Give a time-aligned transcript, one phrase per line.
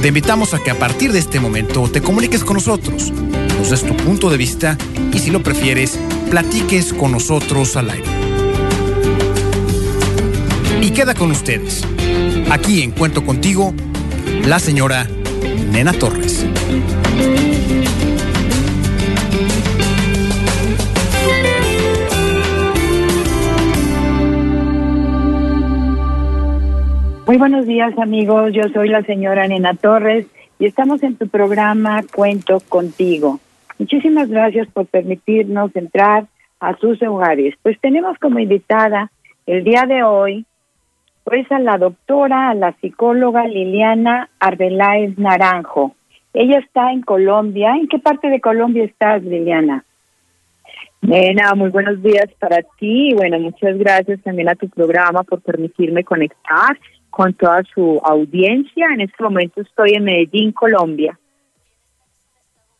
[0.00, 3.10] Te invitamos a que a partir de este momento te comuniques con nosotros,
[3.58, 4.78] nos des tu punto de vista
[5.12, 5.98] y si lo prefieres,
[6.30, 8.08] platiques con nosotros al aire.
[10.80, 11.82] Y queda con ustedes,
[12.48, 13.74] aquí en Cuento Contigo,
[14.46, 15.08] la señora
[15.72, 16.46] Nena Torres.
[27.38, 30.26] Buenos días amigos, yo soy la señora Nena Torres
[30.58, 33.38] y estamos en tu programa Cuento contigo.
[33.78, 36.26] Muchísimas gracias por permitirnos entrar
[36.58, 37.54] a sus hogares.
[37.62, 39.12] Pues tenemos como invitada
[39.46, 40.46] el día de hoy
[41.22, 45.94] pues a la doctora, a la psicóloga Liliana Arbeláez Naranjo.
[46.34, 47.76] Ella está en Colombia.
[47.76, 49.84] ¿En qué parte de Colombia estás, Liliana?
[51.02, 56.02] Nena, muy buenos días para ti bueno, muchas gracias también a tu programa por permitirme
[56.02, 56.76] conectar
[57.18, 58.86] con toda su audiencia.
[58.94, 61.18] En este momento estoy en Medellín, Colombia.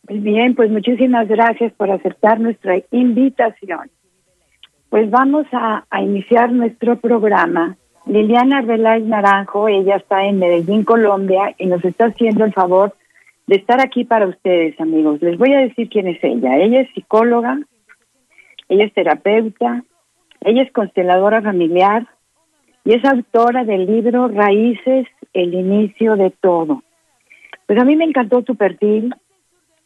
[0.07, 3.91] Muy bien, pues muchísimas gracias por aceptar nuestra invitación.
[4.87, 7.75] Pues vamos a, iniciar nuestro programa.
[8.05, 12.95] Liliana Arbeláez Naranjo, ella está en Medellín, Colombia, y nos está haciendo el favor
[13.45, 15.21] de estar aquí para ustedes, amigos.
[15.21, 16.55] Les voy a decir quién es ella.
[16.55, 17.59] Ella es psicóloga,
[18.69, 19.83] ella es terapeuta,
[20.39, 22.07] ella es consteladora familiar,
[22.85, 26.83] y es autora del libro Raíces, el inicio de todo.
[27.65, 29.13] Pues a mí me encantó tu perfil,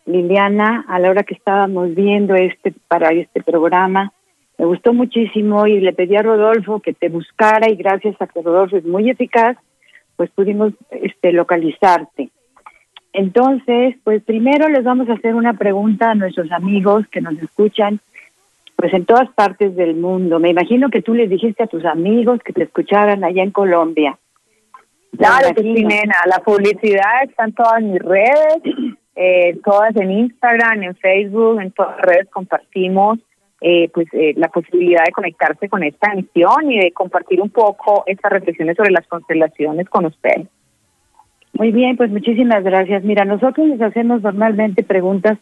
[0.05, 4.13] Liliana, a la hora que estábamos viendo este para este programa.
[4.57, 8.41] Me gustó muchísimo y le pedí a Rodolfo que te buscara y gracias a que
[8.41, 9.57] Rodolfo es muy eficaz,
[10.16, 12.29] pues pudimos este localizarte.
[13.13, 18.00] Entonces, pues primero les vamos a hacer una pregunta a nuestros amigos que nos escuchan
[18.83, 20.39] pues en todas partes del mundo.
[20.39, 24.19] Me imagino que tú les dijiste a tus amigos que te escucharan allá en Colombia.
[25.17, 26.17] Claro que sí, nena.
[26.25, 28.59] La publicidad está en todas mis redes,
[29.16, 33.19] eh, todas en Instagram, en Facebook, en todas las redes compartimos
[33.61, 38.03] eh, pues eh, la posibilidad de conectarse con esta emisión y de compartir un poco
[38.05, 40.49] estas reflexiones sobre las constelaciones con ustedes.
[41.53, 43.05] Muy bien, pues muchísimas gracias.
[43.05, 45.38] Mira, nosotros les hacemos normalmente preguntas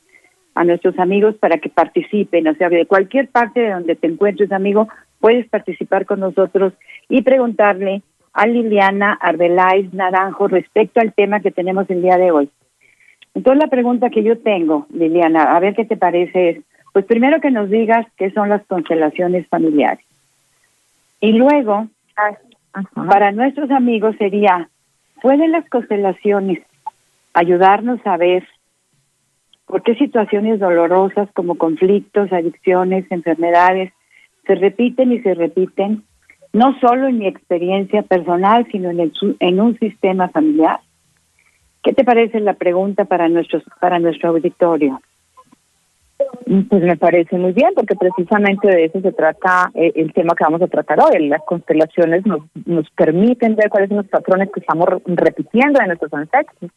[0.56, 4.52] a nuestros amigos para que participen, o sea, de cualquier parte de donde te encuentres,
[4.52, 4.88] amigo,
[5.20, 6.74] puedes participar con nosotros
[7.10, 8.02] y preguntarle
[8.34, 12.50] a Liliana Arbeláez Naranjo respecto al tema que tenemos el día de hoy.
[13.34, 17.40] Entonces la pregunta que yo tengo, Liliana, a ver qué te parece es, pues primero
[17.40, 20.06] que nos digas qué son las constelaciones familiares.
[21.22, 21.88] Y luego,
[22.94, 24.68] para nuestros amigos sería,
[25.22, 26.60] ¿pueden las constelaciones
[27.34, 28.46] ayudarnos a ver
[29.72, 33.94] ¿Por qué situaciones dolorosas como conflictos, adicciones, enfermedades
[34.46, 36.04] se repiten y se repiten,
[36.52, 40.82] no solo en mi experiencia personal, sino en, el, en un sistema familiar?
[41.84, 45.00] ¿Qué te parece la pregunta para, nuestros, para nuestro auditorio?
[46.68, 50.44] Pues me parece muy bien, porque precisamente de eso se trata eh, el tema que
[50.44, 51.30] vamos a tratar hoy.
[51.30, 56.14] Las constelaciones nos, nos permiten ver cuáles son los patrones que estamos repitiendo en nuestros
[56.14, 56.72] ancestros.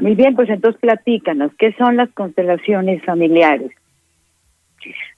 [0.00, 3.70] Muy bien, pues entonces platícanos, ¿qué son las constelaciones familiares?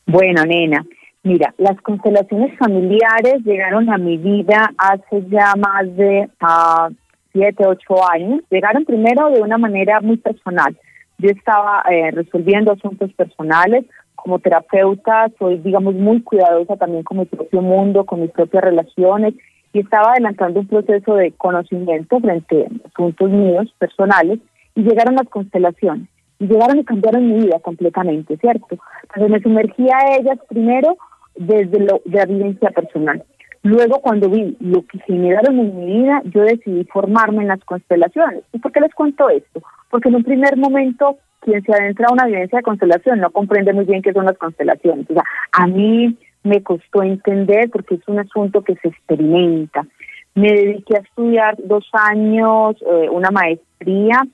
[0.07, 0.85] Bueno, nena,
[1.23, 6.93] mira, las constelaciones familiares llegaron a mi vida hace ya más de uh,
[7.33, 8.41] siete, ocho años.
[8.51, 10.77] Llegaron primero de una manera muy personal.
[11.19, 13.85] Yo estaba eh, resolviendo asuntos personales.
[14.17, 19.35] Como terapeuta soy, digamos, muy cuidadosa también con mi propio mundo, con mis propias relaciones
[19.73, 24.39] y estaba adelantando un proceso de conocimiento frente a asuntos míos personales
[24.75, 26.09] y llegaron las constelaciones
[26.43, 28.77] y llegaron y cambiaron mi vida completamente, ¿cierto?
[29.05, 30.97] Entonces me sumergí a ellas primero
[31.37, 33.23] desde lo de la vivencia personal.
[33.63, 38.43] Luego, cuando vi lo que generaron en mi vida, yo decidí formarme en las constelaciones.
[38.53, 39.63] ¿Y por qué les cuento esto?
[39.89, 43.73] Porque en un primer momento, quien se adentra a una vivencia de constelación no comprende
[43.73, 45.09] muy bien qué son las constelaciones.
[45.11, 45.23] O sea,
[45.53, 49.87] a mí me costó entender porque es un asunto que se experimenta.
[50.35, 54.25] Me dediqué a estudiar dos años, eh, una maestría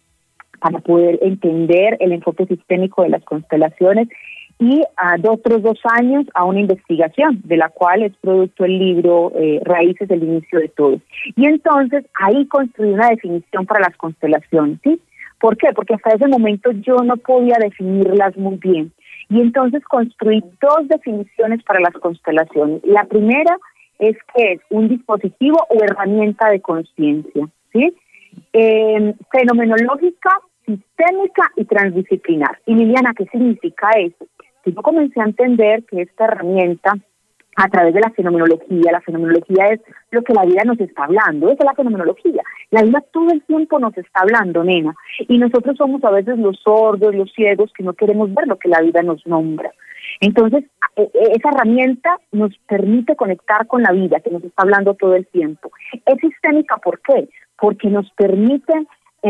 [0.61, 4.09] para poder entender el enfoque sistémico de las constelaciones
[4.59, 9.33] y a otros dos años a una investigación de la cual es producto el libro
[9.37, 11.01] eh, Raíces del inicio de todo.
[11.37, 15.01] Y entonces ahí construí una definición para las constelaciones, ¿sí?
[15.41, 15.69] ¿Por qué?
[15.73, 18.93] Porque hasta ese momento yo no podía definirlas muy bien.
[19.31, 22.81] Y entonces construí dos definiciones para las constelaciones.
[22.85, 23.57] La primera
[23.99, 27.95] es que es un dispositivo o herramienta de conciencia, ¿sí?
[28.53, 30.31] Eh, fenomenológica,
[30.69, 32.59] sistémica y transdisciplinar.
[32.67, 34.27] Y Liliana, ¿qué significa eso?
[34.63, 36.95] Que yo comencé a entender que esta herramienta
[37.59, 38.93] a través de la fenomenología.
[38.93, 39.81] La fenomenología es
[40.13, 42.43] lo que la vida nos está hablando, esa es la fenomenología.
[42.71, 44.95] La vida todo el tiempo nos está hablando, nena.
[45.27, 48.69] Y nosotros somos a veces los sordos, los ciegos, que no queremos ver lo que
[48.69, 49.73] la vida nos nombra.
[50.21, 54.95] Entonces, e, e, esa herramienta nos permite conectar con la vida que nos está hablando
[54.95, 55.73] todo el tiempo.
[56.07, 57.29] Es sistémica, ¿por qué?
[57.61, 58.73] Porque nos permite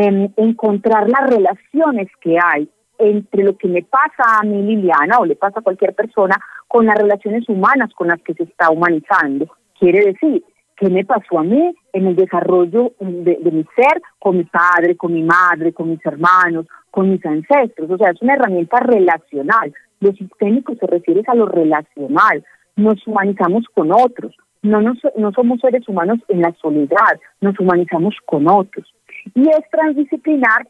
[0.06, 2.69] em, encontrar las relaciones que hay
[2.99, 6.37] entre lo que me pasa a mí, Liliana, o le pasa a cualquier persona,
[6.67, 9.47] con las relaciones humanas con las que se está humanizando.
[9.79, 10.43] Quiere decir,
[10.77, 15.12] ¿qué me pasó a mí en el desarrollo de, mi ser con mi padre, con
[15.12, 17.91] mi madre, con mis hermanos, con mis ancestros?
[17.91, 19.73] O sea, es una herramienta relacional.
[20.00, 22.45] Lo sistémico se refiere a lo relacional.
[22.77, 24.37] Nos humanizamos con otros.
[24.62, 28.93] No, nos, no somos seres humanos en la soledad, nos humanizamos con otros.
[29.34, 30.66] Y es transdisciplinar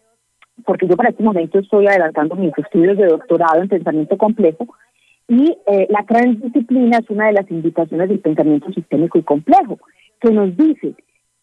[0.65, 4.67] porque yo para este momento estoy adelantando mis estudios de doctorado en pensamiento complejo
[5.29, 9.79] y eh, la transdisciplina es una de las invitaciones del pensamiento sistémico y complejo,
[10.21, 10.95] que nos dice,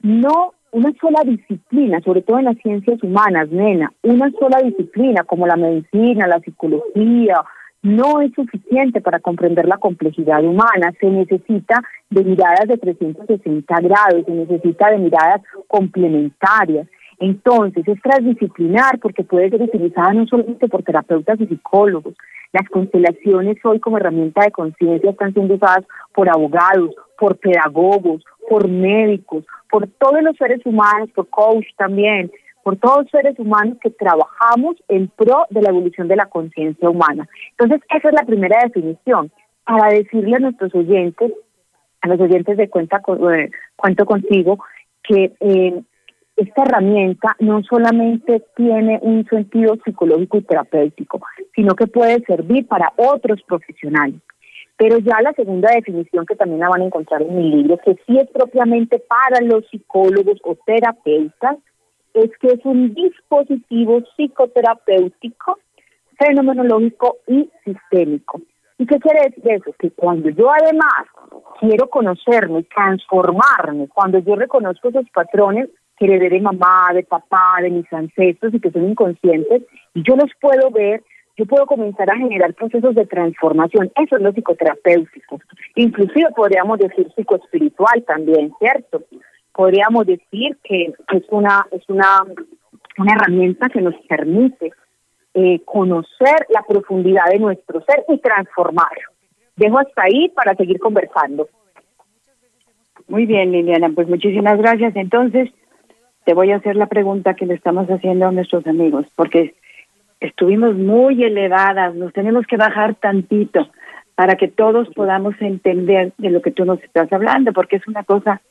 [0.01, 5.47] no una sola disciplina, sobre todo en las ciencias humanas, nena, una sola disciplina como
[5.47, 7.43] la medicina, la psicología,
[7.83, 14.25] no es suficiente para comprender la complejidad humana, se necesita de miradas de 360 grados,
[14.25, 16.87] se necesita de miradas complementarias.
[17.19, 22.15] Entonces, es transdisciplinar porque puede ser utilizada no solamente por terapeutas y psicólogos.
[22.51, 28.67] Las constelaciones hoy como herramienta de conciencia están siendo usadas por abogados, por pedagogos, por
[28.67, 32.31] médicos, por todos los seres humanos, por coach también,
[32.63, 36.89] por todos los seres humanos que trabajamos en pro de la evolución de la conciencia
[36.89, 37.27] humana.
[37.51, 39.31] Entonces, esa es la primera definición.
[39.65, 41.31] Para decirle a nuestros oyentes,
[42.01, 43.01] a los oyentes de Cuenta
[43.33, 44.59] eh, Cuento Contigo,
[45.03, 45.83] que eh,
[46.35, 51.21] esta herramienta no solamente tiene un sentido psicológico y terapéutico,
[51.55, 54.19] sino que puede servir para otros profesionales.
[54.77, 57.95] Pero ya la segunda definición que también la van a encontrar en mi libro, que
[58.05, 61.57] sí es propiamente para los psicólogos o terapeutas,
[62.13, 65.59] es que es un dispositivo psicoterapéutico,
[66.17, 68.41] fenomenológico y sistémico.
[68.77, 69.71] ¿Y qué quiere decir eso?
[69.79, 71.05] Que cuando yo además
[71.61, 77.69] quiero conocerme, transformarme, cuando yo reconozco esos patrones, que heredé de mamá, de papá, de
[77.69, 79.63] mis ancestros y que son inconscientes,
[79.93, 81.03] y yo los puedo ver,
[81.37, 83.91] yo puedo comenzar a generar procesos de transformación.
[83.95, 85.39] Eso es lo psicoterapéutico.
[85.75, 89.03] Inclusive podríamos decir psicoespiritual también, ¿cierto?
[89.53, 92.23] Podríamos decir que es una, es una,
[92.97, 94.71] una herramienta que nos permite
[95.33, 99.09] eh, conocer la profundidad de nuestro ser y transformarlo.
[99.57, 101.47] Dejo hasta ahí para seguir conversando.
[103.07, 104.95] Muy bien, Liliana, pues muchísimas gracias.
[104.95, 105.49] Entonces,
[106.25, 109.55] te voy a hacer la pregunta que le estamos haciendo a nuestros amigos, porque
[110.19, 113.69] estuvimos muy elevadas, nos tenemos que bajar tantito
[114.15, 118.03] para que todos podamos entender de lo que tú nos estás hablando, porque es una
[118.03, 118.41] cosa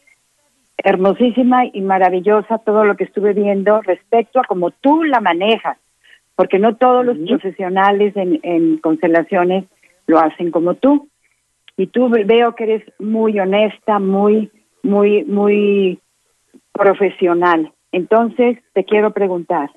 [0.79, 5.78] hermosísima y maravillosa todo lo que estuve viendo respecto a cómo tú la manejas,
[6.37, 9.64] porque no todos los profesionales en, en constelaciones
[10.07, 11.09] lo hacen como tú.
[11.76, 14.50] Y tú veo que eres muy honesta, muy,
[14.83, 15.99] muy, muy
[16.75, 17.73] profesional.
[17.93, 19.71] Entonces, te quiero preguntar,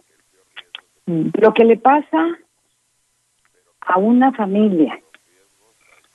[1.06, 2.38] lo que le pasa
[3.82, 5.00] a una familia,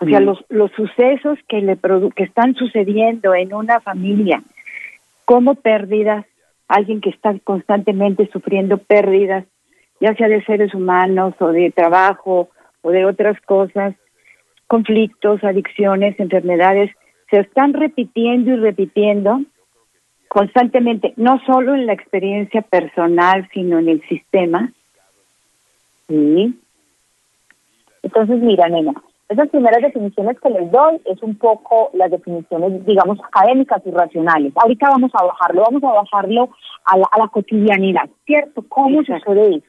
[0.01, 0.25] o sea, mm.
[0.25, 1.79] los, los sucesos que, le
[2.15, 4.43] que están sucediendo en una familia,
[5.25, 6.27] como pérdidas,
[6.69, 9.45] alguien que está constantemente sufriendo pérdidas,
[10.01, 12.51] ya sea de seres humanos o de trabajo
[12.83, 13.95] o de otras cosas,
[14.67, 16.91] conflictos, adicciones, enfermedades,
[17.31, 19.43] se están repitiendo y repitiendo
[20.33, 24.73] constantemente, no solo en la experiencia personal, sino en el sistema.
[26.09, 26.59] Sí.
[28.03, 28.95] Entonces, mira, nena,
[29.29, 34.55] esas primeras definiciones que les doy es un poco las definiciones, digamos, académicas y racionales.
[34.57, 36.49] Ahorita vamos a bajarlo, vamos a bajarlo
[36.87, 38.65] a la, a la cotidianidad, ¿cierto?
[38.71, 39.67] ¿Cómo sucede eso?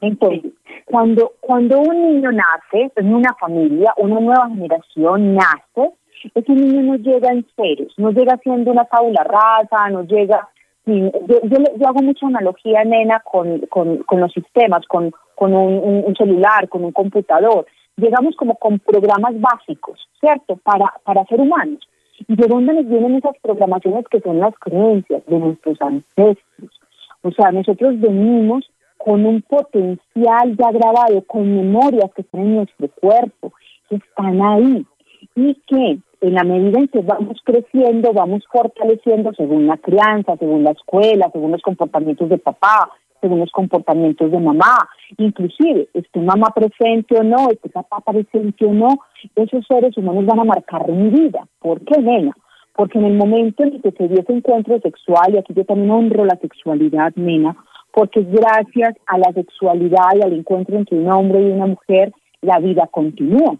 [0.00, 0.52] Entonces,
[0.84, 5.90] cuando, cuando un niño nace en una familia, una nueva generación nace,
[6.34, 10.48] ese niño no llega en ceros, no llega siendo una fábula rasa, no llega...
[10.84, 11.10] Yo,
[11.44, 16.68] yo, hago mucha analogía, nena, con, con, con los sistemas, con, con un, un, celular,
[16.68, 17.66] con un computador.
[17.96, 20.56] Llegamos como con programas básicos, ¿cierto?
[20.56, 21.88] Para, para ser humanos.
[22.26, 26.80] ¿Y de dónde nos vienen esas programaciones que son las creencias de nuestros ancestros?
[27.22, 32.88] O sea, nosotros venimos con un potencial ya grabado, con memorias que están en nuestro
[33.00, 33.52] cuerpo,
[33.88, 34.86] que están ahí
[35.34, 40.62] y que en la medida en que vamos creciendo, vamos fortaleciendo según la crianza, según
[40.62, 44.88] la escuela, según los comportamientos de papá, según los comportamientos de mamá,
[45.18, 48.88] inclusive, este mamá presente o no, este papá presente o no,
[49.34, 51.46] esos seres humanos van a marcar mi vida.
[51.58, 52.36] ¿Por qué, nena?
[52.74, 55.90] Porque en el momento en que se dio ese encuentro sexual, y aquí yo también
[55.90, 57.56] honro la sexualidad, nena,
[57.92, 62.58] porque gracias a la sexualidad y al encuentro entre un hombre y una mujer, la
[62.58, 63.56] vida continúa.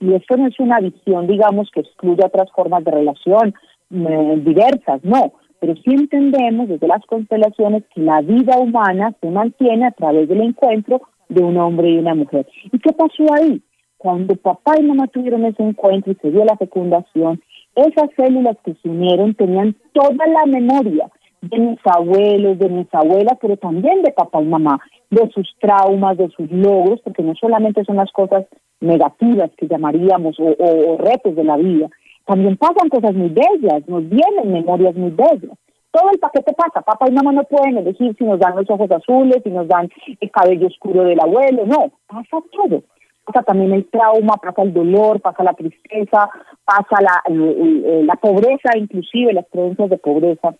[0.00, 3.54] Y esto no es una visión, digamos, que excluye otras formas de relación
[3.90, 9.86] eh, diversas, no, pero sí entendemos desde las constelaciones que la vida humana se mantiene
[9.86, 12.46] a través del encuentro de un hombre y una mujer.
[12.72, 13.62] ¿Y qué pasó ahí?
[13.96, 17.40] Cuando papá y mamá tuvieron ese encuentro y se dio la fecundación,
[17.74, 21.10] esas células que se unieron tenían toda la memoria
[21.40, 26.16] de mis abuelos, de mis abuelas, pero también de papá y mamá, de sus traumas,
[26.16, 28.44] de sus logros, porque no solamente son las cosas
[28.80, 31.88] negativas que llamaríamos o, retos de la vida,
[32.26, 35.56] también pasan cosas muy bellas, nos vienen memorias muy bellas.
[35.90, 38.90] Todo el paquete pasa, papá y mamá no pueden elegir si nos dan los ojos
[38.90, 39.88] azules, si nos dan
[40.20, 42.82] el cabello oscuro del abuelo, no, pasa todo
[43.24, 46.28] pasa también el trauma, pasa el dolor, pasa la tristeza,
[46.64, 50.54] pasa la, la pobreza, inclusive las creencias de pobreza.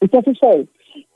[0.00, 0.66] ¿Y qué sucede?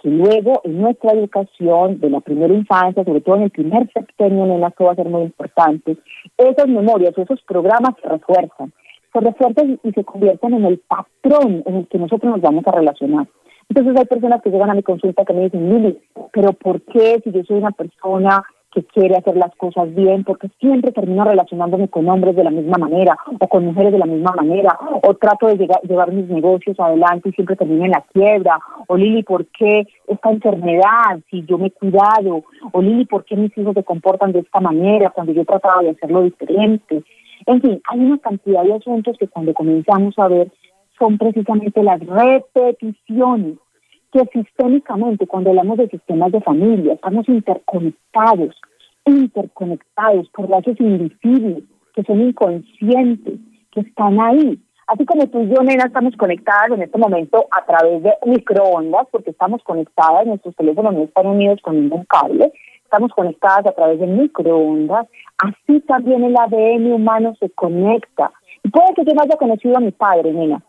[0.03, 4.45] Que luego en nuestra educación de la primera infancia, sobre todo en el primer septenio,
[4.45, 5.97] en la que va a ser muy importante,
[6.37, 8.73] esas memorias, esos programas se refuerzan,
[9.13, 12.73] se refuerzan y se convierten en el patrón en el que nosotros nos vamos a
[12.73, 13.27] relacionar.
[13.69, 15.99] Entonces hay personas que llegan a mi consulta que me dicen, Lili,
[16.33, 20.49] pero ¿por qué si yo soy una persona que quiere hacer las cosas bien, porque
[20.61, 24.33] siempre termino relacionándome con hombres de la misma manera o con mujeres de la misma
[24.33, 28.97] manera, o trato de llevar mis negocios adelante y siempre termino en la quiebra, o
[28.97, 32.45] Lili, ¿por qué esta enfermedad si yo me he cuidado?
[32.73, 35.91] O Lili, ¿por qué mis hijos se comportan de esta manera cuando yo trataba de
[35.91, 37.03] hacerlo diferente?
[37.47, 40.51] En fin, hay una cantidad de asuntos que cuando comenzamos a ver
[40.99, 43.57] son precisamente las repeticiones
[44.13, 48.55] que sistémicamente, cuando hablamos de sistemas de familia, estamos interconectados,
[49.07, 51.65] interconectados por lazos invisibles,
[51.95, 53.39] que son inconscientes,
[53.73, 54.59] que están ahí.
[54.87, 59.07] Así como tú y yo, nena, estamos conectadas en este momento a través de microondas,
[59.13, 62.53] porque estamos conectadas, nuestros teléfonos no están unidos con ningún cable,
[62.83, 65.07] estamos conectadas a través de microondas,
[65.39, 68.33] así también el ADN humano se conecta.
[68.65, 70.61] Y puede que yo no haya conocido a mi padre, nena,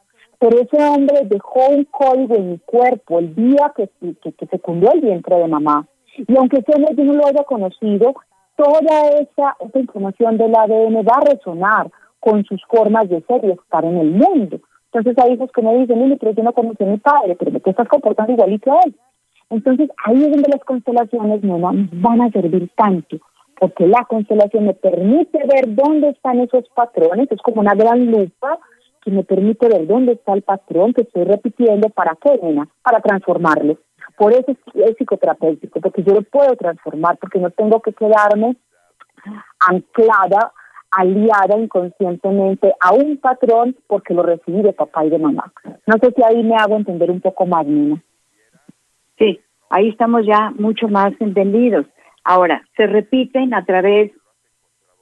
[0.41, 3.87] pero ese hombre dejó un código en mi cuerpo el día que,
[4.23, 5.85] que, que fecundó el vientre de mamá.
[6.17, 8.15] Y aunque ese hombre yo no lo haya conocido,
[8.55, 13.51] toda esa, esa información del ADN va a resonar con sus formas de ser y
[13.51, 14.59] estar en el mundo.
[14.91, 17.59] Entonces hay hijos que me dicen, Lili, pero yo no conocí a mi padre, pero
[17.59, 18.95] te estás comportando igualito a él.
[19.51, 23.17] Entonces ahí es donde las constelaciones no van a servir tanto,
[23.59, 28.57] porque la constelación me permite ver dónde están esos patrones, es como una gran lupa
[29.03, 32.67] que me permite ver dónde está el patrón que estoy repitiendo, ¿para qué, nena?
[32.83, 33.77] Para transformarlo.
[34.17, 38.55] Por eso es, psicoterapéutico, porque yo lo puedo transformar, porque no tengo que quedarme
[39.59, 40.51] anclada,
[40.91, 45.51] aliada inconscientemente a un patrón porque lo recibí de papá y de mamá.
[45.87, 48.01] No sé si ahí me hago entender un poco más, Nina.
[49.17, 49.39] Sí,
[49.69, 51.85] ahí estamos ya mucho más entendidos.
[52.23, 54.11] Ahora, se repiten a través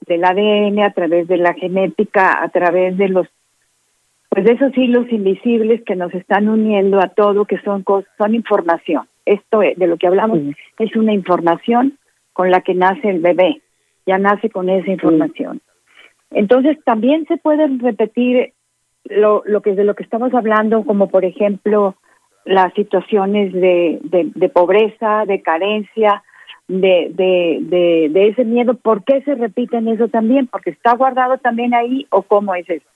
[0.06, 3.26] del ADN, a través de la genética, a través de los
[4.30, 7.84] pues de esos hilos invisibles que nos están uniendo a todo, que son
[8.16, 9.08] son información.
[9.26, 10.38] Esto de lo que hablamos
[10.78, 11.98] es una información
[12.32, 13.60] con la que nace el bebé,
[14.06, 15.60] ya nace con esa información.
[16.30, 18.52] Entonces también se pueden repetir
[19.04, 21.96] lo, lo que de lo que estamos hablando, como por ejemplo
[22.44, 26.22] las situaciones de, de, pobreza, de carencia,
[26.68, 28.74] de, de, de, ese miedo.
[28.74, 30.46] ¿Por qué se repiten eso también?
[30.46, 32.89] ¿Porque está guardado también ahí o cómo es eso?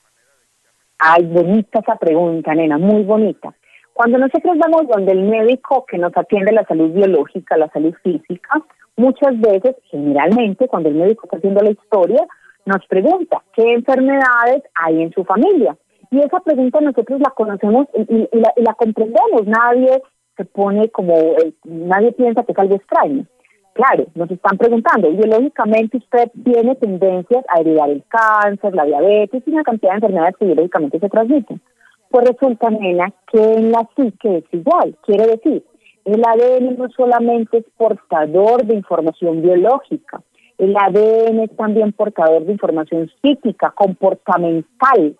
[0.98, 3.54] Ay, bonita esa pregunta, nena, muy bonita.
[3.92, 8.62] Cuando nosotros vamos donde el médico que nos atiende la salud biológica, la salud física,
[8.96, 12.26] muchas veces, generalmente, cuando el médico está haciendo la historia,
[12.66, 15.76] nos pregunta qué enfermedades hay en su familia.
[16.10, 19.46] Y esa pregunta nosotros la conocemos y, la, comprendemos.
[19.46, 20.02] Nadie
[20.36, 23.26] se pone como, eh, nadie piensa que es algo extraño.
[23.74, 29.50] Claro, nos están preguntando, biológicamente usted tiene tendencias a heredar el cáncer, la diabetes y
[29.50, 31.60] una cantidad de enfermedades que biológicamente se transmiten.
[32.08, 34.96] Pues resulta, nena, que en la psique es igual.
[35.04, 35.64] Quiere decir,
[36.04, 40.22] el ADN no solamente es portador de información biológica,
[40.56, 45.16] el ADN es también portador de información psíquica, comportamental.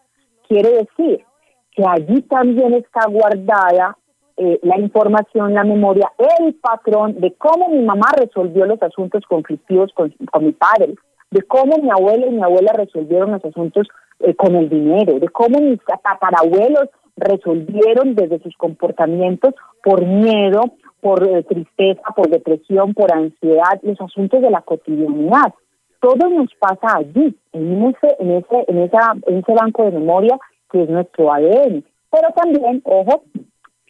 [0.47, 1.25] Quiere decir
[1.73, 3.99] que allí también está guardada
[4.37, 6.11] eh, la información, la memoria,
[6.41, 10.95] el patrón de cómo mi mamá resolvió los asuntos conflictivos con, con mi padre,
[11.31, 13.87] de cómo mi abuela y mi abuela resolvieron los asuntos
[14.21, 20.63] eh, con el dinero, de cómo mis tatarabuelos resolvieron desde sus comportamientos por miedo,
[21.01, 25.55] por eh, tristeza, por depresión, por ansiedad, los asuntos de la cotidianidad.
[26.01, 30.39] Todo nos pasa allí, en ese, en ese, en esa, en ese banco de memoria
[30.71, 31.85] que es nuestro ADN.
[32.11, 33.23] Pero también, ojo,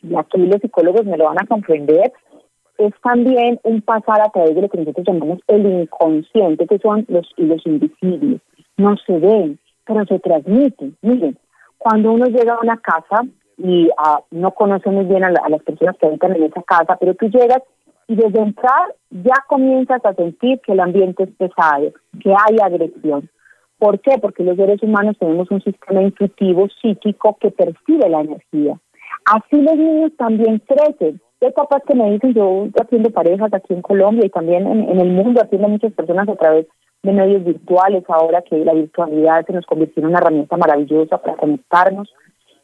[0.09, 2.13] y aquí los psicólogos me lo van a comprender,
[2.79, 7.05] es también un pasar a través de lo que nosotros llamamos el inconsciente, que son
[7.09, 8.41] los los invisibles.
[8.77, 10.97] No se ven, pero se transmiten.
[11.03, 11.39] Miren,
[11.79, 13.23] cuando uno llega a una casa
[13.57, 17.15] y uh, no conoce muy bien a, las personas que habitan en esa casa, pero
[17.15, 17.63] tú llegas
[18.09, 23.31] y desde entrar ya comienzas a sentir que el ambiente es pesado, que hay agresión.
[23.79, 24.19] ¿Por qué?
[24.21, 28.79] Porque los seres humanos tenemos un sistema intuitivo psíquico que percibe la energía.
[29.25, 31.21] Así los niños también crecen.
[31.41, 35.11] Hay papás que me dicen, yo haciendo parejas aquí en Colombia y también en, el
[35.11, 36.67] mundo, haciendo muchas personas a través
[37.03, 41.37] de medios virtuales, ahora que la virtualidad se nos convirtió en una herramienta maravillosa para
[41.37, 42.11] conectarnos.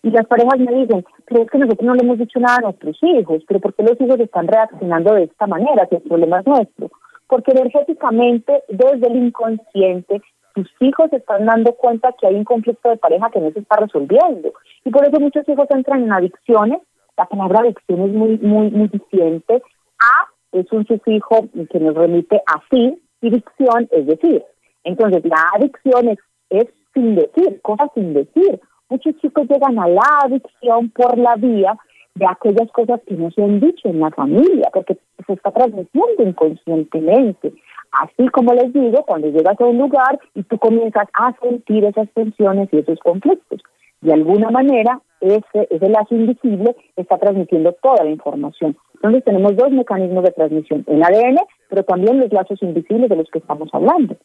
[0.02, 2.62] Y las parejas me dicen, pero es que nosotros no le hemos dicho nada a
[2.62, 6.40] nuestros hijos, pero ¿por qué los hijos están reaccionando de esta manera si el problema
[6.40, 6.90] es nuestro?
[7.26, 10.22] Porque energéticamente, desde el inconsciente,
[10.54, 13.60] tus hijos se están dando cuenta que hay un conflicto de pareja que no se
[13.60, 14.52] está resolviendo.
[14.84, 16.80] Y por eso muchos hijos entran en adicciones.
[17.16, 19.62] La palabra adicción es muy, muy, muy disidente.
[19.98, 24.42] A es un sufijo que nos remite a sí, y dicción es decir.
[24.84, 28.60] Entonces, la adicción es, es sin decir, cosas sin decir.
[28.88, 31.76] Muchos chicos llegan a la adicción por la vía
[32.14, 36.22] de aquellas cosas que no se han dicho en la familia, porque se está transmitiendo
[36.22, 37.52] inconscientemente.
[37.92, 42.08] Así como les digo, cuando llegas a un lugar y tú comienzas a sentir esas
[42.14, 43.60] tensiones y esos conflictos,
[44.00, 48.76] de alguna manera ese, ese lazo invisible está transmitiendo toda la información.
[48.94, 53.28] Entonces tenemos dos mecanismos de transmisión, el ADN, pero también los lazos invisibles de los
[53.30, 54.16] que estamos hablando.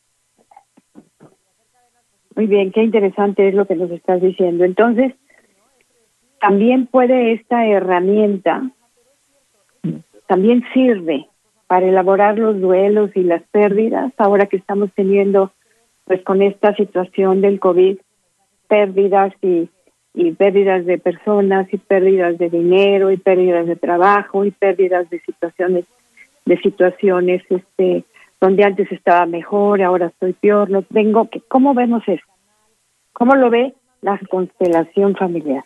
[2.35, 4.65] Muy bien, qué interesante es lo que nos estás diciendo.
[4.65, 5.13] Entonces,
[6.41, 8.69] también puede esta herramienta,
[10.27, 11.27] también sirve
[11.67, 15.51] para elaborar los duelos y las pérdidas, ahora que estamos teniendo,
[16.05, 17.97] pues con esta situación del COVID,
[18.67, 25.09] pérdidas y pérdidas de personas y pérdidas de dinero y pérdidas de trabajo y pérdidas
[25.09, 25.85] de situaciones
[26.45, 28.05] de situaciones este
[28.39, 32.25] donde antes estaba mejor ahora estoy peor no tengo que cómo vemos eso
[33.13, 35.63] cómo lo ve la constelación familiar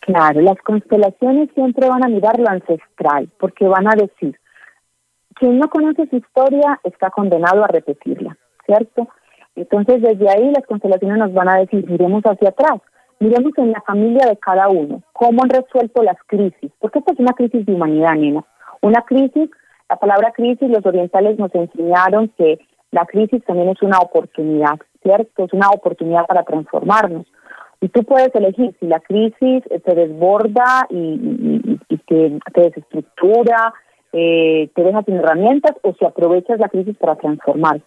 [0.00, 4.36] claro las constelaciones siempre van a mirar lo ancestral porque van a decir
[5.38, 9.08] quien no conoce su historia está condenado a repetirla cierto
[9.56, 12.80] entonces desde ahí las constelaciones nos van a decir miremos hacia atrás
[13.20, 17.18] Miremos en la familia de cada uno, cómo han resuelto las crisis, porque esta es
[17.18, 18.44] una crisis de humanidad, Nina.
[18.80, 19.50] Una crisis,
[19.90, 22.60] la palabra crisis, los orientales nos enseñaron que
[22.92, 25.44] la crisis también es una oportunidad, ¿cierto?
[25.44, 27.26] Es una oportunidad para transformarnos.
[27.80, 33.74] Y tú puedes elegir si la crisis te desborda y, te, desestructura,
[34.12, 37.84] eh, te deja sin herramientas, o si aprovechas la crisis para transformarte.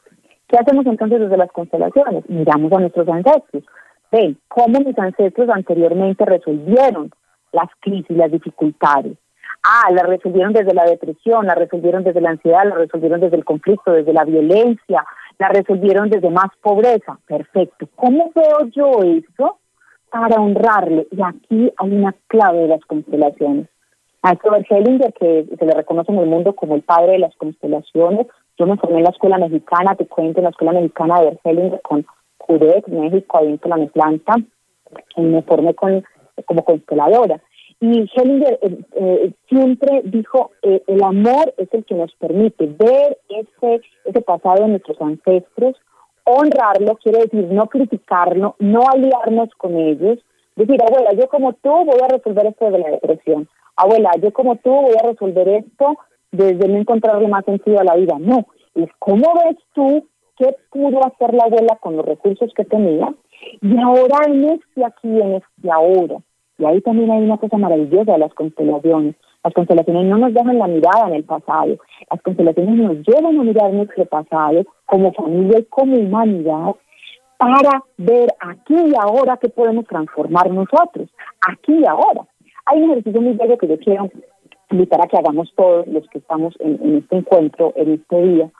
[0.48, 2.30] ¿Qué hacemos entonces desde las constelaciones?
[2.30, 3.64] Miramos a nuestros ancestros
[4.12, 7.12] ven cómo mis ancestros anteriormente resolvieron
[7.52, 9.18] las crisis, las dificultades.
[9.64, 13.46] Ah, la resolvieron desde la depresión, la resolvieron desde la ansiedad, la resolvieron desde el
[13.46, 15.06] conflicto, desde la violencia,
[15.38, 17.20] la resolvieron desde más pobreza.
[17.28, 17.88] Perfecto.
[17.96, 19.60] ¿Cómo veo yo eso
[20.10, 21.08] para honrarle?
[21.12, 23.68] Y aquí hay una clave de las constelaciones.
[24.24, 27.36] A Robert Hellinger, que se le reconoce en el mundo como el padre de las
[27.36, 31.40] constelaciones, yo me formé en la escuela mexicana, te cuento, en la escuela mexicana de
[31.44, 32.06] Hellinger con
[32.38, 34.36] Judec, México, ahí en la planta,
[35.16, 36.04] y me formé con,
[36.46, 37.42] como consteladora.
[37.80, 43.18] Y Hellinger eh, eh, siempre dijo, eh, el amor es el que nos permite ver
[43.30, 45.76] ese, ese pasado de nuestros ancestros,
[46.24, 50.20] honrarlo, quiere decir no criticarlo, no aliarnos con ellos,
[50.56, 54.56] decir, abuela, yo como tú voy a resolver esto de la depresión, abuela, yo como
[54.58, 55.98] tú voy a resolver esto
[56.32, 58.18] desde no encontrarle más sentido a la vida.
[58.20, 60.08] No, es cómo ves tú
[60.38, 63.14] qué pudo hacer la abuela con los recursos que tenía
[63.62, 66.18] y ahora en este aquí, en este ahora.
[66.58, 69.16] Y ahí también hay una cosa maravillosa de las constelaciones.
[69.44, 71.78] Las constelaciones no nos dejan la mirada en el pasado,
[72.12, 76.76] las constelaciones nos llevan a mirar nuestro pasado como familia y como humanidad
[77.38, 81.10] para ver aquí y ahora qué podemos transformar nosotros,
[81.42, 82.28] aquí y ahora.
[82.65, 84.10] Hay un ejercicio muy bello que yo quiero
[84.69, 88.52] invitar a que hagamos todos los que estamos en este encuentro, en este día,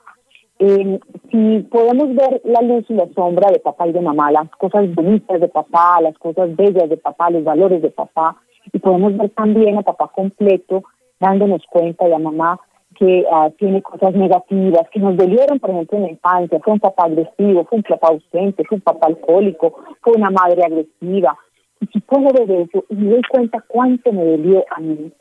[0.64, 1.00] eh,
[1.32, 4.94] si podemos ver la luz y la sombra de papá y de mamá, las cosas
[4.94, 8.38] bonitas de papá, las cosas bellas de papá, los valores de papá,
[8.72, 10.84] Y podemos ver también a papá completo
[11.20, 12.60] dándonos cuenta y a mamá
[12.96, 16.60] que ah, tiene cosas negativas, que nos dolieron, por ejemplo, en la infancia.
[16.64, 20.62] Fue un papá agresivo, fue un papá ausente, fue un papá alcohólico, fue una madre
[20.64, 21.36] agresiva.
[21.82, 25.12] Y si puedo ver eso y me doy cuenta cuánto me dolió a mí,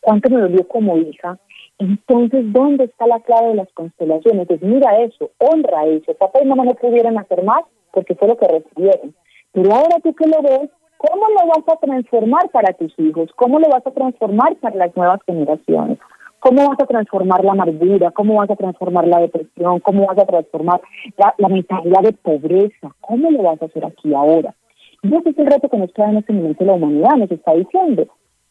[0.00, 1.38] cuánto me dolió como hija,
[1.78, 4.48] entonces, ¿dónde está la clave de las constelaciones?
[4.48, 6.12] Pues mira eso, honra eso.
[6.14, 9.14] Papá y mamá no pudieron hacer más porque fue lo que recibieron.
[9.52, 13.30] Pero ahora tú que lo ves, ¿cómo lo vas a transformar para tus hijos?
[13.36, 15.98] ¿Cómo lo vas a transformar para las nuevas generaciones?
[16.40, 18.10] ¿Cómo vas a transformar la amargura?
[18.10, 19.80] ¿Cómo vas a transformar la depresión?
[19.80, 20.80] ¿Cómo vas a transformar
[21.16, 22.94] la, mentalidad de pobreza?
[23.00, 24.54] ¿Cómo lo vas a hacer aquí ahora?
[25.02, 27.54] Y ese es el reto que nos queda en este momento la humanidad, nos está
[27.54, 28.06] diciendo.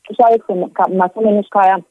[0.07, 1.81] Tú sabes que más o menos cada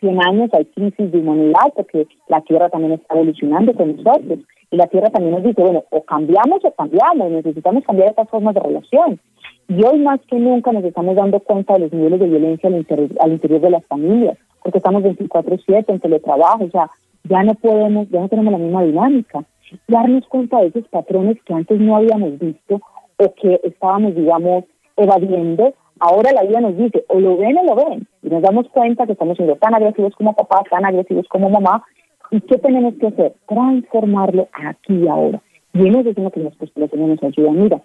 [0.00, 4.40] 100 años hay crisis de humanidad porque la Tierra también está evolucionando con nosotros.
[4.70, 8.54] Y la Tierra también nos dice, bueno, o cambiamos o cambiamos, necesitamos cambiar estas formas
[8.54, 9.20] de relación.
[9.68, 12.76] Y hoy más que nunca nos estamos dando cuenta de los niveles de violencia al
[12.76, 16.90] interior, al interior de las familias, porque estamos 24/7 en teletrabajo, o sea,
[17.22, 19.44] ya no podemos, ya no tenemos la misma dinámica.
[19.88, 22.80] Darnos cuenta de esos patrones que antes no habíamos visto
[23.16, 24.64] o que estábamos, digamos,
[24.96, 28.68] evadiendo Ahora la vida nos dice, o lo ven o lo ven, y nos damos
[28.68, 31.84] cuenta que estamos siendo tan agresivos como papá, tan agresivos como mamá,
[32.30, 33.34] ¿y qué tenemos que hacer?
[33.48, 35.40] Transformarlo aquí y ahora.
[35.72, 37.62] Y en eso es lo que las postulaciones nos ayudan.
[37.62, 37.82] Mira,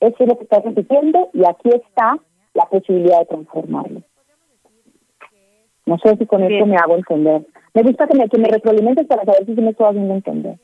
[0.00, 2.18] eso es lo que estás repitiendo y aquí está
[2.54, 4.02] la posibilidad de transformarlo.
[5.86, 7.46] No sé si con esto me hago entender.
[7.72, 10.58] Me gusta que me, que me retroalimentes para saber si me estoy haciendo entender.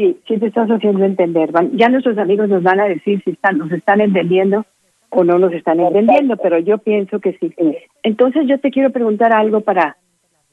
[0.00, 1.50] Sí, sí te estás haciendo entender.
[1.74, 4.64] Ya nuestros amigos nos van a decir si están, nos están entendiendo
[5.10, 7.54] o no nos están entendiendo, pero yo pienso que sí.
[8.02, 9.98] Entonces yo te quiero preguntar algo para,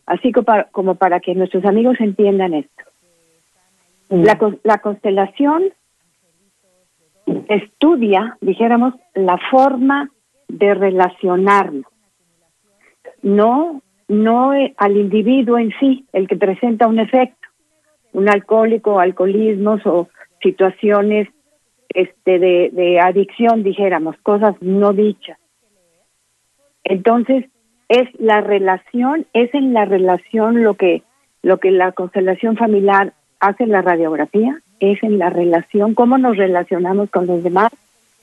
[0.05, 2.83] así como para, como para que nuestros amigos entiendan esto.
[4.09, 5.63] La, la constelación
[7.47, 10.09] estudia, dijéramos, la forma
[10.49, 11.85] de relacionarnos,
[13.21, 17.46] no, no al individuo en sí, el que presenta un efecto,
[18.17, 20.09] un alcohólico, alcoholismos o
[20.41, 21.27] situaciones
[21.89, 25.37] este de, de adicción, dijéramos, cosas no dichas.
[26.83, 27.45] Entonces,
[27.89, 31.03] es la relación, es en la relación lo que
[31.43, 36.37] lo que la constelación familiar hace en la radiografía, es en la relación, cómo nos
[36.37, 37.69] relacionamos con los demás,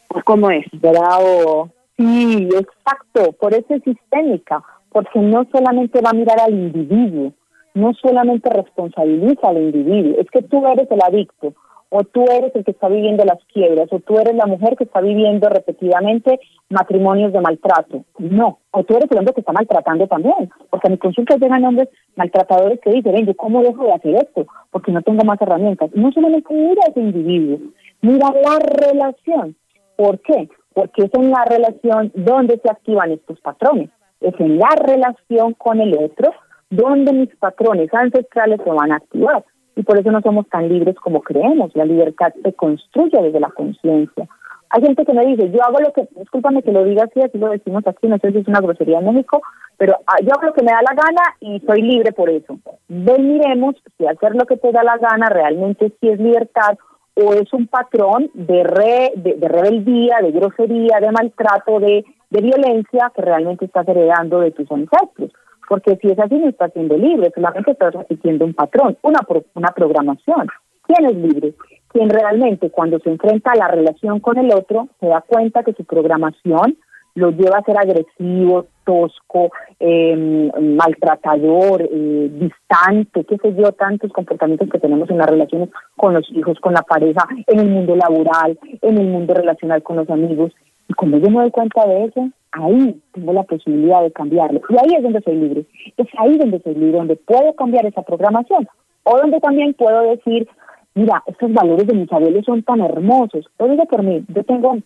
[0.08, 0.66] o cómo es.
[0.72, 1.70] Bravo.
[1.96, 7.32] Sí, exacto, por eso es sistémica, porque no solamente va a mirar al individuo,
[7.74, 11.54] no solamente responsabiliza al individuo, es que tú eres el adicto,
[11.96, 14.82] o tú eres el que está viviendo las quiebras, o tú eres la mujer que
[14.82, 18.04] está viviendo repetidamente matrimonios de maltrato.
[18.18, 21.64] No, o tú eres el hombre que está maltratando también, porque a mi consulta llegan
[21.64, 24.46] hombres maltratadores que dicen, ven, ¿cómo dejo de hacer esto?
[24.72, 25.90] Porque no tengo más herramientas.
[25.94, 27.58] No solamente mira a ese individuo,
[28.02, 29.54] mira la relación.
[29.96, 30.48] ¿Por qué?
[30.72, 33.90] Porque es en la relación donde se activan estos patrones.
[34.20, 36.32] Es en la relación con el otro
[36.76, 39.44] donde mis patrones ancestrales se van a activar
[39.76, 41.74] y por eso no somos tan libres como creemos.
[41.74, 44.28] La libertad se construye desde la conciencia.
[44.70, 47.38] Hay gente que me dice, yo hago lo que, discúlpame que lo diga así, así
[47.38, 49.40] lo decimos aquí, no sé si es una grosería en México,
[49.76, 52.58] pero ah, yo hago lo que me da la gana y soy libre por eso.
[52.88, 56.76] Ven, miremos si hacer lo que te da la gana realmente sí es libertad
[57.14, 62.40] o es un patrón de, re, de, de rebeldía, de grosería, de maltrato, de, de
[62.40, 65.30] violencia que realmente estás heredando de tus ancestros.
[65.68, 69.20] Porque si es así, no estás siendo libre, solamente estás repitiendo un patrón, una,
[69.54, 70.48] una programación.
[70.86, 71.54] ¿Quién es libre?
[71.88, 75.72] Quien realmente cuando se enfrenta a la relación con el otro se da cuenta que
[75.72, 76.76] su programación
[77.14, 84.68] lo lleva a ser agresivo, tosco, eh, maltratador, eh, distante, qué sé yo, tantos comportamientos
[84.68, 88.58] que tenemos en las relaciones con los hijos, con la pareja, en el mundo laboral,
[88.82, 90.52] en el mundo relacional con los amigos.
[90.88, 94.60] Y cuando yo me doy cuenta de eso, ahí tengo la posibilidad de cambiarlo.
[94.68, 95.64] Y ahí es donde soy libre.
[95.96, 98.68] Es ahí donde soy libre, donde puedo cambiar esa programación.
[99.04, 100.48] O donde también puedo decir,
[100.94, 103.46] mira, estos valores de mis abuelos son tan hermosos.
[103.58, 104.76] Lo digo por mí, yo tengo,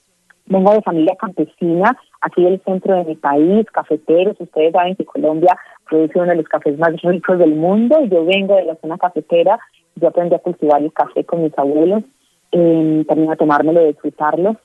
[0.47, 4.41] vengo de familia campesina, aquí del centro de mi país, cafeteros.
[4.41, 5.57] Ustedes saben que Colombia
[5.89, 8.99] produce uno de los cafés más ricos del mundo y yo vengo de la zona
[8.99, 9.59] cafetera.
[9.97, 12.05] Yo aprendí a cultivar el café con mis abuelos,
[12.53, 14.57] eh, también a tomármelo, disfrutarlo.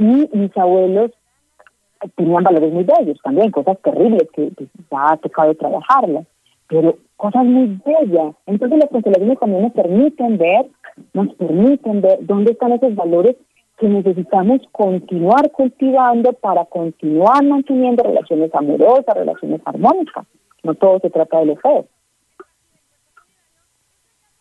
[0.00, 1.10] Y mis abuelos
[2.16, 4.50] tenían valores muy bellos también, cosas terribles que,
[4.90, 6.26] ya ha tocado trabajarlas,
[6.68, 8.34] pero cosas muy bellas.
[8.46, 10.66] Entonces las constelaciones también nos permiten ver,
[11.12, 13.36] nos permiten ver dónde están esos valores
[13.76, 20.26] que necesitamos continuar cultivando para continuar manteniendo relaciones amorosas, relaciones armónicas.
[20.62, 21.84] No todo se trata de lo feo.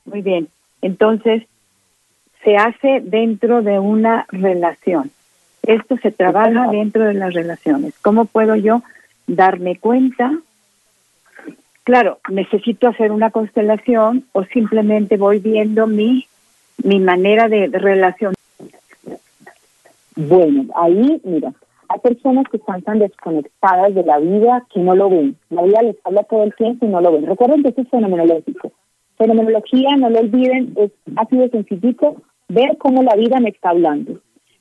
[0.06, 0.48] Muy bien.
[0.82, 1.43] Entonces,
[2.45, 5.12] se hace dentro de una relación.
[5.69, 7.93] Esto se trabaja dentro de las relaciones.
[8.01, 8.82] ¿Cómo puedo yo
[9.36, 10.32] darme cuenta.
[11.84, 16.25] Claro, necesito hacer una constelación o simplemente voy viendo mi,
[16.84, 18.34] mi manera de, relación.
[20.15, 21.53] Bueno, ahí, mira,
[21.88, 25.36] hay personas que están tan desconectadas de la vida que no lo ven.
[25.49, 27.25] La vida les habla todo el tiempo y no lo ven.
[27.25, 28.71] Recuerden que esto es fenomenológico.
[29.17, 32.15] Fenomenología, no lo olviden, es, ha sido sencillito
[32.47, 34.19] ver cómo la vida me está hablando.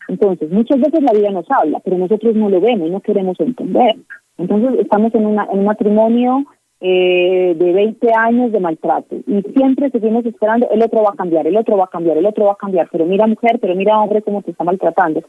[0.08, 3.96] Entonces, muchas veces la vida nos habla, pero nosotros no lo vemos, no queremos entender.
[4.38, 6.44] Entonces, estamos en, una, en un matrimonio
[6.80, 11.44] eh, de 20 años de maltrato y siempre seguimos esperando, el otro va a cambiar,
[11.48, 13.98] el otro va a cambiar, el otro va a cambiar, pero mira mujer, pero mira
[13.98, 15.22] hombre cómo te está maltratando.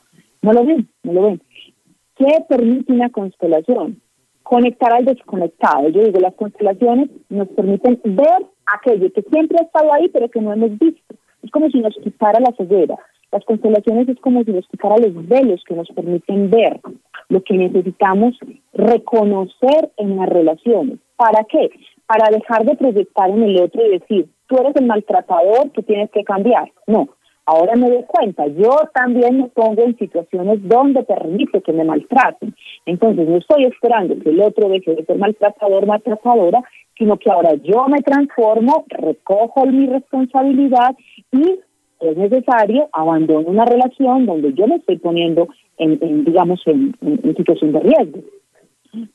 [0.43, 1.41] No lo ven, no lo ven.
[2.15, 3.99] ¿Qué permite una constelación?
[4.43, 5.89] Conectar al desconectado.
[5.89, 10.41] Yo digo, las constelaciones nos permiten ver aquello que siempre ha estado ahí, pero que
[10.41, 11.15] no hemos visto.
[11.41, 12.95] Es como si nos quitara la ceguera.
[13.31, 16.79] Las constelaciones es como si nos quitara los velos que nos permiten ver
[17.29, 18.37] lo que necesitamos
[18.73, 20.97] reconocer en las relaciones.
[21.15, 21.69] ¿Para qué?
[22.07, 26.09] Para dejar de proyectar en el otro y decir, tú eres el maltratador, que tienes
[26.09, 26.71] que cambiar.
[26.87, 27.07] No,
[27.45, 32.55] ahora me doy cuenta, yo también me pongo en situaciones donde permite que me maltraten.
[32.85, 36.63] Entonces no estoy esperando que el otro deje de ser maltratador, maltratadora,
[36.97, 40.95] sino que ahora yo me transformo, recojo mi responsabilidad
[41.31, 41.59] y
[41.99, 46.95] es necesario abandonar una relación donde yo me estoy poniendo en, digamos, en,
[47.35, 48.19] situación de riesgo.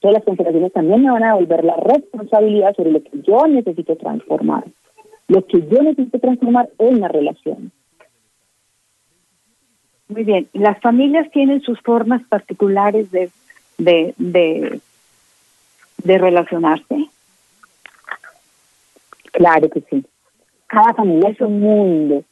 [0.01, 3.97] Todas las consideraciones también me van a devolver la responsabilidad sobre lo que yo necesito
[3.97, 4.64] transformar.
[5.29, 7.73] Lo que yo necesito transformar en la relación.
[10.09, 10.49] Muy bien.
[10.53, 13.31] Las familias tienen sus formas particulares de,
[13.79, 14.81] de, de,
[16.05, 17.09] de relacionarse.
[19.33, 20.05] Claro que sí.
[20.66, 22.25] Cada familia es un mundo.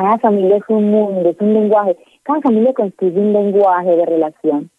[0.00, 1.94] Cada familia es un mundo, es un lenguaje.
[2.22, 4.70] Cada familia construye un lenguaje de relación.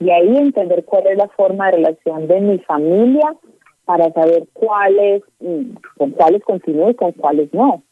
[0.00, 3.34] Y ahí entender cuál es la forma de relación de mi familia
[3.84, 7.82] para saber cuáles, mm, con cuáles continúo y con cuáles no.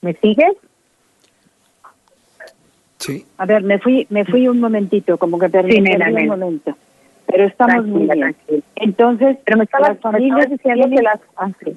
[0.00, 0.52] ¿Me sigues?
[2.98, 3.26] Sí.
[3.36, 6.76] A ver, me fui, me fui un momentito, como que perdí, un momento.
[7.30, 8.36] Pero estamos muy bien.
[8.76, 11.76] Entonces, pero me las familias diciendo que las ah, Es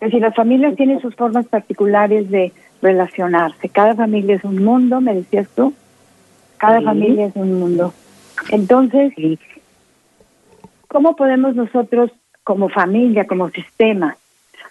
[0.00, 3.68] decir, las familias tienen sus formas particulares de relacionarse.
[3.68, 5.74] Cada familia es un mundo, me decías tú.
[6.58, 7.94] Cada familia es un mundo.
[8.50, 9.12] Entonces,
[10.88, 12.10] ¿cómo podemos nosotros,
[12.44, 14.16] como familia, como sistema?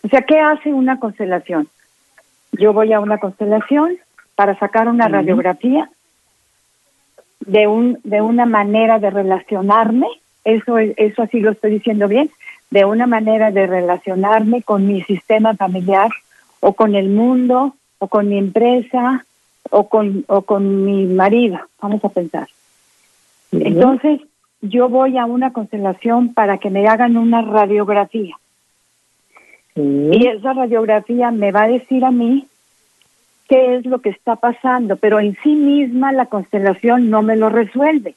[0.04, 1.68] O sea, ¿qué hace una constelación?
[2.52, 3.98] Yo voy a una constelación,
[4.40, 5.90] para sacar una radiografía
[7.40, 10.08] de un de una manera de relacionarme,
[10.44, 12.30] eso eso así lo estoy diciendo bien,
[12.70, 16.10] de una manera de relacionarme con mi sistema familiar
[16.60, 19.26] o con el mundo o con mi empresa
[19.70, 22.48] o con o con mi marido, vamos a pensar.
[23.52, 24.22] Entonces,
[24.62, 28.36] yo voy a una constelación para que me hagan una radiografía.
[29.76, 32.48] Y esa radiografía me va a decir a mí
[33.50, 37.50] qué es lo que está pasando, pero en sí misma la constelación no me lo
[37.50, 38.16] resuelve.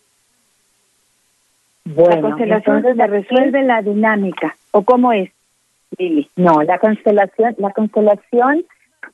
[1.85, 5.31] Bueno, la constelación me resuelve la dinámica, ¿o cómo es,
[5.99, 6.31] Lili?
[6.37, 8.65] No, la constelación, la constelación,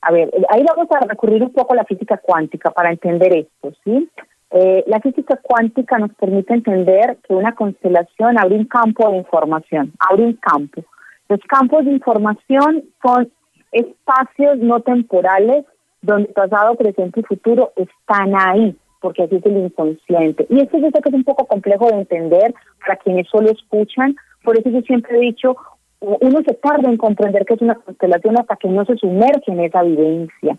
[0.02, 3.72] a ver, ahí vamos a recurrir un poco a la física cuántica para entender esto,
[3.84, 4.10] ¿sí?
[4.50, 9.92] Eh, la física cuántica nos permite entender que una constelación abre un campo de información,
[9.98, 10.82] abre un campo.
[11.28, 13.30] Los campos de información son
[13.70, 15.64] espacios no temporales
[16.02, 20.46] donde pasado, presente y futuro están ahí, porque así es el inconsciente.
[20.48, 24.16] Y esto yo sé que es un poco complejo de entender para quienes solo escuchan,
[24.44, 25.56] por eso yo siempre he dicho,
[26.00, 29.60] uno se tarda en comprender que es una constelación hasta que no se sumerge en
[29.60, 30.56] esa vivencia.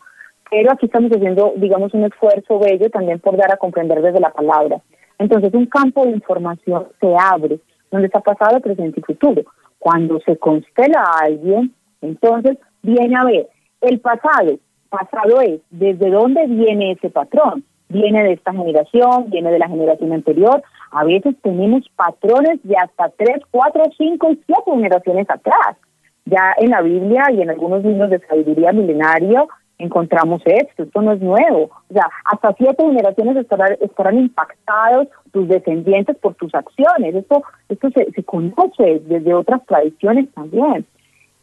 [0.51, 4.31] Pero aquí estamos haciendo, digamos, un esfuerzo bello también por dar a comprender desde la
[4.31, 4.81] palabra.
[5.19, 7.59] Entonces, un campo de información se abre,
[7.91, 9.43] donde está pasado, presente y futuro.
[9.77, 13.47] Cuando se constela a alguien, entonces viene a ver
[13.81, 14.57] el pasado,
[14.89, 17.63] pasado es, ¿desde dónde viene ese patrón?
[17.89, 20.61] Viene de esta generación, viene de la generación anterior.
[20.91, 25.77] A veces tenemos patrones de hasta tres, cuatro, cinco siete generaciones atrás.
[26.25, 29.47] Ya en la Biblia y en algunos libros de sabiduría milenario
[29.79, 31.71] encontramos esto, esto no es nuevo.
[31.89, 37.15] O sea, hasta siete generaciones estarán, estarán impactados tus descendientes por tus acciones.
[37.15, 40.85] Esto, esto se, se conoce desde otras tradiciones también.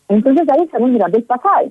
[0.08, 1.70] Entonces ahí estamos mirando el pasado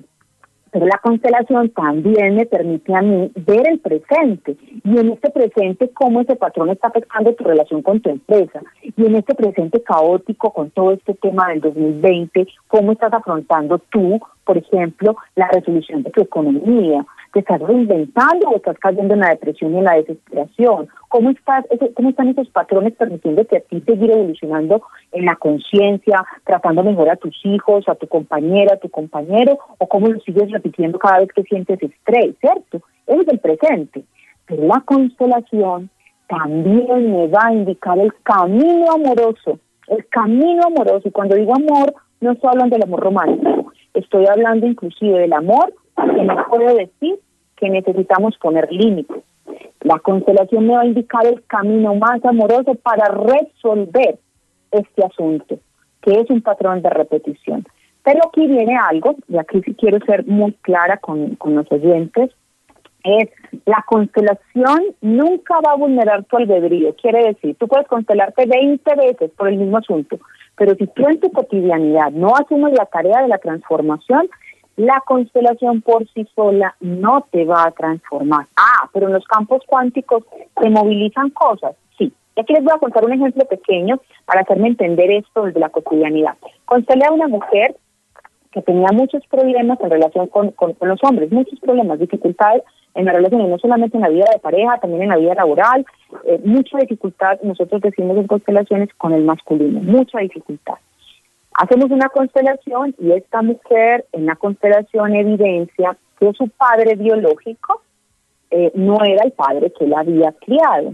[0.76, 5.88] pero la constelación también me permite a mí ver el presente y en este presente
[5.94, 10.52] cómo ese patrón está afectando tu relación con tu empresa y en este presente caótico
[10.52, 16.10] con todo este tema del 2020, cómo estás afrontando tú, por ejemplo, la resolución de
[16.10, 17.06] tu economía.
[17.36, 20.88] ¿Te estás reinventando o estás cayendo en la depresión y en la desesperación?
[21.08, 24.80] ¿Cómo, estás, ¿Cómo están esos patrones permitiéndote a ti seguir evolucionando
[25.12, 29.58] en la conciencia, tratando mejor a tus hijos, a tu compañera, a tu compañero?
[29.76, 32.80] ¿O cómo lo sigues repitiendo cada vez que sientes estrés, cierto?
[33.06, 34.04] Eso es el presente.
[34.46, 35.90] Pero la constelación
[36.28, 41.06] también me va a indicar el camino amoroso, el camino amoroso.
[41.06, 45.74] Y cuando digo amor, no estoy hablando del amor romántico, estoy hablando inclusive del amor
[45.96, 47.18] que me puedo decir
[47.56, 49.22] que necesitamos poner límites.
[49.82, 54.18] La constelación me va a indicar el camino más amoroso para resolver
[54.70, 55.58] este asunto,
[56.02, 57.64] que es un patrón de repetición.
[58.02, 62.30] Pero aquí viene algo, y aquí sí quiero ser muy clara con, con los oyentes,
[63.06, 63.30] es
[63.66, 66.94] la constelación nunca va a vulnerar tu albedrío.
[66.96, 70.18] Quiere decir, tú puedes constelarte 20 veces por el mismo asunto,
[70.56, 74.28] pero si tú en tu cotidianidad no asumes la tarea de la transformación,
[74.76, 78.46] la constelación por sí sola no te va a transformar.
[78.56, 80.24] Ah, pero en los campos cuánticos
[80.60, 81.74] se movilizan cosas.
[81.96, 82.12] Sí.
[82.36, 85.70] Y aquí les voy a contar un ejemplo pequeño para hacerme entender esto desde la
[85.70, 86.36] cotidianidad.
[86.66, 87.76] Constelé a una mujer
[88.52, 92.62] que tenía muchos problemas en relación con, los hombres, muchos problemas, dificultades
[92.94, 95.84] en la relación, no solamente en la vida de pareja, también en la vida laboral,
[96.24, 100.76] eh, mucha dificultad, nosotros decimos en constelaciones, con el masculino, mucha dificultad.
[101.58, 107.80] Hacemos una constelación y esta mujer en la constelación evidencia que su padre biológico
[108.50, 110.92] eh, no era el padre que la había criado.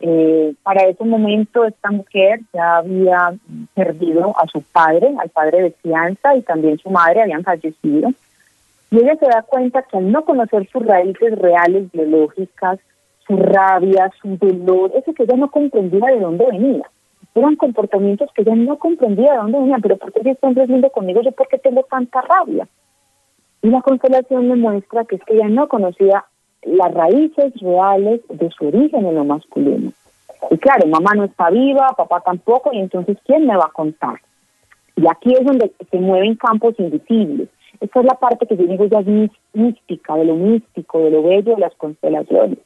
[0.00, 3.34] Eh, para ese momento esta mujer ya había
[3.74, 8.08] perdido a su padre, al padre de fianza y también su madre habían fallecido.
[8.90, 12.78] Y ella se da cuenta que al no conocer sus raíces reales biológicas,
[13.26, 16.90] su rabia, su dolor, eso que ella no comprendía de dónde venía
[17.40, 21.22] eran comportamientos que yo no comprendía de dónde venían, pero ¿por qué si este conmigo?
[21.22, 22.66] ¿Yo por qué tengo tanta rabia?
[23.62, 26.24] Y la constelación me muestra que es que ella no conocía
[26.62, 29.92] las raíces reales de su origen en lo masculino.
[30.50, 34.20] Y claro, mamá no está viva, papá tampoco, y entonces ¿quién me va a contar?
[34.96, 37.48] Y aquí es donde se mueven campos invisibles.
[37.80, 39.02] Esta es la parte que yo digo ya
[39.52, 42.58] mística, de lo místico, de lo bello de las constelaciones,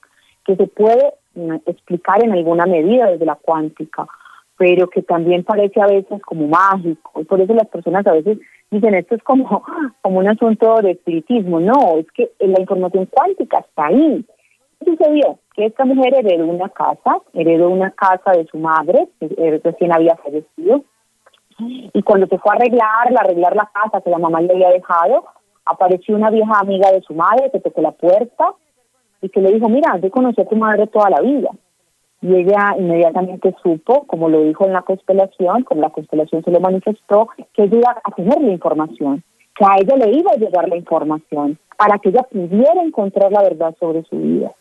[0.45, 4.07] que se puede mm, explicar en alguna medida desde la cuántica
[4.61, 7.19] pero que también parece a veces como mágico.
[7.19, 8.37] Y por eso las personas a veces
[8.71, 9.65] dicen esto es como,
[10.03, 11.61] como un asunto de espiritismo.
[11.61, 14.23] No, es que la información cuántica está ahí.
[14.79, 15.39] ¿Qué sucedió?
[15.55, 20.17] Que esta mujer heredó una casa, heredó una casa de su madre, que recién había
[20.17, 20.85] fallecido,
[21.59, 24.69] y cuando se fue a arreglar, a arreglar la casa que la mamá le había
[24.69, 25.25] dejado,
[25.65, 28.53] apareció una vieja amiga de su madre que tocó la puerta
[29.23, 31.49] y que le dijo, mira, yo conocí a tu madre toda la vida
[32.23, 36.61] y ella inmediatamente supo, como lo dijo en la constelación, como la constelación se lo
[36.61, 39.23] manifestó, que ella iba a tener la información,
[39.57, 43.43] que a ella le iba a llegar la información para que ella pudiera encontrar la
[43.43, 44.53] verdad sobre su vida.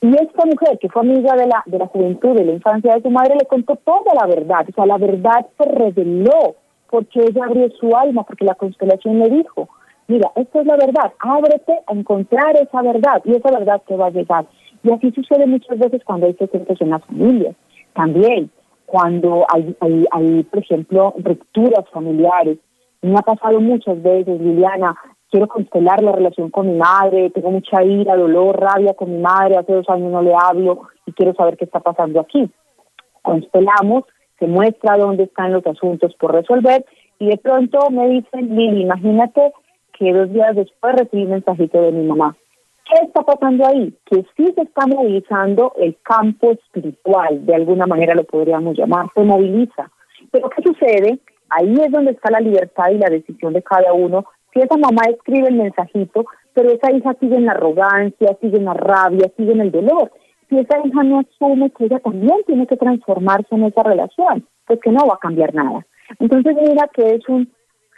[0.00, 3.02] Y esta mujer, que fue amiga de la, de la juventud, de la infancia de
[3.02, 4.66] su madre, le contó toda la verdad.
[4.68, 6.56] O sea, la verdad se reveló
[6.90, 9.68] porque ella abrió su alma, porque la constelación le dijo,
[10.08, 14.06] mira, esto es la verdad, ábrete a encontrar esa verdad y esa verdad te va
[14.06, 14.46] a llegar.
[14.84, 17.56] Y así sucede muchas veces cuando hay secretos en las familias.
[17.94, 18.50] También
[18.84, 22.58] cuando hay, hay, hay, por ejemplo, rupturas familiares.
[23.00, 24.94] Me ha pasado muchas veces, Liliana,
[25.30, 29.56] quiero constelar la relación con mi madre, tengo mucha ira, dolor, rabia con mi madre,
[29.56, 32.50] hace dos años no le hablo y quiero saber qué está pasando aquí.
[33.22, 34.04] Constelamos,
[34.38, 36.84] se muestra dónde están los asuntos por resolver
[37.18, 39.52] y de pronto me dicen, Lili, imagínate
[39.98, 42.36] que dos días después recibí un mensajito de mi mamá
[42.84, 43.96] ¿Qué está pasando ahí?
[44.04, 49.22] Que sí se está movilizando el campo espiritual, de alguna manera lo podríamos llamar, se
[49.22, 49.90] moviliza.
[50.30, 51.18] Pero ¿qué sucede?
[51.48, 54.26] Ahí es donde está la libertad y la decisión de cada uno.
[54.52, 58.66] Si esa mamá escribe el mensajito, pero esa hija sigue en la arrogancia, sigue en
[58.66, 60.12] la rabia, sigue en el dolor.
[60.48, 64.78] Si esa hija no asume que ella también tiene que transformarse en esa relación, pues
[64.80, 65.86] que no va a cambiar nada.
[66.18, 67.50] Entonces mira que es un,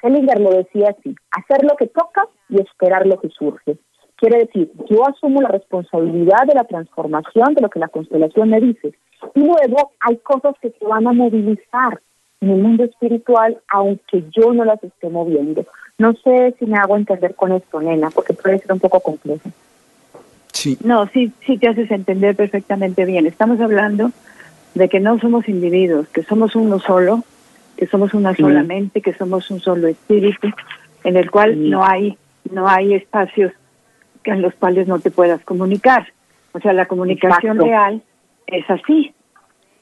[0.02, 3.78] Hellinger lo decía así, hacer lo que toca y esperar lo que surge.
[4.16, 8.60] Quiere decir, yo asumo la responsabilidad de la transformación de lo que la constelación me
[8.60, 8.94] dice.
[9.34, 12.00] Y luego hay cosas que se van a movilizar
[12.40, 15.64] en el mundo espiritual, aunque yo no las esté moviendo.
[15.98, 19.50] No sé si me hago entender con esto, nena, porque puede ser un poco complejo.
[20.52, 20.78] Sí.
[20.82, 23.26] No, sí, sí te haces entender perfectamente bien.
[23.26, 24.10] Estamos hablando
[24.74, 27.22] de que no somos individuos, que somos uno solo,
[27.76, 30.48] que somos una sola mente, que somos un solo espíritu,
[31.04, 32.16] en el cual no hay
[32.50, 33.52] no hay espacios
[34.32, 36.06] en los cuales no te puedas comunicar.
[36.52, 38.02] O sea, la comunicación real
[38.46, 39.12] es así.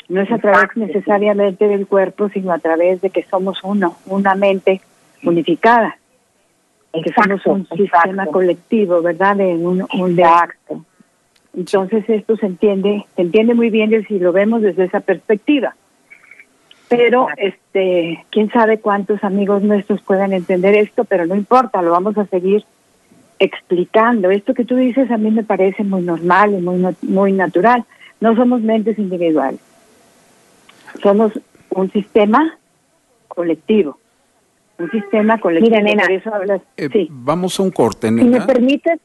[0.08, 4.34] No es a través necesariamente del cuerpo, sino a través de que somos uno, una
[4.34, 4.80] mente
[5.22, 5.96] unificada.
[6.92, 9.40] que somos un sistema colectivo, ¿verdad?
[9.40, 10.84] En un, un acto.
[11.56, 15.74] Entonces esto se entiende, se entiende muy bien si lo vemos desde esa perspectiva.
[16.88, 22.18] Pero este, quién sabe cuántos amigos nuestros puedan entender esto, pero no importa, lo vamos
[22.18, 22.64] a seguir
[23.38, 24.30] explicando.
[24.30, 27.84] Esto que tú dices a mí me parece muy normal y muy muy natural.
[28.20, 29.60] No somos mentes individuales.
[31.02, 31.32] Somos
[31.70, 32.58] un sistema
[33.28, 33.98] colectivo.
[34.78, 35.70] Un sistema colectivo.
[35.70, 36.62] Mira, nena, eso hablas.
[36.76, 37.08] Eh, sí.
[37.10, 38.22] Vamos a un corte, nena.
[38.22, 39.00] Si me permites,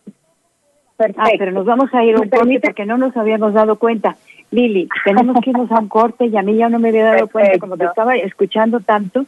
[0.99, 1.21] Perfecto.
[1.23, 4.17] Ah, pero nos vamos a ir a un corte porque no nos habíamos dado cuenta.
[4.51, 7.30] Lili, tenemos que irnos a un corte y a mí ya no me había dado
[7.30, 9.25] cuenta, como te estaba escuchando tanto,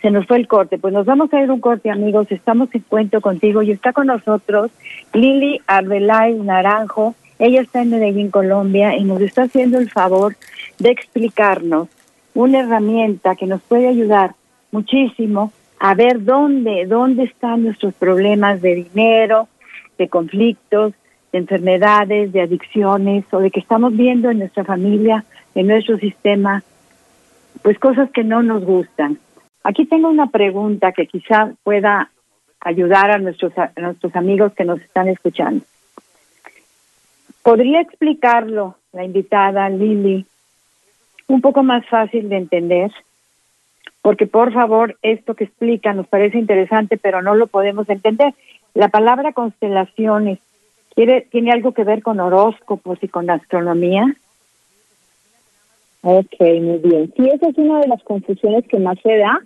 [0.00, 0.78] se nos fue el corte.
[0.78, 2.26] Pues nos vamos a ir un corte, amigos.
[2.30, 4.70] Estamos en cuento contigo y está con nosotros
[5.12, 7.14] Lili Arbelay Naranjo.
[7.38, 10.36] Ella está en Medellín, Colombia, y nos está haciendo el favor
[10.78, 11.88] de explicarnos
[12.34, 14.34] una herramienta que nos puede ayudar
[14.72, 19.48] muchísimo a ver dónde, dónde están nuestros problemas de dinero,
[19.96, 20.92] de conflictos,
[21.32, 25.24] de enfermedades, de adicciones o de que estamos viendo en nuestra familia,
[25.54, 26.62] en nuestro sistema,
[27.62, 29.18] pues cosas que no nos gustan.
[29.70, 32.10] Aquí tengo una pregunta que quizá pueda
[32.58, 35.64] ayudar a nuestros, nuestros amigos que nos están escuchando.
[37.44, 40.26] ¿Podría explicarlo la invitada Lili
[41.28, 42.90] un poco más fácil de entender?
[44.02, 48.34] Porque por favor, esto que explica nos parece interesante, pero no lo podemos entender.
[48.74, 50.40] La palabra constelaciones
[50.96, 54.16] ¿quiere, tiene algo que ver con horóscopos y con astronomía.
[56.02, 57.12] Ok, muy bien.
[57.16, 59.38] Sí, esa es una de las confusiones que más se da,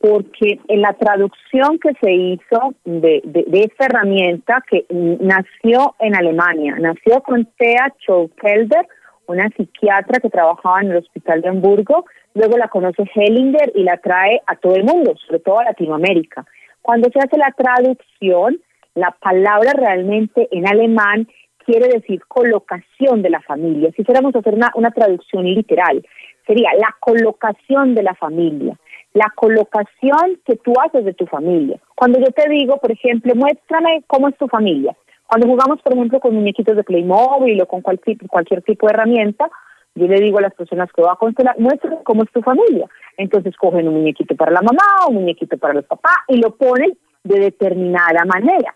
[0.00, 6.74] porque en la traducción que se hizo de, de, esta herramienta que nació en Alemania,
[6.80, 8.88] nació con Thea Schaukelder,
[9.28, 13.96] una psiquiatra que trabajaba en el Hospital de Hamburgo, luego la conoce Hellinger y la
[13.98, 16.44] trae a todo el mundo, sobre todo a Latinoamérica.
[16.82, 18.58] Cuando se hace la traducción,
[18.96, 21.28] la palabra realmente en alemán
[21.64, 23.90] quiere decir colocación de la familia.
[23.96, 26.04] Si fuéramos a hacer una, una traducción literal,
[26.46, 28.78] sería la colocación de la familia,
[29.14, 31.78] la colocación que tú haces de tu familia.
[31.94, 34.96] Cuando yo te digo, por ejemplo, muéstrame cómo es tu familia.
[35.26, 39.50] Cuando jugamos, por ejemplo, con muñequitos de Playmobil o con cualquier, cualquier tipo de herramienta,
[39.94, 42.86] yo le digo a las personas que va a constelar, muéstrame cómo es tu familia.
[43.16, 46.92] Entonces cogen un muñequito para la mamá, un muñequito para los papás y lo ponen
[47.24, 48.74] de determinada manera.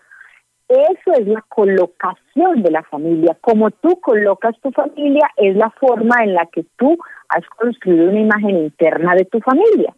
[0.69, 3.37] Eso es la colocación de la familia.
[3.39, 6.97] Como tú colocas tu familia es la forma en la que tú
[7.29, 9.95] has construido una imagen interna de tu familia.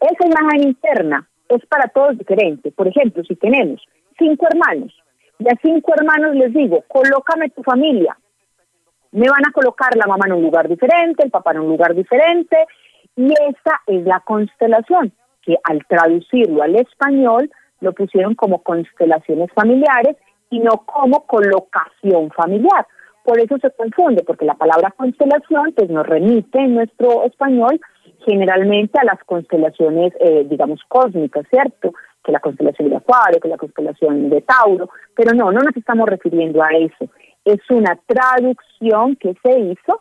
[0.00, 2.70] Esa imagen interna es para todos diferente.
[2.70, 3.84] Por ejemplo, si tenemos
[4.18, 4.94] cinco hermanos
[5.38, 8.16] y a cinco hermanos les digo, colócame tu familia,
[9.12, 11.94] me van a colocar la mamá en un lugar diferente, el papá en un lugar
[11.94, 12.56] diferente,
[13.16, 17.50] y esa es la constelación, que al traducirlo al español
[17.80, 20.16] lo pusieron como constelaciones familiares
[20.50, 22.86] y no como colocación familiar.
[23.24, 27.80] Por eso se confunde, porque la palabra constelación pues nos remite en nuestro español
[28.24, 31.92] generalmente a las constelaciones, eh, digamos, cósmicas, ¿cierto?
[32.24, 36.08] Que la constelación de Acuario, que la constelación de Tauro, pero no, no nos estamos
[36.08, 37.08] refiriendo a eso
[37.52, 40.00] es una traducción que se hizo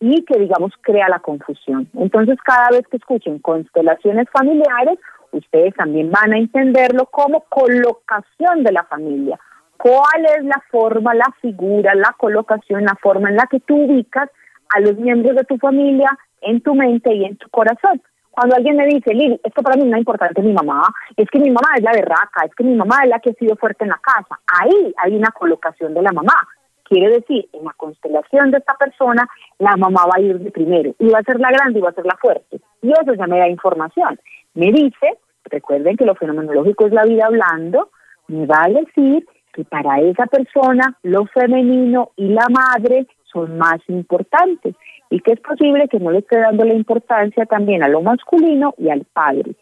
[0.00, 1.88] y que, digamos, crea la confusión.
[1.94, 4.98] Entonces, cada vez que escuchen constelaciones familiares,
[5.36, 9.38] ustedes también van a entenderlo como colocación de la familia.
[9.76, 14.30] ¿Cuál es la forma, la figura, la colocación, la forma en la que tú ubicas
[14.74, 18.00] a los miembros de tu familia en tu mente y en tu corazón?
[18.30, 20.82] Cuando alguien me dice, Lili, esto para mí no es importante mi mamá,
[21.16, 23.34] es que mi mamá es la berraca, es que mi mamá es la que ha
[23.34, 24.40] sido fuerte en la casa.
[24.60, 26.34] Ahí hay una colocación de la mamá.
[26.82, 29.28] Quiere decir, en la constelación de esta persona,
[29.58, 31.90] la mamá va a ir de primero y va a ser la grande y va
[31.90, 32.60] a ser la fuerte.
[32.82, 34.18] Y eso ya me da información.
[34.54, 37.90] Me dice, recuerden que lo fenomenológico es la vida hablando,
[38.28, 43.78] me va a decir que para esa persona lo femenino y la madre son más
[43.88, 44.74] importantes
[45.10, 48.74] y que es posible que no le esté dando la importancia también a lo masculino
[48.78, 49.54] y al padre.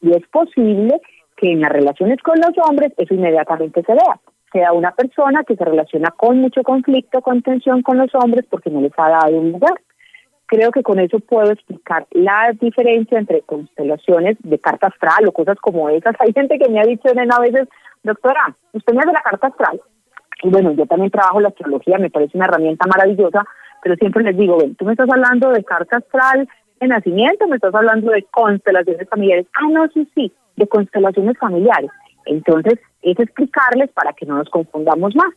[0.00, 1.00] Y es posible
[1.36, 4.20] que en las relaciones con los hombres eso inmediatamente se vea
[4.52, 8.70] sea una persona que se relaciona con mucho conflicto, con tensión con los hombres porque
[8.70, 9.80] no les ha dado un lugar.
[10.50, 15.56] Creo que con eso puedo explicar la diferencia entre constelaciones de carta astral o cosas
[15.60, 16.16] como esas.
[16.18, 17.68] Hay gente que me ha dicho a veces,
[18.02, 19.80] doctora, usted me hace la carta astral.
[20.42, 23.44] Y bueno, yo también trabajo la astrología, me parece una herramienta maravillosa,
[23.80, 26.48] pero siempre les digo, ven, tú me estás hablando de carta astral
[26.80, 29.46] de nacimiento, me estás hablando de constelaciones familiares.
[29.52, 31.92] Ah, no, sí, sí, de constelaciones familiares.
[32.26, 35.32] Entonces, es explicarles para que no nos confundamos más.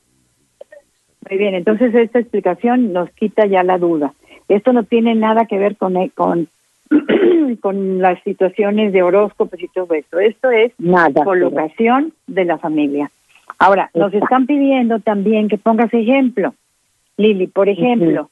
[1.29, 4.11] Muy bien, entonces esta explicación nos quita ya la duda.
[4.47, 6.47] Esto no tiene nada que ver con, con
[7.61, 10.19] con las situaciones de horóscopos y todo eso.
[10.19, 10.71] Esto es
[11.23, 13.11] colocación de la familia.
[13.59, 16.53] Ahora, nos están pidiendo también que pongas ejemplo.
[17.17, 18.29] Lili, por ejemplo,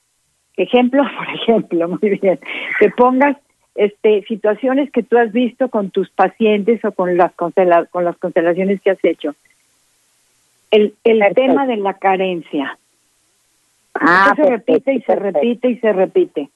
[0.57, 2.39] ejemplo, por ejemplo, muy bien,
[2.79, 3.37] que pongas
[3.75, 7.53] este situaciones que tú has visto con tus pacientes o con las con
[8.03, 9.35] las constelaciones que has hecho.
[10.71, 12.77] El, el tema de la carencia.
[13.93, 16.49] Ah, se repite y se repite y se repite.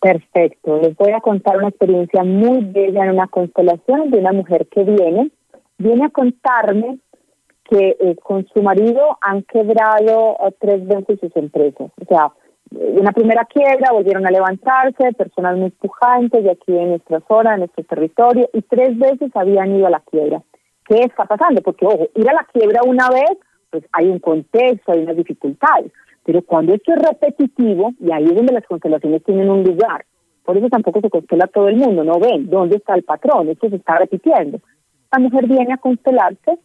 [0.00, 0.80] Perfecto.
[0.80, 4.84] Les voy a contar una experiencia muy bella en una constelación de una mujer que
[4.84, 5.30] viene,
[5.78, 6.98] viene a contarme
[7.64, 11.90] que eh, con su marido han quebrado eh, tres veces sus empresas.
[12.00, 12.32] O sea,
[12.70, 17.60] una primera quiebra, volvieron a levantarse, personas muy pujantes de aquí en nuestra zona, en
[17.60, 20.42] nuestro territorio, y tres veces habían ido a la quiebra.
[20.86, 21.62] ¿Qué está pasando?
[21.62, 23.38] Porque, ojo, ir a la quiebra una vez,
[23.70, 25.92] pues hay un contexto, hay unas dificultades.
[26.24, 30.04] Pero cuando esto es repetitivo, y ahí es donde las constelaciones tienen un lugar,
[30.44, 33.68] por eso tampoco se constela todo el mundo, no ven dónde está el patrón, esto
[33.68, 34.60] se está repitiendo.
[35.12, 36.58] La mujer viene a constelarse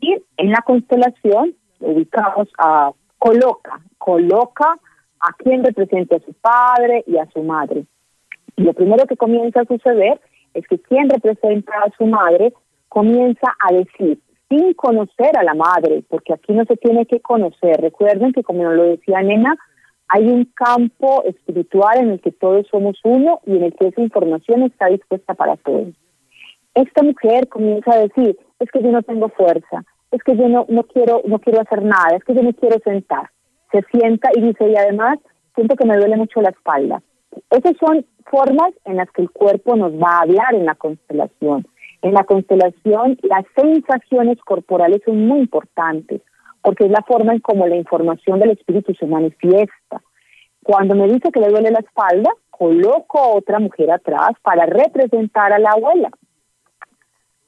[0.00, 4.78] y en la constelación ubicamos a, coloca, coloca
[5.20, 7.84] a quien representa a su padre y a su madre.
[8.56, 10.20] Y lo primero que comienza a suceder
[10.54, 12.52] es que quien representa a su madre
[12.88, 14.18] comienza a decir,
[14.52, 17.80] sin conocer a la madre, porque aquí no se tiene que conocer.
[17.80, 19.56] Recuerden que, como nos lo decía Nena,
[20.08, 24.02] hay un campo espiritual en el que todos somos uno y en el que esa
[24.02, 25.88] información está dispuesta para todos.
[26.74, 30.66] Esta mujer comienza a decir, es que yo no tengo fuerza, es que yo no,
[30.68, 33.30] no quiero no quiero hacer nada, es que yo me quiero sentar.
[33.70, 35.18] Se sienta y dice, y además
[35.54, 37.02] siento que me duele mucho la espalda.
[37.48, 41.66] Esas son formas en las que el cuerpo nos va a hablar en la constelación.
[42.02, 46.20] En la constelación, las sensaciones corporales son muy importantes,
[46.60, 50.02] porque es la forma en cómo la información del espíritu se manifiesta.
[50.64, 55.52] Cuando me dice que le duele la espalda, coloco a otra mujer atrás para representar
[55.52, 56.10] a la abuela.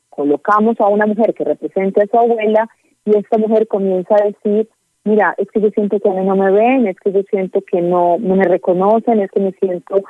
[0.08, 2.68] Colocamos a una mujer que represente a su abuela
[3.04, 4.68] y esta mujer comienza a decir,
[5.02, 7.60] mira, es que yo siento que a mí no me ven, es que yo siento
[7.60, 10.02] que no, no me reconocen, es que me siento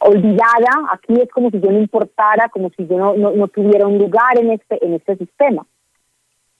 [0.00, 3.98] olvidada, aquí es como si yo no importara, como si yo no, no, tuviera un
[3.98, 5.66] lugar en este, en este sistema.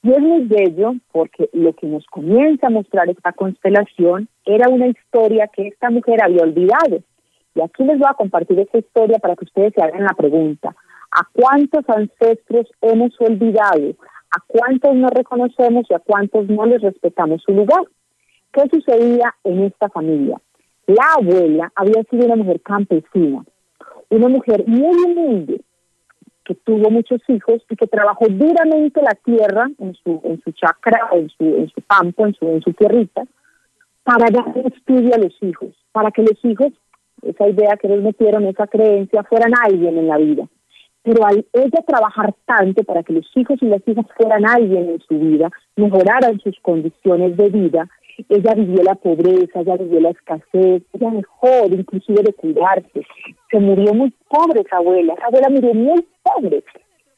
[0.03, 4.87] Y es muy bello porque lo que nos comienza a mostrar esta constelación era una
[4.87, 7.03] historia que esta mujer había olvidado.
[7.55, 10.75] Y aquí les voy a compartir esta historia para que ustedes se hagan la pregunta.
[11.11, 13.95] ¿A cuántos ancestros hemos olvidado?
[14.31, 17.83] ¿A cuántos no reconocemos y a cuántos no les respetamos su lugar?
[18.53, 20.41] ¿Qué sucedía en esta familia?
[20.91, 23.45] La abuela había sido una mujer campesina,
[24.09, 25.61] una mujer muy humilde,
[26.45, 31.11] que tuvo muchos hijos y que trabajó duramente la tierra en su, en su chacra,
[31.13, 33.23] en su, en su campo, en su, en su tierrita,
[34.03, 36.73] para dar estudio a los hijos, para que los hijos,
[37.23, 40.49] esa idea que les metieron, esa creencia, fueran alguien en la vida.
[41.05, 45.01] Pero al ella trabajar tanto para que los hijos y las hijas fueran alguien en
[45.03, 47.89] su vida, mejoraran sus condiciones de vida,
[48.29, 53.07] ella vivió la pobreza, ella vivió la escasez, ella dejó inclusive de cuidarse.
[53.51, 56.63] Se murió muy pobre esa abuela, esa abuela murió muy pobre.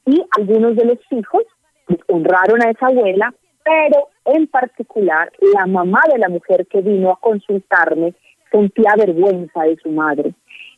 [0.06, 1.42] Y algunos de los hijos
[1.86, 3.34] pues, honraron a esa abuela,
[3.64, 8.14] pero en particular la mamá de la mujer que vino a consultarme
[8.50, 10.34] sentía vergüenza de su madre.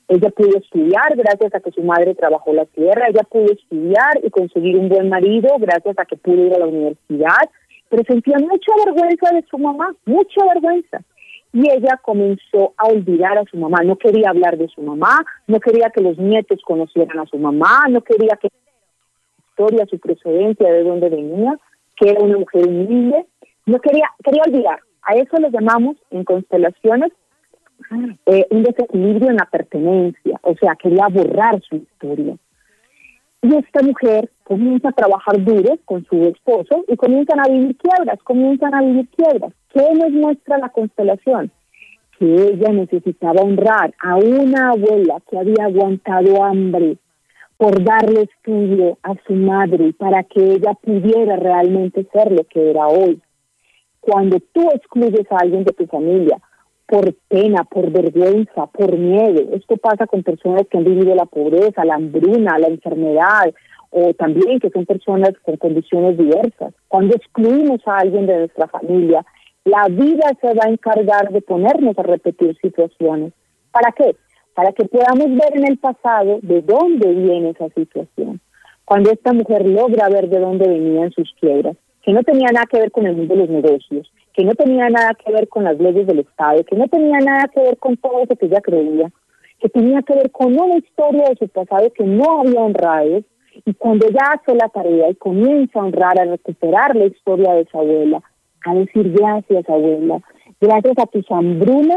[0.07, 4.31] Ella pudo estudiar gracias a que su madre trabajó la tierra, ella pudo estudiar y
[4.31, 7.49] conseguir un buen marido gracias a que pudo ir a la universidad,
[7.95, 11.01] pero sentía mucha vergüenza de su mamá, mucha vergüenza.
[11.53, 15.61] Y ella comenzó a olvidar a su mamá, no quería hablar de su mamá, no
[15.61, 18.49] quería que los nietos conocieran a su mamá, no quería que
[19.49, 21.57] historia, su procedencia, de dónde venía,
[21.95, 23.27] que era una mujer humilde,
[23.67, 24.81] no quería, quería olvidar.
[25.03, 27.13] A eso le llamamos en constelaciones
[28.27, 32.35] eh, un desequilibrio en la pertenencia, o sea, quería borrar su historia.
[33.43, 38.23] Y esta mujer comienza a trabajar duro con su esposo y comienzan a vivir quiebras,
[38.23, 39.53] comienzan a vivir quiebras.
[39.73, 41.51] ¿Qué nos muestra la constelación?
[42.19, 46.99] Que ella necesitaba honrar a una abuela que había aguantado hambre
[47.57, 52.87] por darle estudio a su madre para que ella pudiera realmente ser lo que era
[52.87, 53.21] hoy.
[54.01, 56.39] Cuando tú excluyes a alguien de tu familia
[56.87, 59.55] por pena, por vergüenza, por miedo.
[59.55, 63.55] Esto pasa con personas que han vivido la pobreza, la hambruna, la enfermedad,
[63.97, 66.75] o también que son personas con condiciones diversas.
[66.89, 69.25] Cuando excluimos a alguien de nuestra familia,
[69.65, 73.33] la vida se va a encargar de ponernos a repetir situaciones.
[73.71, 74.17] ¿Para qué?
[74.53, 78.41] Para que podamos ver en el pasado de dónde viene esa situación.
[78.85, 82.81] Cuando esta mujer logra ver de dónde venían sus quiebras, que no tenía nada que
[82.81, 85.79] ver con el mundo de los negocios, que no tenía nada que ver con las
[85.79, 89.13] leyes del Estado, que no tenía nada que ver con todo eso que ella creía,
[89.61, 93.23] que tenía que ver con una historia de su pasado que no había honrado,
[93.65, 97.67] y cuando ella hace la tarea y comienza a honrar, a recuperar la historia de
[97.67, 98.23] su abuela,
[98.65, 100.21] a decir gracias abuela,
[100.61, 101.97] gracias a tus hambruna,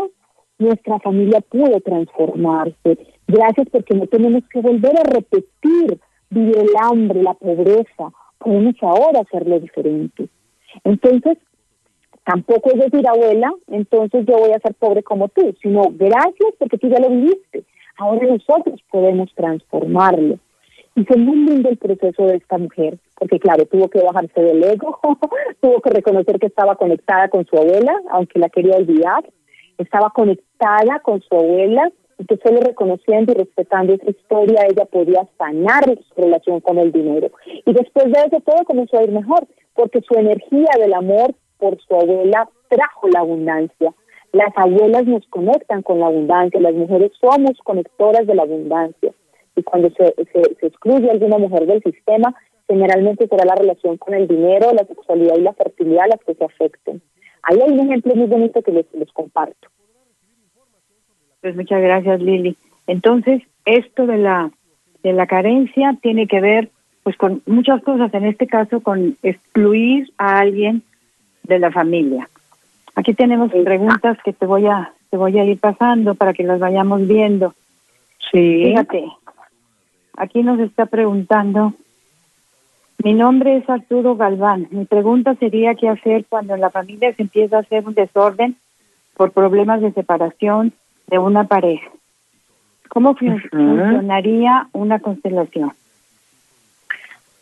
[0.59, 2.97] nuestra familia pudo transformarse,
[3.27, 5.99] gracias porque no tenemos que volver a repetir,
[6.29, 10.27] vivir el hambre, la pobreza, podemos ahora hacerlo diferente.
[10.83, 11.37] Entonces,
[12.25, 16.77] tampoco es decir, abuela, entonces yo voy a ser pobre como tú, sino gracias porque
[16.77, 17.63] tú ya lo viviste.
[17.97, 20.37] Ahora nosotros podemos transformarlo.
[20.97, 24.63] Y fue muy lindo el proceso de esta mujer, porque claro, tuvo que bajarse del
[24.63, 24.99] ego,
[25.61, 29.23] tuvo que reconocer que estaba conectada con su abuela, aunque la quería olvidar,
[29.77, 35.27] estaba conectada con su abuela, y que solo reconociendo y respetando esa historia ella podía
[35.37, 37.29] sanar su relación con el dinero.
[37.45, 39.45] Y después de eso todo comenzó a ir mejor,
[39.75, 43.93] porque su energía del amor por su abuela trajo la abundancia.
[44.33, 49.13] Las abuelas nos conectan con la abundancia, las mujeres somos conectoras de la abundancia.
[49.57, 52.33] Y cuando se, se, excluye alguna mujer del sistema,
[52.67, 56.45] generalmente será la relación con el dinero, la sexualidad y la fertilidad las que se
[56.45, 57.01] afecten.
[57.43, 59.67] Ahí hay un ejemplo muy bonito que les, les comparto.
[61.41, 62.55] Pues muchas gracias, Lili.
[62.87, 64.51] Entonces, esto de la
[65.03, 66.69] de la carencia tiene que ver
[67.03, 70.83] pues con muchas cosas, en este caso con excluir a alguien
[71.43, 72.29] de la familia.
[72.95, 76.59] Aquí tenemos preguntas que te voy a te voy a ir pasando para que las
[76.59, 77.53] vayamos viendo.
[78.31, 78.65] Sí.
[78.65, 79.05] Fíjate.
[80.17, 81.73] Aquí nos está preguntando
[83.03, 84.67] mi nombre es Arturo Galván.
[84.71, 88.55] Mi pregunta sería qué hacer cuando en la familia se empieza a hacer un desorden
[89.15, 90.73] por problemas de separación
[91.07, 91.89] de una pareja.
[92.89, 95.71] ¿Cómo funcionaría una constelación?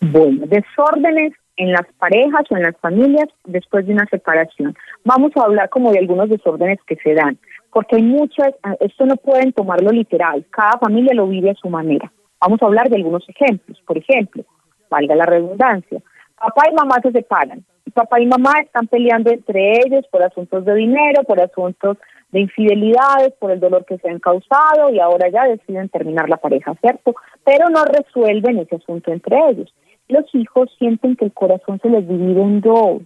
[0.02, 4.76] Bueno, desórdenes en las parejas o en las familias después de una separación.
[5.06, 7.38] Vamos a hablar como de algunos desórdenes que se dan,
[7.72, 12.12] porque hay muchas, esto no pueden tomarlo literal, cada familia lo vive a su manera.
[12.40, 13.82] Vamos a hablar de algunos ejemplos.
[13.86, 14.44] Por ejemplo,
[14.90, 16.02] valga la redundancia,
[16.38, 17.64] papá y mamá se separan.
[17.94, 21.98] Papá y mamá están peleando entre ellos por asuntos de dinero, por asuntos
[22.32, 26.38] de infidelidades, por el dolor que se han causado y ahora ya deciden terminar la
[26.38, 27.16] pareja, ¿cierto?
[27.46, 29.74] Pero no resuelven ese asunto entre ellos.
[30.10, 33.04] Los hijos sienten que el corazón se les divide en dos.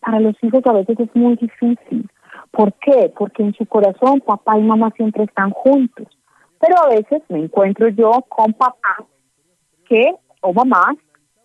[0.00, 2.08] Para los hijos a veces es muy difícil.
[2.50, 3.12] ¿Por qué?
[3.16, 6.06] Porque en su corazón papá y mamá siempre están juntos.
[6.62, 9.02] Pero a veces me encuentro yo con papás
[9.88, 10.96] que, o mamás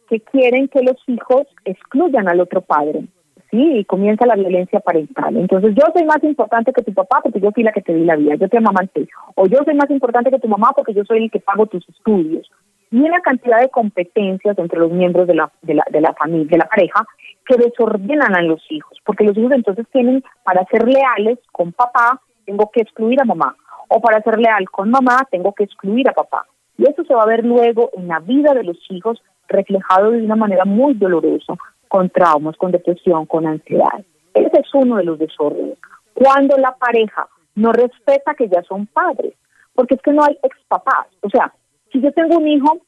[0.07, 3.05] que quieren que los hijos excluyan al otro padre.
[3.49, 5.35] Sí, y comienza la violencia parental.
[5.37, 8.05] Entonces, yo soy más importante que tu papá porque yo fui la que te di
[8.05, 9.07] la vida, yo te amamanté.
[9.35, 11.87] O yo soy más importante que tu mamá porque yo soy el que pago tus
[11.89, 12.49] estudios.
[12.91, 16.47] Y una cantidad de competencias entre los miembros de la, de la, de la familia,
[16.51, 17.05] de la pareja,
[17.45, 18.99] que desordenan a los hijos.
[19.03, 23.55] Porque los hijos entonces tienen, para ser leales con papá, tengo que excluir a mamá.
[23.89, 26.45] O para ser leal con mamá, tengo que excluir a papá.
[26.77, 30.23] Y eso se va a ver luego en la vida de los hijos reflejado de
[30.23, 31.53] una manera muy dolorosa,
[31.87, 34.03] con traumas, con depresión, con ansiedad.
[34.33, 35.77] Ese es uno de los desórdenes.
[36.13, 39.33] Cuando la pareja no respeta que ya son padres,
[39.73, 41.07] porque es que no hay expapás.
[41.21, 41.53] O sea,
[41.91, 42.79] si yo tengo un hijo,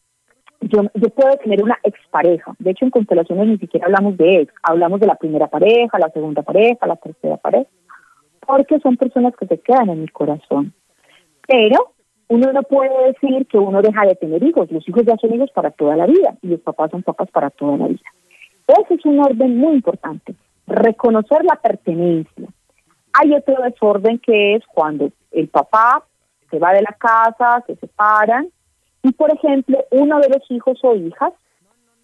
[0.61, 2.53] yo, yo puedo tener una expareja.
[2.59, 6.09] De hecho, en constelaciones ni siquiera hablamos de ex, hablamos de la primera pareja, la
[6.09, 7.69] segunda pareja, la tercera pareja,
[8.45, 10.73] porque son personas que se quedan en mi corazón.
[11.49, 11.93] Pero
[12.27, 14.71] uno no puede decir que uno deja de tener hijos.
[14.71, 17.49] Los hijos ya son hijos para toda la vida y los papás son papás para
[17.49, 18.07] toda la vida.
[18.67, 20.35] Ese es un orden muy importante.
[20.67, 22.47] Reconocer la pertenencia.
[23.13, 26.03] Hay otro desorden que es cuando el papá
[26.51, 28.47] se va de la casa, se separan
[29.01, 31.33] y, por ejemplo, uno de los hijos o hijas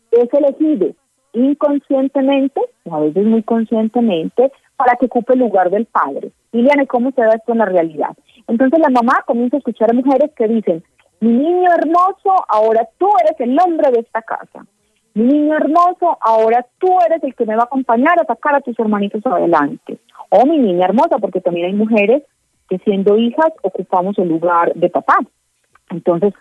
[0.10, 0.88] es elegido
[1.34, 6.32] inconscientemente, o a veces muy conscientemente, para que ocupe el lugar del padre.
[6.52, 8.16] Liliana, ¿cómo se da esto en la realidad?
[8.48, 10.84] Entonces la mamá comienza a escuchar mujeres que dicen,
[11.22, 14.66] mi niño hermoso, ahora tú eres el hombre de esta casa.
[15.14, 18.62] Mi niño hermoso, ahora tú eres el que me va a acompañar a sacar a
[18.62, 19.98] tus hermanitos adelante.
[20.30, 22.24] O mi niña hermosa, porque también hay mujeres
[22.70, 25.18] que siendo hijas ocupamos el lugar de papá.
[25.90, 26.34] Entonces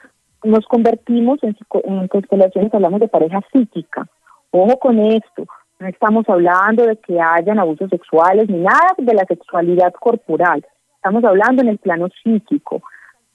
[0.43, 4.07] nos convertimos en, en constelaciones, hablamos de pareja psíquica.
[4.51, 5.47] Ojo con esto,
[5.79, 10.65] no estamos hablando de que hayan abusos sexuales ni nada de la sexualidad corporal
[11.05, 12.83] estamos hablando en el plano psíquico.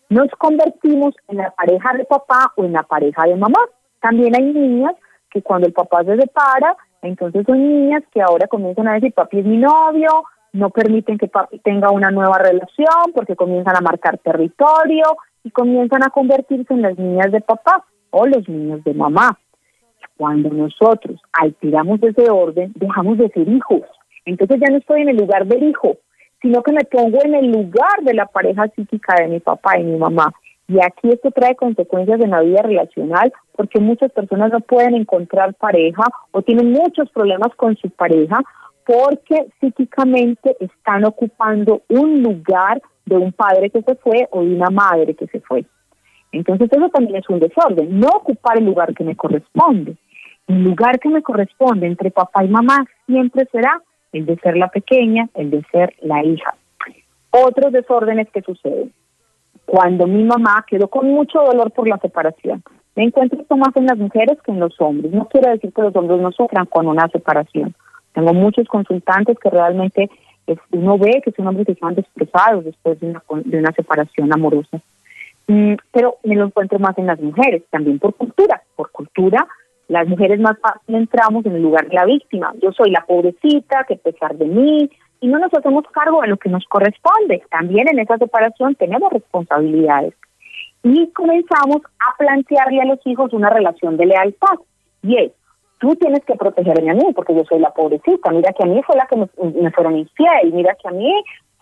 [0.10, 3.60] Nos convertimos en la pareja de papá o en la pareja de mamá.
[4.02, 4.96] También hay niñas
[5.30, 9.40] que cuando el papá se separa, entonces son niñas que ahora comienzan a decir, papi
[9.40, 14.18] es mi novio, no permiten que papi tenga una nueva relación porque comienzan a marcar
[14.18, 15.04] territorio
[15.44, 19.38] y comienzan a convertirse en las niñas de papá o los niños de mamá.
[20.20, 23.84] Cuando nosotros alteramos ese orden, dejamos de ser hijos.
[24.26, 25.96] Entonces ya no estoy en el lugar del hijo,
[26.42, 29.86] sino que me pongo en el lugar de la pareja psíquica de mi papá y
[29.86, 30.34] mi mamá.
[30.68, 35.54] Y aquí esto trae consecuencias en la vida relacional porque muchas personas no pueden encontrar
[35.54, 38.42] pareja o tienen muchos problemas con su pareja
[38.86, 44.70] porque psíquicamente están ocupando un lugar de un padre que se fue o de una
[44.70, 45.64] madre que se fue.
[46.34, 49.96] Entonces eso también es un desorden, no ocupar el lugar que me corresponde.
[50.50, 53.82] El lugar que me corresponde entre papá y mamá siempre será
[54.12, 56.56] el de ser la pequeña, el de ser la hija.
[57.30, 58.92] Otros desórdenes que suceden.
[59.66, 62.64] Cuando mi mamá quedó con mucho dolor por la separación.
[62.96, 65.12] Me encuentro esto más en las mujeres que en los hombres.
[65.12, 67.76] No quiero decir que los hombres no sufran con una separación.
[68.14, 70.10] Tengo muchos consultantes que realmente
[70.72, 74.82] uno ve que son hombres que están destrozados después de una, de una separación amorosa.
[75.46, 78.64] Mm, pero me lo encuentro más en las mujeres, también por cultura.
[78.76, 79.48] Por cultura,
[79.90, 82.54] las mujeres más fácil entramos en el lugar de la víctima.
[82.62, 86.38] Yo soy la pobrecita que pesar de mí y no nos hacemos cargo de lo
[86.38, 87.42] que nos corresponde.
[87.50, 90.14] También en esa separación tenemos responsabilidades.
[90.84, 94.60] Y comenzamos a plantearle a los hijos una relación de lealtad.
[95.02, 95.32] Y es,
[95.80, 98.80] tú tienes que protegerme a mí porque yo soy la pobrecita, mira que a mí
[98.84, 101.12] fue la que me, fueron infiel, mira que a mí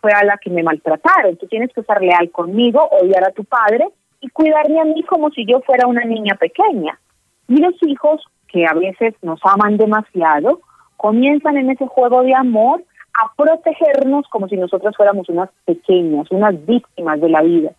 [0.02, 3.46] fue a la que me maltrataron, tú tienes que ser leal conmigo, odiar a tu
[3.46, 3.88] padre
[4.20, 7.00] y cuidarme a mí como si yo fuera una niña pequeña.
[7.48, 10.62] Y los hijos, que a veces nos aman demasiado,
[10.98, 12.84] comienzan en ese juego de amor
[13.14, 17.72] a protegernos como si nosotros fuéramos unas pequeñas, unas víctimas de la vida.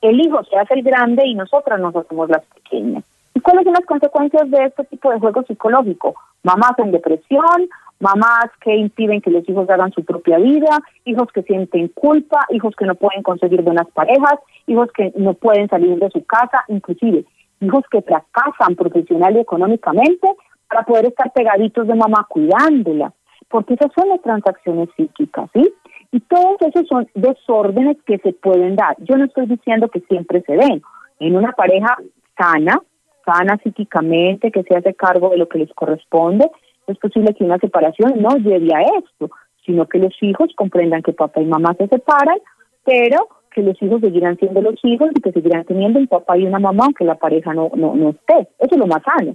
[0.00, 3.04] El hijo se hace el grande y nosotras nos hacemos las pequeñas.
[3.34, 6.14] ¿Y cuáles son las consecuencias de este tipo de juego psicológico?
[6.42, 7.68] Mamás en depresión,
[8.00, 12.74] mamás que impiden que los hijos hagan su propia vida, hijos que sienten culpa, hijos
[12.76, 17.24] que no pueden conseguir buenas parejas, hijos que no pueden salir de su casa, inclusive
[17.60, 20.28] hijos que fracasan profesional y económicamente
[20.68, 23.12] para poder estar pegaditos de mamá cuidándola,
[23.48, 25.72] porque esas son las transacciones psíquicas, ¿sí?
[26.12, 28.96] Y todos esos son desórdenes que se pueden dar.
[28.98, 30.82] Yo no estoy diciendo que siempre se den.
[31.20, 31.96] En una pareja
[32.36, 32.80] sana,
[33.24, 36.50] sana psíquicamente, que se hace cargo de lo que les corresponde,
[36.86, 39.30] es posible que una separación no lleve a esto,
[39.64, 42.38] sino que los hijos comprendan que papá y mamá se separan,
[42.84, 43.28] pero
[43.58, 46.60] que los hijos seguirán siendo los hijos y que seguirán teniendo un papá y una
[46.60, 48.46] mamá aunque la pareja no, no, no esté.
[48.60, 49.34] Eso es lo más sano.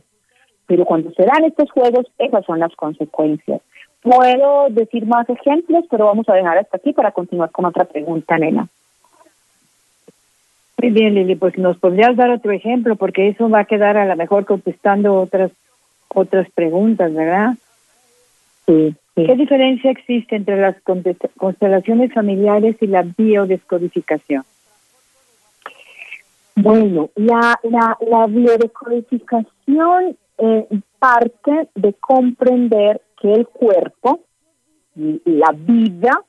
[0.66, 3.60] Pero cuando se dan estos juegos, esas son las consecuencias.
[4.02, 8.38] Puedo decir más ejemplos, pero vamos a dejar hasta aquí para continuar con otra pregunta,
[8.38, 8.70] nena.
[10.82, 14.06] Muy bien, Lili, pues nos podrías dar otro ejemplo, porque eso va a quedar a
[14.06, 15.52] lo mejor contestando otras
[16.08, 17.56] otras preguntas, ¿verdad?
[18.68, 20.76] Sí, ¿Qué diferencia existe entre las
[21.38, 24.44] constelaciones familiares y la biodescodificación?
[26.56, 30.68] Bueno, la, la, la biodescodificación eh,
[31.00, 34.22] parte de comprender que el cuerpo
[34.96, 36.24] y la vida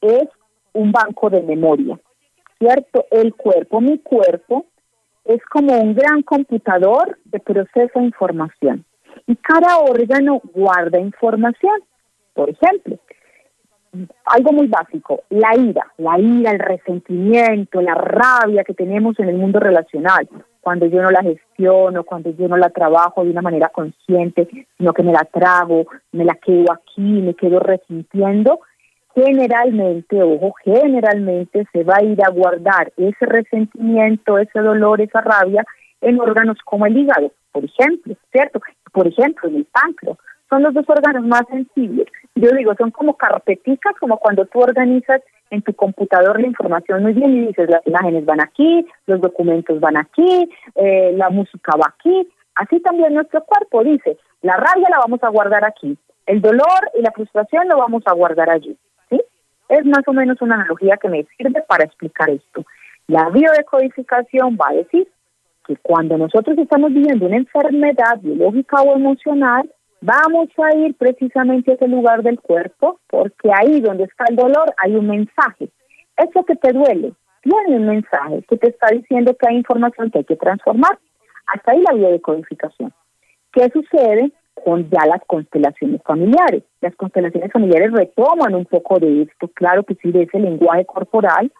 [0.00, 0.28] es
[0.72, 1.98] un banco de memoria.
[2.62, 3.06] ¿cierto?
[3.10, 4.66] El cuerpo, mi cuerpo,
[5.24, 8.84] es como un gran computador de proceso de información.
[9.26, 11.82] Y cada órgano guarda información.
[12.34, 12.98] Por ejemplo,
[14.24, 19.36] algo muy básico, la ira, la ira, el resentimiento, la rabia que tenemos en el
[19.36, 20.28] mundo relacional,
[20.62, 24.48] cuando yo no la gestiono, cuando yo no la trabajo de una manera consciente,
[24.78, 28.60] sino que me la trago, me la quedo aquí, me quedo resintiendo,
[29.14, 35.64] generalmente, ojo, generalmente se va a ir a guardar ese resentimiento, ese dolor, esa rabia
[36.00, 38.60] en órganos como el hígado, por ejemplo, ¿cierto?
[38.92, 40.18] Por ejemplo, en el páncreas.
[40.48, 42.06] Son los dos órganos más sensibles.
[42.34, 47.12] Yo digo, son como carpeticas, como cuando tú organizas en tu computador la información muy
[47.12, 51.94] bien y dices, las imágenes van aquí, los documentos van aquí, eh, la música va
[51.94, 52.28] aquí.
[52.54, 55.96] Así también nuestro cuerpo dice, la rabia la vamos a guardar aquí,
[56.26, 58.76] el dolor y la frustración lo vamos a guardar allí.
[59.68, 62.62] Es más o menos una analogía que me sirve para explicar esto.
[63.06, 65.08] La biodecodificación va a decir
[65.66, 71.74] que cuando nosotros estamos viviendo una enfermedad biológica o emocional, vamos a ir precisamente a
[71.74, 75.68] ese lugar del cuerpo, porque ahí donde está el dolor hay un mensaje.
[76.16, 80.18] Eso que te duele tiene un mensaje que te está diciendo que hay información que
[80.18, 80.98] hay que transformar.
[81.46, 82.92] Hasta ahí la biodecodificación.
[83.52, 84.32] ¿Qué sucede?
[84.54, 86.62] con ya las constelaciones familiares.
[86.80, 91.52] Las constelaciones familiares retoman un poco de esto, claro que sí, de ese lenguaje corporal,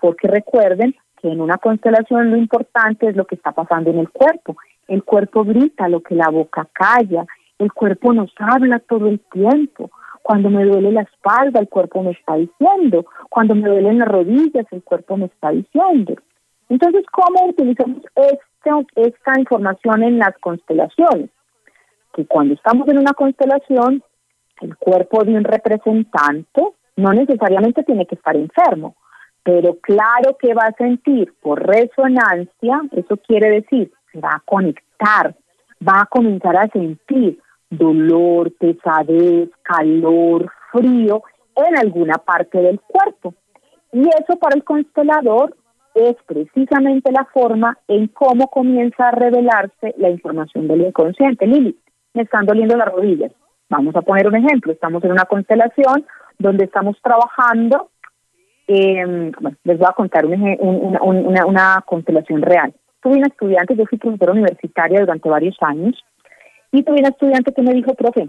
[0.00, 4.10] porque recuerden que en una constelación lo importante es lo que está pasando en el
[4.10, 4.56] cuerpo.
[4.88, 7.26] El cuerpo grita lo que la boca calla,
[7.58, 9.90] el cuerpo nos habla todo el tiempo.
[10.22, 13.06] Cuando me duele la espalda, el cuerpo me está diciendo.
[13.30, 16.14] Cuando me duelen las rodillas, el cuerpo me está diciendo.
[16.68, 18.02] Entonces, ¿cómo utilizamos
[18.96, 21.30] esta información en las constelaciones?
[22.16, 24.02] que cuando estamos en una constelación,
[24.62, 26.62] el cuerpo de un representante
[26.96, 28.96] No necesariamente tiene que estar enfermo,
[29.46, 35.36] pero claro que va a sentir por resonancia, eso quiere decir, se va a conectar,
[35.80, 37.38] va a comenzar a sentir
[37.70, 41.22] dolor, pesadez, calor, frío
[41.54, 43.34] en alguna parte del cuerpo.
[43.92, 45.56] Y eso para el constelador
[45.94, 51.46] es precisamente la forma en cómo comienza a revelarse la información del inconsciente.
[51.46, 51.78] Lili,
[52.14, 53.30] me están doliendo las rodillas.
[53.68, 54.72] Vamos a poner un ejemplo.
[54.72, 56.04] Estamos en una constelación
[56.36, 57.90] donde estamos trabajando.
[58.68, 59.32] Eh,
[59.64, 62.74] les voy a contar una, una, constelación real.
[63.00, 66.04] Tuve una estudiante, yo fui profesora universitaria durante varios años,
[66.72, 68.28] y tuve una estudiante que me dijo, profe,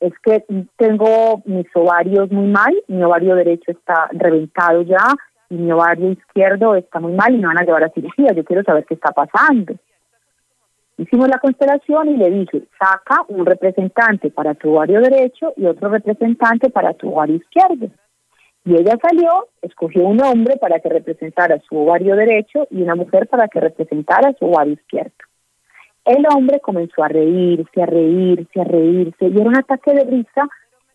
[0.00, 0.44] es que
[0.76, 5.06] tengo mis ovarios muy mal, mi ovario derecho está reventado ya,
[5.50, 8.44] y mi ovario izquierdo está muy mal y me van a llevar a cirugía, yo
[8.44, 9.74] quiero saber qué está pasando.
[10.96, 15.88] Hicimos la constelación y le dije, saca un representante para tu ovario derecho y otro
[15.88, 17.88] representante para tu ovario izquierdo.
[18.64, 23.26] Y ella salió, escogió un hombre para que representara su ovario derecho y una mujer
[23.28, 25.12] para que representara su ovario izquierdo.
[26.04, 30.48] El hombre comenzó a reírse, a reírse, a reírse, y era un ataque de risa,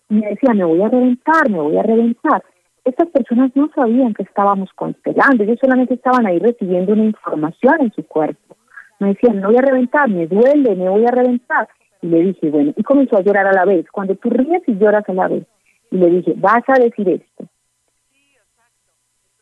[0.09, 2.43] y me decía, me voy a reventar, me voy a reventar
[2.88, 7.91] estas personas no sabían que estábamos constelando, ellos solamente estaban ahí recibiendo una información en
[7.91, 8.55] su cuerpo.
[8.99, 11.68] Me decían, me voy a reventar, me duele, me voy a reventar.
[12.01, 13.86] Y le dije, bueno, y comenzó a llorar a la vez.
[13.91, 15.43] Cuando tú ríes y lloras a la vez.
[15.91, 17.45] Y le dije, vas a decir esto.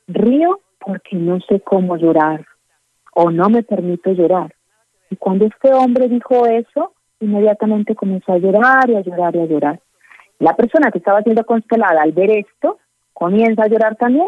[0.07, 2.45] Río porque no sé cómo llorar
[3.13, 4.53] o no me permito llorar.
[5.09, 9.45] Y cuando este hombre dijo eso, inmediatamente comenzó a llorar y a llorar y a
[9.45, 9.79] llorar.
[10.39, 12.77] La persona que estaba siendo constelada al ver esto,
[13.13, 14.27] comienza a llorar también.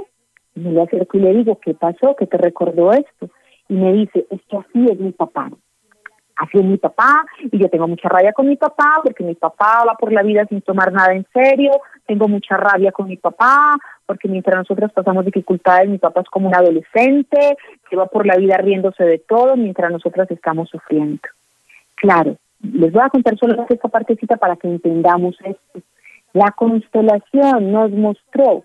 [0.55, 2.15] Y me le acerco y le digo, ¿qué pasó?
[2.17, 3.30] ¿Qué te recordó esto?
[3.67, 5.51] Y me dice, es que así es mi papá.
[6.38, 9.83] Así es mi papá, y yo tengo mucha rabia con mi papá, porque mi papá
[9.88, 11.71] va por la vida sin tomar nada en serio,
[12.05, 13.75] tengo mucha rabia con mi papá,
[14.05, 17.57] porque mientras nosotros pasamos dificultades, mi papá es como un adolescente,
[17.89, 21.21] que va por la vida riéndose de todo, mientras nosotras estamos sufriendo.
[21.95, 25.81] Claro, les voy a contar solo esta partecita para que entendamos esto.
[26.33, 28.63] La constelación nos mostró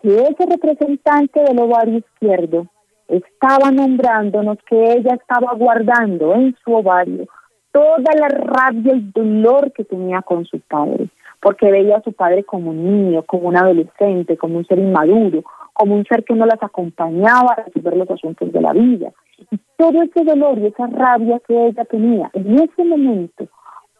[0.00, 2.66] que ese representante del ovario izquierdo
[3.10, 7.26] estaba nombrándonos que ella estaba guardando en su ovario
[7.72, 11.08] toda la rabia y dolor que tenía con su padre,
[11.40, 15.44] porque veía a su padre como un niño, como un adolescente, como un ser inmaduro,
[15.72, 19.12] como un ser que no las acompañaba a resolver los asuntos de la vida.
[19.50, 23.48] Y todo ese dolor y esa rabia que ella tenía en ese momento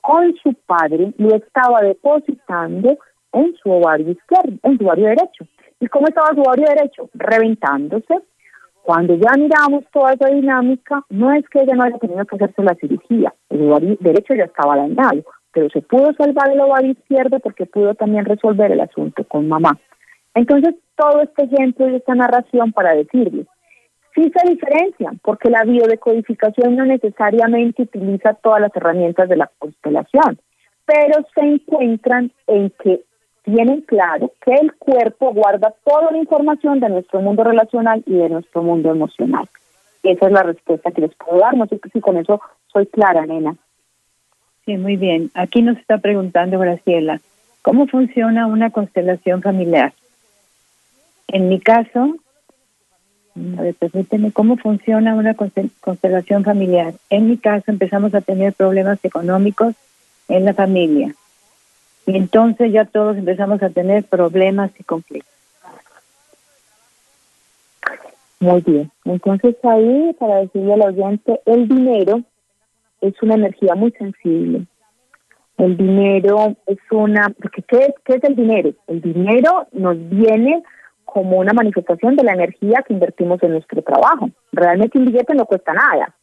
[0.01, 2.99] con su padre lo estaba depositando
[3.33, 5.45] en su ovario izquierdo, en su ovario derecho.
[5.79, 7.09] ¿Y cómo estaba su ovario derecho?
[7.15, 8.21] Reventándose.
[8.83, 12.63] Cuando ya miramos toda esa dinámica, no es que ella no haya tenido que hacerse
[12.63, 15.23] la cirugía, el ovario derecho ya estaba dañado,
[15.53, 19.79] pero se pudo salvar el ovario izquierdo porque pudo también resolver el asunto con mamá.
[20.35, 23.47] Entonces, todo este ejemplo y esta narración para decirles,
[24.15, 30.39] sí se diferencian, porque la biodecodificación no necesariamente utiliza todas las herramientas de la constelación,
[30.85, 33.03] pero se encuentran en que
[33.43, 38.29] tienen claro que el cuerpo guarda toda la información de nuestro mundo relacional y de
[38.29, 39.49] nuestro mundo emocional.
[40.03, 41.57] Esa es la respuesta que les puedo dar.
[41.57, 42.41] No sé si con eso
[42.73, 43.57] soy clara, nena.
[44.65, 45.31] Sí, muy bien.
[45.35, 47.21] Aquí nos está preguntando Graciela,
[47.63, 49.93] ¿cómo funciona una constelación familiar?
[51.29, 52.17] En mi caso,
[53.59, 56.95] a ver, permíteme, ¿cómo funciona una constelación familiar?
[57.09, 59.75] En mi caso empezamos a tener problemas económicos
[60.29, 61.15] en la familia
[62.07, 65.31] y entonces ya todos empezamos a tener problemas y conflictos.
[68.41, 68.91] Muy bien.
[69.05, 72.23] Entonces ahí, para decirle al oyente, el dinero
[73.03, 74.67] es una energía muy sensible.
[75.59, 77.29] El dinero es una...
[77.39, 78.73] Porque ¿qué es, ¿Qué es el dinero?
[78.87, 80.63] El dinero nos viene
[81.05, 84.31] como una manifestación de la energía que invertimos en nuestro trabajo.
[84.53, 86.15] Realmente un billete no cuesta nada.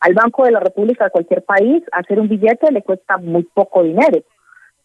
[0.00, 3.82] Al Banco de la República de cualquier país, hacer un billete le cuesta muy poco
[3.82, 4.22] dinero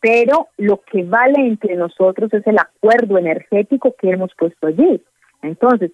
[0.04, 5.02] pero lo que vale entre nosotros es el acuerdo energético que hemos puesto allí.
[5.42, 5.92] Entonces,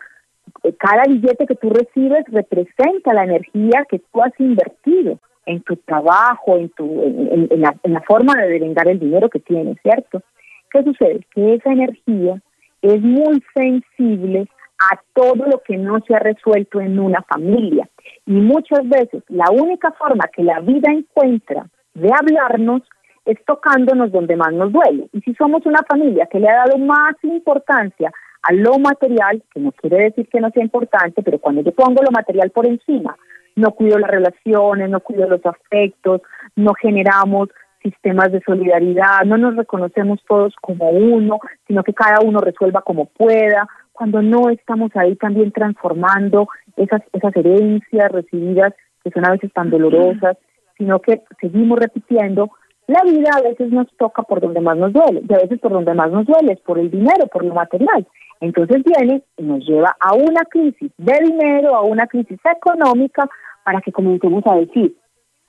[0.63, 5.75] eh, cada billete que tú recibes representa la energía que tú has invertido en tu
[5.75, 10.23] trabajo, en, tu, en, la, en la forma de devengar el dinero que tienes, ¿cierto?
[10.71, 11.23] ¿Qué sucede?
[11.35, 12.41] Que esa energía
[12.81, 14.47] es muy sensible
[14.79, 17.87] a todo lo que no se ha resuelto en una familia.
[18.25, 22.81] Y muchas veces la única forma que la vida encuentra de hablarnos
[23.29, 25.07] es tocándonos donde más nos duele.
[25.13, 28.11] Y si somos una familia que le ha dado más importancia
[28.41, 32.01] a lo material, que no quiere decir que no sea importante, pero cuando yo pongo
[32.01, 33.15] lo material por encima,
[33.55, 36.21] no cuido las relaciones, no cuido los afectos,
[36.55, 37.49] no generamos
[37.83, 43.05] sistemas de solidaridad, no nos reconocemos todos como uno, sino que cada uno resuelva como
[43.05, 48.73] pueda, cuando no estamos ahí también transformando esas, esas herencias recibidas
[49.03, 50.37] que son a veces tan dolorosas,
[50.77, 52.49] sino que seguimos repitiendo,
[52.89, 55.71] la vida a veces nos toca por donde más nos duele, y a veces por
[55.71, 58.07] donde más nos duele es por el dinero, por lo material.
[58.41, 63.29] Entonces viene y nos lleva a una crisis de dinero, a una crisis económica,
[63.63, 64.95] para que comencemos a decir,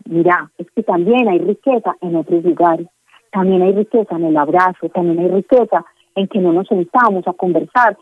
[0.04, 2.88] mira, es que también hay riqueza en otros lugares,
[3.32, 5.82] también hay riqueza en el abrazo, también hay riqueza
[6.16, 7.96] en que no nos sentamos a conversar,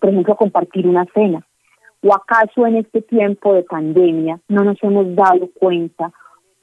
[0.00, 1.40] por ejemplo, a compartir una cena.
[2.02, 6.12] ¿O acaso en este tiempo de pandemia no nos hemos dado cuenta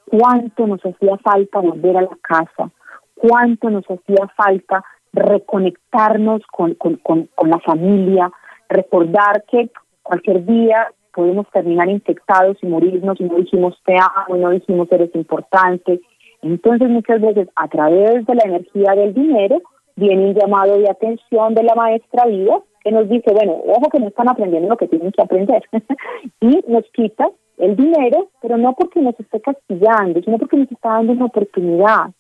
[0.10, 2.72] cuánto nos hacía falta volver a la casa,
[3.16, 4.84] cuánto nos hacía falta
[5.14, 8.32] reconectarnos con, con, con, la familia,
[8.68, 9.70] recordar que
[10.04, 15.14] cualquier día podemos terminar infectados y morirnos y no dijimos te amo, no dijimos eres
[15.16, 16.00] importante.
[16.42, 19.62] Entonces muchas veces a través de la energía del dinero
[19.96, 24.00] viene un llamado de atención de la maestra vida que nos dice, bueno, ojo que
[24.00, 25.64] no están aprendiendo lo que tienen que aprender
[26.42, 30.94] y nos quita el dinero, pero no porque nos esté castigando, sino porque nos está
[30.94, 32.12] dando una oportunidad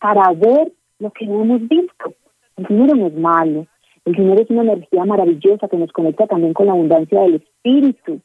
[0.00, 2.12] para ver lo que no hemos visto.
[2.56, 3.66] El dinero no es malo,
[4.04, 8.20] el dinero es una energía maravillosa que nos conecta también con la abundancia del espíritu.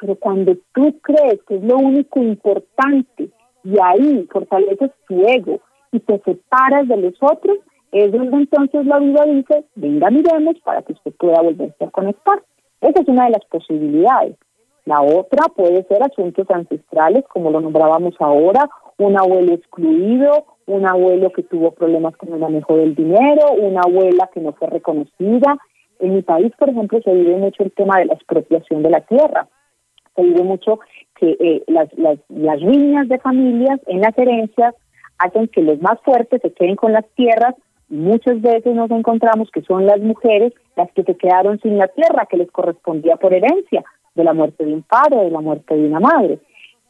[0.00, 3.28] Pero cuando tú crees que es lo único importante
[3.62, 5.60] y ahí fortaleces tu ego
[5.92, 7.58] y te separas de los otros,
[7.94, 12.42] es donde entonces la vida dice, venga, miremos para que usted pueda volverse a conectar.
[12.80, 14.36] Esa es una de las posibilidades.
[14.84, 18.68] La otra puede ser asuntos ancestrales, como lo nombrábamos ahora,
[18.98, 24.28] un abuelo excluido, un abuelo que tuvo problemas con el manejo del dinero, una abuela
[24.34, 25.56] que no fue reconocida.
[26.00, 29.02] En mi país, por ejemplo, se vive mucho el tema de la expropiación de la
[29.02, 29.46] tierra.
[30.16, 30.80] Se vive mucho
[31.14, 34.74] que eh, las, las, de familias en las herencias
[35.18, 37.54] hacen que los más fuertes se queden con las tierras
[37.88, 42.26] muchas veces nos encontramos que son las mujeres las que se quedaron sin la tierra
[42.26, 45.86] que les correspondía por herencia de la muerte de un padre, de la muerte de
[45.86, 46.38] una madre.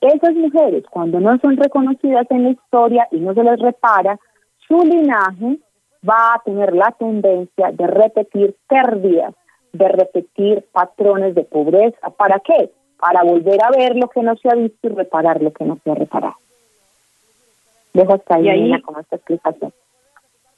[0.01, 4.19] Esas mujeres, cuando no son reconocidas en la historia y no se les repara,
[4.67, 5.59] su linaje
[6.07, 9.35] va a tener la tendencia de repetir pérdidas,
[9.73, 12.11] de repetir patrones de pobreza.
[12.11, 12.71] ¿Para qué?
[12.99, 15.79] Para volver a ver lo que no se ha visto y reparar lo que no
[15.83, 16.37] se ha reparado.
[17.95, 19.73] Dejo hasta ahí, ahí con esta explicación.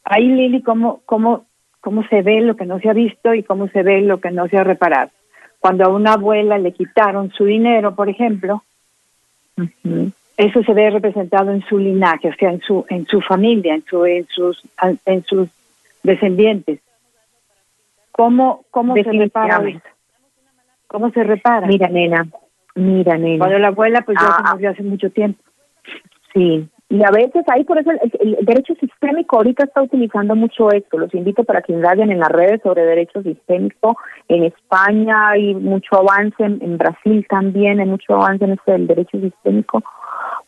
[0.09, 1.47] Ahí, Lili, ¿cómo, cómo,
[1.81, 4.31] cómo se ve lo que no se ha visto y cómo se ve lo que
[4.31, 5.11] no se ha reparado.
[5.59, 8.63] Cuando a una abuela le quitaron su dinero, por ejemplo,
[10.37, 13.85] eso se ve representado en su linaje, o sea, en su en su familia, en
[13.85, 14.63] su en sus
[15.07, 15.49] en sus
[16.03, 16.81] descendientes.
[18.13, 19.63] ¿Cómo cómo se repara
[20.87, 21.67] ¿Cómo se repara?
[21.67, 22.27] Mira, nena,
[22.77, 23.39] mira, nena.
[23.39, 24.71] Cuando la abuela pues ya ah, se ah.
[24.71, 25.43] hace mucho tiempo.
[26.33, 30.99] Sí, y a veces ahí por eso el, derecho sistémico ahorita está utilizando mucho esto.
[30.99, 33.97] Los invito para que indaguen en las redes sobre derecho sistémico.
[34.29, 39.19] En España hay mucho avance, en, Brasil también hay mucho avance en esto del derecho
[39.19, 39.83] sistémico,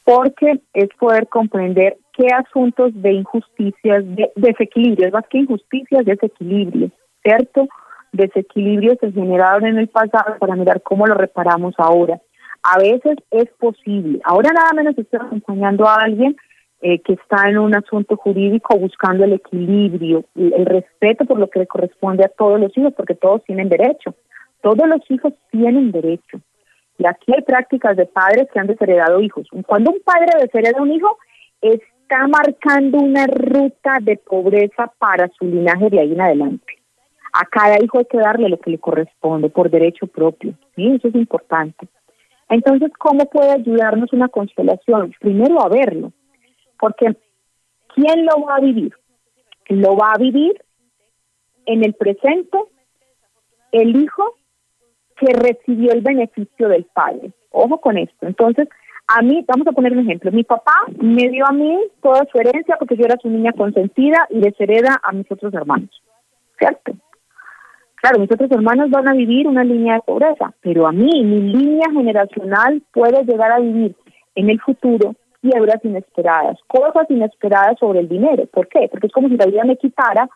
[0.05, 7.67] porque es poder comprender qué asuntos de injusticias, de desequilibrios, más que injusticias, desequilibrios, ¿cierto?
[8.13, 12.21] Desequilibrios se generaron en el pasado para mirar cómo lo reparamos ahora
[12.69, 14.21] a veces es posible.
[14.25, 16.37] Ahora nada menos estoy acompañando a alguien
[16.81, 21.61] eh, que está en un asunto jurídico buscando el equilibrio, el, respeto por lo que
[21.61, 24.15] le corresponde a todos los hijos, porque todos tienen derecho.
[24.63, 26.41] Todos los hijos tienen derecho.
[26.99, 29.49] Y aquí hay prácticas de padres que han desheredado hijos.
[29.67, 31.17] Cuando un padre deshereda un hijo,
[31.61, 36.79] está marcando una ruta de pobreza para su linaje de ahí en adelante.
[37.33, 40.55] A cada hijo hay que darle lo que le corresponde por derecho propio.
[40.75, 40.95] ¿sí?
[40.95, 41.89] Eso es importante.
[42.49, 45.15] Entonces, ¿cómo puede ayudarnos una constelación?
[45.21, 46.13] Primero a verlo,
[46.79, 47.17] porque
[47.95, 48.95] ¿quién lo va a vivir?
[49.69, 50.63] Lo va a vivir
[51.67, 52.59] en el presente
[53.73, 54.35] el hijo
[55.17, 57.33] que recibió el beneficio del padre.
[57.51, 58.27] Ojo con esto.
[58.27, 58.69] Entonces,
[59.09, 62.39] a mí, vamos a poner un ejemplo, mi papá me dio a mí toda su
[62.39, 65.91] herencia porque yo era su niña consentida y deshereda a mis otros hermanos,
[66.59, 66.93] ¿cierto?
[68.01, 71.53] Claro, mis otros hermanos van a vivir una línea de pobreza, pero a mí, mi
[71.53, 73.97] línea generacional puede llegar a vivir
[74.35, 78.47] en el futuro quiebras inesperadas, cosas inesperadas sobre el dinero.
[78.47, 78.89] ¿Por qué?
[78.91, 80.29] Porque es como si la vida me quitara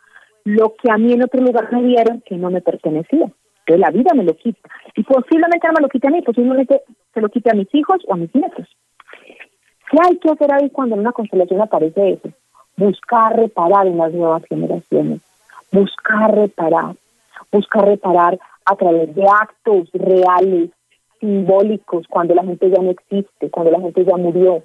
[0.44, 3.30] lo que a mí en otro lugar me dieron que no me pertenecía.
[3.60, 4.68] Entonces la vida me lo quita.
[4.96, 6.82] Y posiblemente no me lo quite a mí, posiblemente
[7.14, 8.66] se lo quite a mis hijos o a mis nietos.
[9.90, 12.30] ¿Qué hay que hacer ahí cuando en una constelación aparece eso?
[12.76, 15.20] Buscar reparar en las nuevas generaciones.
[15.70, 16.96] Buscar reparar
[17.52, 20.70] busca reparar a través de actos reales,
[21.20, 24.62] simbólicos, cuando la gente ya no existe, cuando la gente ya murió,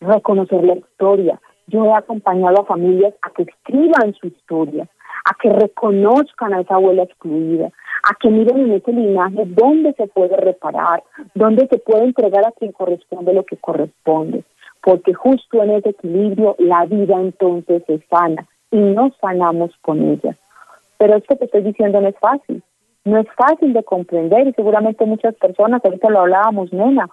[0.00, 4.86] reconocer la historia, yo he acompañado a familias a que escriban su historia,
[5.24, 7.70] a que reconozcan a esa abuela excluida,
[8.02, 11.02] a que miren en ese linaje dónde se puede reparar,
[11.34, 14.44] dónde se puede entregar a quien corresponde lo que corresponde,
[14.82, 20.36] porque justo en ese equilibrio la vida entonces se sana y nos sanamos con ella.
[20.98, 22.62] Pero esto que estoy diciendo no es fácil,
[23.04, 27.08] no es fácil de comprender y seguramente muchas personas, ahorita lo hablábamos, nena,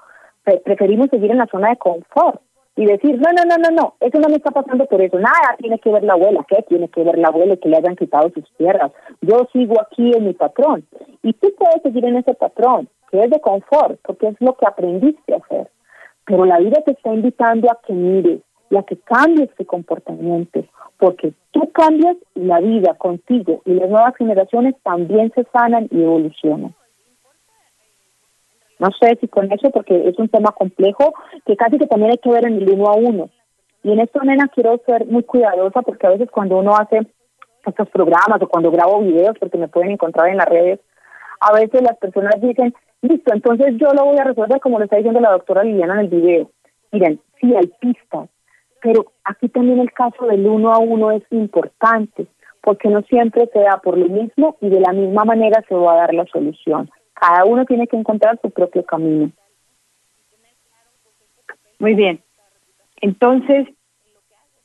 [0.64, 2.42] preferimos seguir en la zona de confort
[2.78, 5.56] y decir, no, no, no, no, no, eso no me está pasando por eso, nada
[5.60, 8.30] tiene que ver la abuela, ¿qué tiene que ver la abuela que le hayan quitado
[8.30, 8.92] sus tierras?
[9.22, 10.86] Yo sigo aquí en mi patrón
[11.22, 14.66] y tú puedes seguir en ese patrón, que es de confort, porque es lo que
[14.66, 15.70] aprendiste a hacer,
[16.26, 18.42] pero la vida te está invitando a que mires
[18.72, 20.64] y a que cambies tu comportamiento,
[20.98, 26.02] porque tú cambias y la vida contigo y las nuevas generaciones también se sanan y
[26.02, 26.74] evolucionan.
[28.80, 31.14] No sé si con eso, porque es un tema complejo
[31.46, 33.30] que casi que también hay que ver en el uno a uno.
[33.84, 37.02] Y en esto, nena, quiero ser muy cuidadosa porque a veces cuando uno hace
[37.66, 40.80] estos programas o cuando grabo videos, porque me pueden encontrar en las redes,
[41.42, 44.96] a veces las personas dicen, listo, entonces yo lo voy a resolver como lo está
[44.96, 46.52] diciendo la doctora Liliana en el video.
[46.92, 48.30] Miren, sí hay pistas,
[48.82, 52.28] pero aquí también el caso del uno a uno es importante,
[52.62, 55.94] porque no siempre se da por lo mismo y de la misma manera se va
[55.94, 56.90] a dar la solución.
[57.14, 59.32] Cada uno tiene que encontrar su propio camino.
[61.80, 62.20] Muy bien.
[63.02, 63.68] Entonces,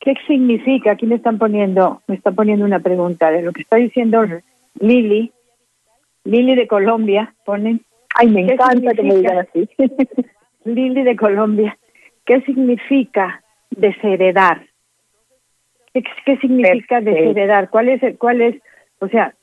[0.00, 0.92] ¿qué significa?
[0.92, 4.24] Aquí me están poniendo, me están poniendo una pregunta de lo que está diciendo
[4.80, 5.32] Lili,
[6.24, 7.82] Lili de Colombia, ponen.
[8.14, 9.68] Ay, me encanta que me digan así.
[10.64, 11.78] Lili de Colombia,
[12.24, 14.66] ¿qué significa desheredar?
[15.92, 17.70] ¿Qué, significa desheredar?
[17.70, 18.56] ¿Cuál es, cuál es,
[18.98, 19.34] o sea,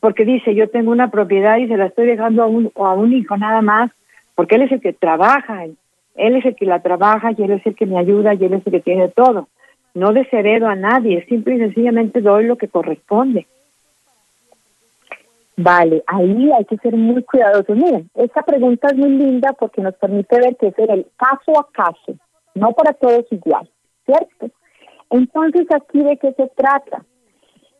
[0.00, 3.12] porque dice, yo tengo una propiedad y se la estoy dejando a un, a un
[3.12, 3.90] hijo nada más,
[4.34, 7.66] porque él es el que trabaja, él es el que la trabaja y él es
[7.66, 9.48] el que me ayuda y él es el que tiene todo.
[9.94, 13.46] No desheredo a nadie, simple y sencillamente doy lo que corresponde.
[15.56, 17.74] Vale, ahí hay que ser muy cuidadosos.
[17.74, 21.66] Miren, esta pregunta es muy linda porque nos permite ver que es el caso a
[21.72, 22.14] caso,
[22.56, 23.70] no para todos igual,
[24.04, 24.50] ¿cierto?
[25.10, 27.04] Entonces, aquí de qué se trata?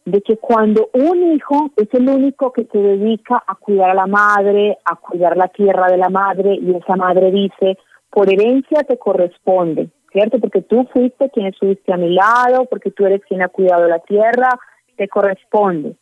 [0.06, 4.06] de que cuando un hijo es el único que se dedica a cuidar a la
[4.06, 7.76] madre, a cuidar la tierra de la madre, y esa madre dice,
[8.08, 10.38] por herencia te corresponde, ¿cierto?
[10.38, 13.98] Porque tú fuiste quien estuviste a mi lado, porque tú eres quien ha cuidado la
[13.98, 14.48] tierra,
[14.96, 15.96] te corresponde.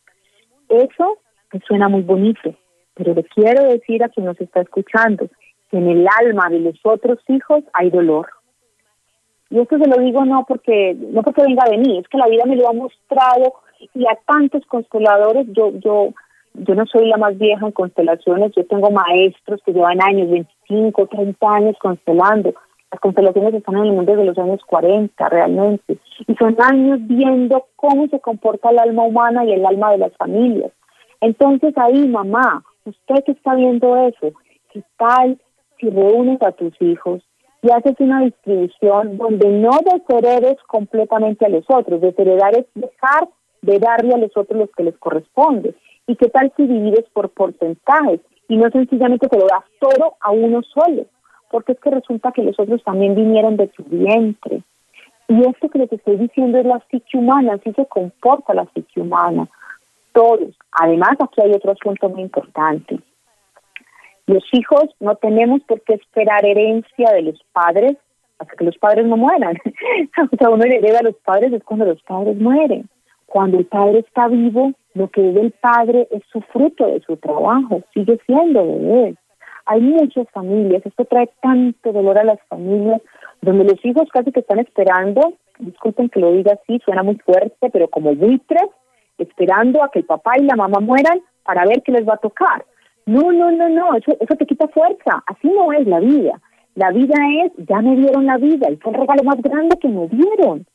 [0.69, 1.17] Eso
[1.51, 2.53] me suena muy bonito,
[2.93, 5.27] pero le quiero decir a quien nos está escuchando
[5.71, 8.27] que en el alma de los otros hijos hay dolor.
[9.55, 12.27] Y esto se lo digo no porque no porque venga de mí, es que la
[12.27, 13.53] vida me lo ha mostrado
[13.93, 16.09] y a tantos consteladores, yo, yo,
[16.55, 21.07] yo no soy la más vieja en constelaciones, yo tengo maestros que llevan años, 25,
[21.07, 22.53] 30 años constelando.
[22.91, 25.99] Las constelaciones están en el mundo de los años 40 realmente.
[26.27, 30.13] Y son años viendo cómo se comporta el alma humana y el alma de las
[30.17, 30.73] familias.
[31.21, 34.33] Entonces ahí, mamá, usted que está viendo eso,
[34.73, 35.39] ¿qué tal
[35.79, 37.23] si reúnes a tus hijos
[37.65, 41.99] y haces una distribución donde no desheredes completamente a los otros?
[41.99, 43.27] Desheredar es dejar
[43.63, 45.73] de darle a los otros los que les corresponde.
[46.05, 50.29] ¿Y qué tal si divides por porcentajes y no sencillamente te lo das todo a
[50.29, 51.05] uno solo?
[51.49, 54.61] Porque es que resulta que los otros también vinieron de tu vientre.
[55.27, 59.01] Y esto que les estoy diciendo es la psique humana, así se comporta la psique
[59.01, 59.49] humana.
[60.13, 60.55] Todos.
[60.71, 62.99] Además, aquí hay otro asunto muy importante.
[64.27, 67.95] Los hijos no tenemos por qué esperar herencia de los padres
[68.39, 69.55] hasta que los padres no mueran.
[70.33, 72.89] o sea, uno hereda a los padres es cuando los padres mueren.
[73.27, 77.17] Cuando el padre está vivo, lo que es del padre es su fruto de su
[77.17, 79.17] trabajo, sigue siendo de él.
[79.65, 83.01] Hay muchas familias, esto trae tanto dolor a las familias,
[83.41, 87.69] donde los hijos casi que están esperando, disculpen que lo diga así, suena muy fuerte,
[87.71, 88.69] pero como buitres,
[89.17, 92.17] esperando a que el papá y la mamá mueran para ver qué les va a
[92.17, 92.65] tocar.
[93.05, 96.41] No, no, no, no, eso, eso te quita fuerza, así no es la vida.
[96.75, 99.87] La vida es, ya me dieron la vida y fue el regalo más grande que
[99.87, 100.65] me dieron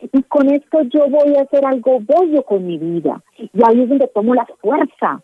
[0.00, 3.22] y con esto yo voy a hacer algo bello con mi vida.
[3.36, 5.22] Y ahí es donde tomo la fuerza.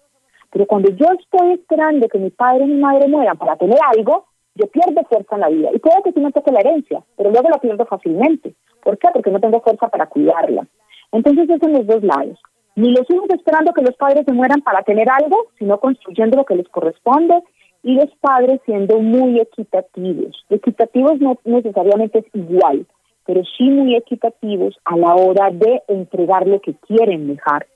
[0.50, 4.26] Pero cuando yo estoy esperando que mi padre y mi madre mueran para tener algo,
[4.54, 5.70] yo pierdo fuerza en la vida.
[5.74, 8.54] Y puede que sí me toque la herencia, pero luego la pierdo fácilmente.
[8.82, 9.08] ¿Por qué?
[9.12, 10.66] Porque no tengo fuerza para cuidarla.
[11.12, 12.38] Entonces, eso son los dos lados.
[12.76, 16.44] Ni los hijos esperando que los padres se mueran para tener algo, sino construyendo lo
[16.44, 17.42] que les corresponde,
[17.82, 20.44] y los padres siendo muy equitativos.
[20.50, 22.84] Equitativos no necesariamente es igual,
[23.24, 27.66] pero sí muy equitativos a la hora de entregar lo que quieren dejar.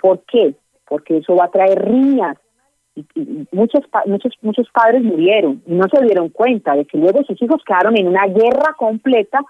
[0.00, 0.54] ¿Por qué?
[0.88, 2.36] Porque eso va a traer riñas.
[2.94, 3.04] Y,
[3.52, 7.62] muchos, muchos, muchos padres murieron y no se dieron cuenta de que luego sus hijos
[7.66, 9.40] quedaron en una guerra completa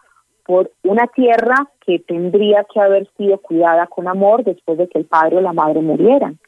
[0.46, 5.04] por una tierra que tendría que haber sido cuidada con amor después de que el
[5.04, 6.38] padre o la madre murieran.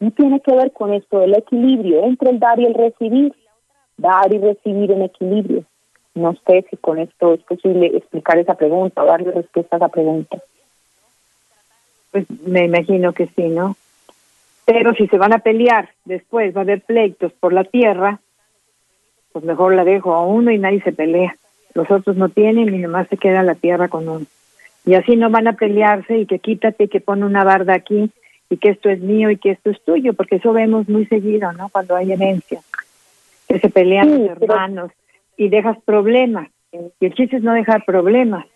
[0.00, 3.32] No tiene que ver con esto del equilibrio entre el dar y el recibir,
[3.96, 5.64] dar y recibir en equilibrio.
[6.14, 9.88] No sé si con esto es posible explicar esa pregunta o darle respuesta a esa
[9.88, 10.38] pregunta.
[12.10, 13.76] Pues me imagino que sí, ¿no?
[14.64, 18.20] Pero si se van a pelear después, va a haber pleitos por la tierra,
[19.32, 21.36] pues mejor la dejo a uno y nadie se pelea.
[21.74, 24.26] Los otros no tienen y nomás se queda la tierra con uno.
[24.86, 28.10] Y así no van a pelearse y que quítate, que pone una barda aquí
[28.50, 31.52] y que esto es mío y que esto es tuyo, porque eso vemos muy seguido,
[31.52, 31.68] ¿no?
[31.70, 32.60] Cuando hay herencia,
[33.48, 34.90] que se pelean los hermanos
[35.36, 36.48] y dejas problemas.
[37.00, 38.46] Y el chiste es no dejar problemas.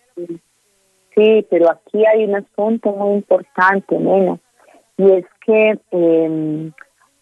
[1.15, 4.37] Sí, pero aquí hay un asunto muy importante, nena,
[4.97, 6.71] y es que em,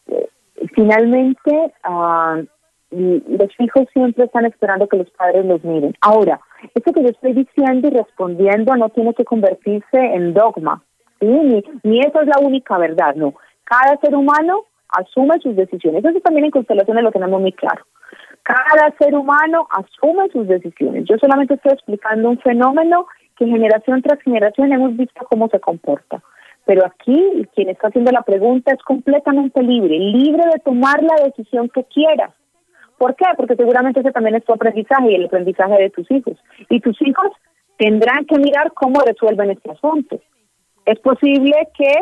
[0.08, 0.30] eh,
[0.74, 2.44] finalmente uh,
[2.92, 5.94] los hijos siempre están esperando que los padres los miren.
[6.02, 6.40] Ahora,
[6.74, 10.82] esto que yo estoy diciendo y respondiendo no tiene que convertirse en dogma,
[11.20, 13.34] ni, ni eso es la única verdad, no.
[13.66, 16.04] Cada ser humano asume sus decisiones.
[16.04, 17.86] Eso también en constelaciones lo tenemos muy claro.
[18.44, 21.04] Cada ser humano asume sus decisiones.
[21.06, 23.08] Yo solamente estoy explicando un fenómeno
[23.38, 26.24] que generación tras generación hemos visto cómo se comporta.
[26.66, 31.70] Pero aquí quien está haciendo la pregunta es completamente libre, libre de tomar la decisión
[31.70, 32.34] que quiera.
[32.98, 33.26] ¿Por qué?
[33.36, 36.38] Porque seguramente ese también es tu aprendizaje y el aprendizaje de tus hijos.
[36.70, 37.28] Y tus hijos
[37.78, 40.20] tendrán que mirar cómo resuelven este asunto.
[40.86, 41.94] Es posible que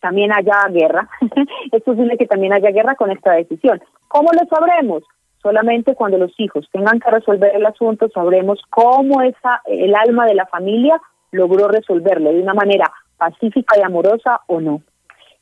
[0.00, 1.08] también haya guerra,
[1.72, 3.82] es posible que también haya guerra con esta decisión.
[4.08, 5.02] ¿Cómo lo sabremos?
[5.42, 10.34] Solamente cuando los hijos tengan que resolver el asunto sabremos cómo esa, el alma de
[10.34, 11.00] la familia
[11.32, 14.82] logró resolverlo de una manera pacífica y amorosa o no.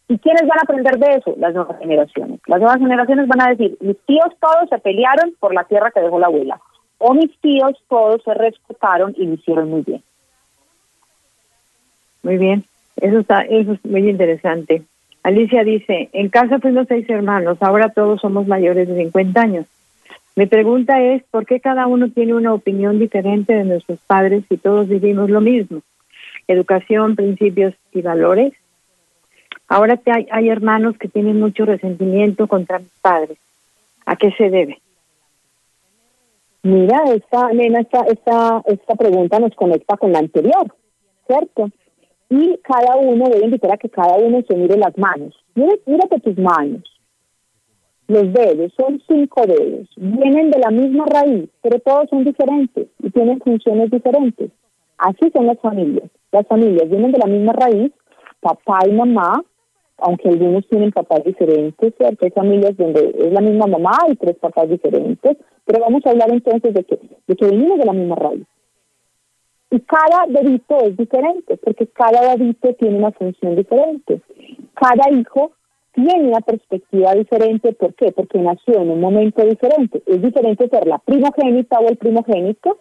[0.09, 1.35] ¿Y quiénes van a aprender de eso?
[1.39, 2.41] Las nuevas generaciones.
[2.47, 6.01] Las nuevas generaciones van a decir, mis tíos todos se pelearon por la tierra que
[6.01, 6.61] dejó la abuela.
[6.97, 10.03] O mis tíos todos se respetaron y lo hicieron muy bien.
[12.23, 12.65] Muy bien,
[12.97, 14.83] eso está, eso es muy interesante.
[15.23, 19.67] Alicia dice, en casa fuimos seis hermanos, ahora todos somos mayores de 50 años.
[20.37, 24.57] Mi pregunta es, ¿por qué cada uno tiene una opinión diferente de nuestros padres si
[24.57, 25.81] todos vivimos lo mismo?
[26.47, 28.53] Educación, principios y valores.
[29.69, 33.39] Ahora hay, hay hermanos que tienen mucho resentimiento contra mis padres.
[34.07, 34.81] ¿A qué se debe?
[36.63, 40.75] Mira, esta nena, esta, esta, esta pregunta nos conecta con la anterior,
[41.27, 41.71] ¿cierto?
[42.31, 45.35] Y cada uno, debe invitar a que cada uno se mire las manos.
[45.55, 46.83] mírate tus manos.
[48.09, 53.11] Los dedos son cinco dedos, vienen de la misma raíz, pero todos son diferentes y
[53.11, 54.51] tienen funciones diferentes.
[54.97, 56.11] Así son las familias.
[56.33, 57.93] Las familias vienen de la misma raíz,
[58.41, 59.43] papá y mamá,
[59.99, 62.25] aunque algunos tienen papás diferentes, ¿cierto?
[62.25, 66.31] Hay familias donde es la misma mamá y tres papás diferentes, pero vamos a hablar
[66.31, 68.47] entonces de que, de que venimos de la misma raíz.
[69.71, 74.23] Y cada dedito es diferente, porque cada dedito tiene una función diferente.
[74.75, 75.53] Cada hijo
[75.93, 78.13] tiene una perspectiva diferente, ¿por qué?
[78.13, 80.03] Porque nació en un momento diferente.
[80.07, 82.79] Es diferente ser la primogénita o el primogénito,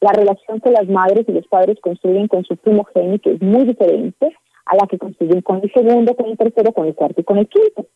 [0.00, 4.32] la relación que las madres y los padres construyen con su primogénito es muy diferente
[4.68, 7.38] a la que construyen con el segundo, con el tercero, con el cuarto y con
[7.38, 7.86] el quinto.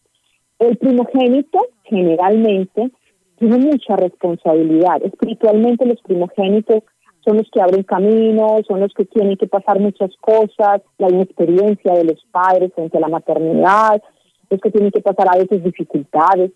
[0.58, 2.90] El primogénito generalmente
[3.38, 5.02] tiene mucha responsabilidad.
[5.02, 6.82] Espiritualmente los primogénitos
[7.24, 11.92] son los que abren caminos, son los que tienen que pasar muchas cosas, la inexperiencia
[11.94, 14.02] de los padres frente a la maternidad,
[14.50, 16.52] los que tienen que pasar a veces dificultades.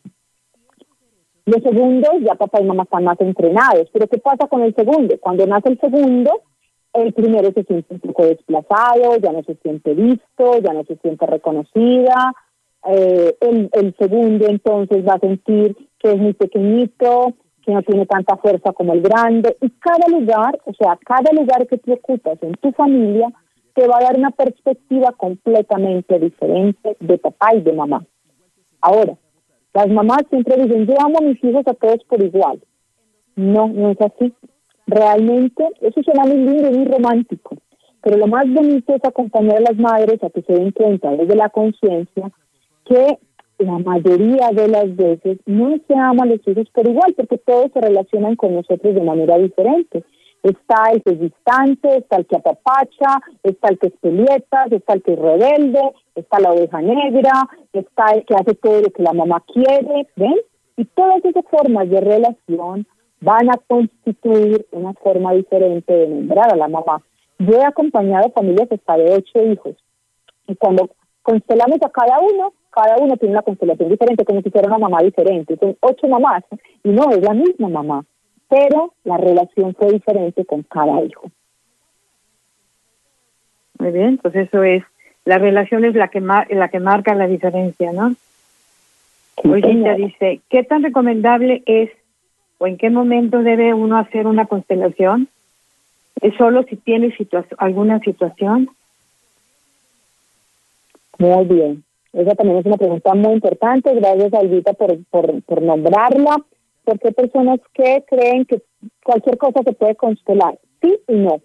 [1.45, 5.15] Los segundos, ya papá y mamá están más entrenados, pero ¿qué pasa con el segundo?
[5.21, 6.43] Cuando nace el segundo,
[7.03, 10.97] el primero se siente un poco desplazado, ya no se siente visto, ya no se
[10.97, 12.35] siente reconocida.
[12.89, 18.37] Eh, el, segundo entonces va a sentir que es muy pequeñito, que no tiene tanta
[18.37, 19.57] fuerza como el grande.
[19.61, 23.33] Y cada lugar, o sea, cada lugar que te ocupas en tu familia,
[23.75, 28.07] te va a dar una perspectiva completamente diferente de papá y de mamá.
[28.81, 29.17] Ahora,
[29.75, 32.63] las mamás siempre dicen, yo amo a mis hijos a todos por igual.
[33.35, 34.33] No, no es así.
[34.87, 37.57] Realmente, eso suena muy lindo y muy romántico.
[38.03, 41.35] Pero lo más bonito es acompañar a las madres a que se den cuenta desde
[41.35, 42.31] la conciencia
[42.85, 43.19] que
[43.59, 47.81] la mayoría de las veces no se aman los hijos por igual, porque todos se
[47.81, 50.05] relacionan con nosotros de manera diferente.
[50.43, 54.93] Está el que es distante, está el que apapacha, está el que es pelietas, está
[54.93, 55.81] el que es rebelde,
[56.15, 60.37] está la oveja negra, está el que hace todo lo que la mamá quiere, ¿ven?
[60.77, 62.87] Y todas esas formas de relación
[63.21, 67.03] van a constituir una forma diferente de nombrar a la mamá.
[67.39, 69.77] Yo he acompañado familias hasta de ocho hijos
[70.47, 70.91] y cuando
[71.23, 75.03] constelamos a cada uno, cada uno tiene una constelación diferente, como si fuera una mamá
[75.03, 75.57] diferente.
[75.57, 76.45] Son ocho mamás
[76.85, 78.05] y no es la misma mamá,
[78.49, 81.31] pero la relación fue diferente con cada hijo.
[83.79, 84.83] Muy bien, pues eso es,
[85.25, 88.15] la relación es la que, la que marca la diferencia, ¿no?
[89.45, 91.91] Hoy dice, ¿qué tan recomendable es
[92.59, 95.29] o en qué momento debe uno hacer una constelación?
[96.21, 97.15] ¿Es solo si tiene
[97.59, 98.71] alguna situación?
[101.19, 101.85] Muy bien.
[102.13, 103.95] Esa también es una pregunta muy importante.
[103.95, 106.37] Gracias, Alvita, por, por, por nombrarla.
[106.85, 108.63] Porque hay personas que creen que
[109.05, 110.59] cualquier cosa se puede constelar.
[110.81, 111.41] Sí y no.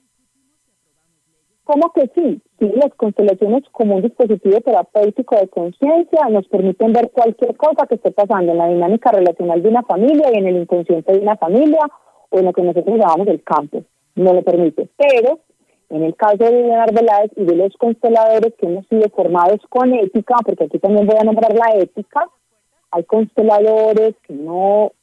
[1.64, 2.42] ¿Cómo que sí?
[2.60, 7.96] Sí, las constelaciones como un dispositivo terapéutico de conciencia nos permiten ver cualquier cosa que
[7.96, 11.38] esté pasando en la dinámica relacional de una familia y en el inconsciente de una
[11.38, 11.82] familia
[12.30, 13.84] o en lo que nosotros llamamos el campo.
[14.16, 14.90] No lo permite.
[14.98, 15.40] Pero
[15.90, 19.94] en el caso de Leonardo Veláez y de los consteladores que hemos sido formados con
[19.94, 22.28] ética, porque aquí también voy a nombrar la ética,
[22.92, 24.94] hay consteladores que no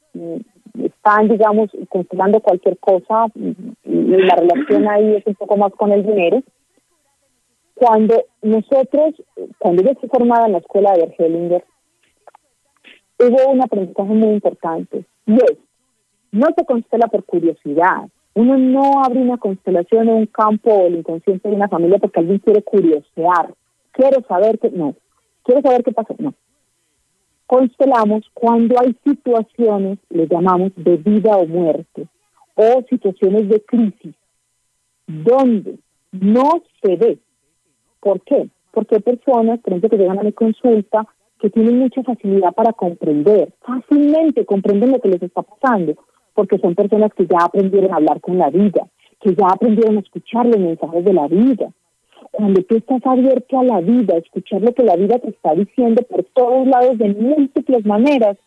[0.85, 6.05] están, digamos, constelando cualquier cosa y la relación ahí es un poco más con el
[6.05, 6.41] dinero.
[7.75, 9.15] Cuando nosotros,
[9.57, 11.63] cuando yo fui formada en la escuela de Bergelinger,
[13.19, 15.57] hubo un aprendizaje muy importante y es,
[16.31, 20.97] no se constela por curiosidad, uno no abre una constelación en un campo o el
[20.97, 23.53] inconsciente de una familia porque alguien quiere curiosear.
[23.91, 24.95] Quiero saber qué, no.
[25.43, 26.33] Quiero saber qué pasa, no.
[27.49, 32.05] Constelamos cuando hay situaciones, le llamamos de vida o muerte,
[32.53, 34.13] o situaciones de crisis,
[35.07, 35.79] donde
[36.11, 37.17] no se ve.
[38.01, 38.47] ¿Por qué?
[38.71, 41.07] Porque hay personas, por ejemplo, que llegan a mi consulta,
[41.39, 45.95] que tienen mucha facilidad para comprender, fácilmente comprenden lo que les está pasando,
[46.35, 48.87] porque son personas que ya aprendieron a hablar con la vida,
[49.19, 51.71] que ya aprendieron a escuchar los mensajes de la vida.
[52.31, 55.53] Cuando tú estás abierto a la vida, a escuchar lo que la vida te está
[55.53, 58.37] diciendo por todos lados de múltiples maneras,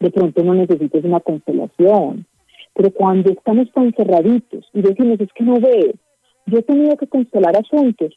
[0.00, 2.26] de pronto no necesitas una constelación.
[2.74, 5.92] Pero cuando estamos tan cerraditos y decimos, es que no veo,
[6.46, 8.14] yo he tenido que constelar asuntos,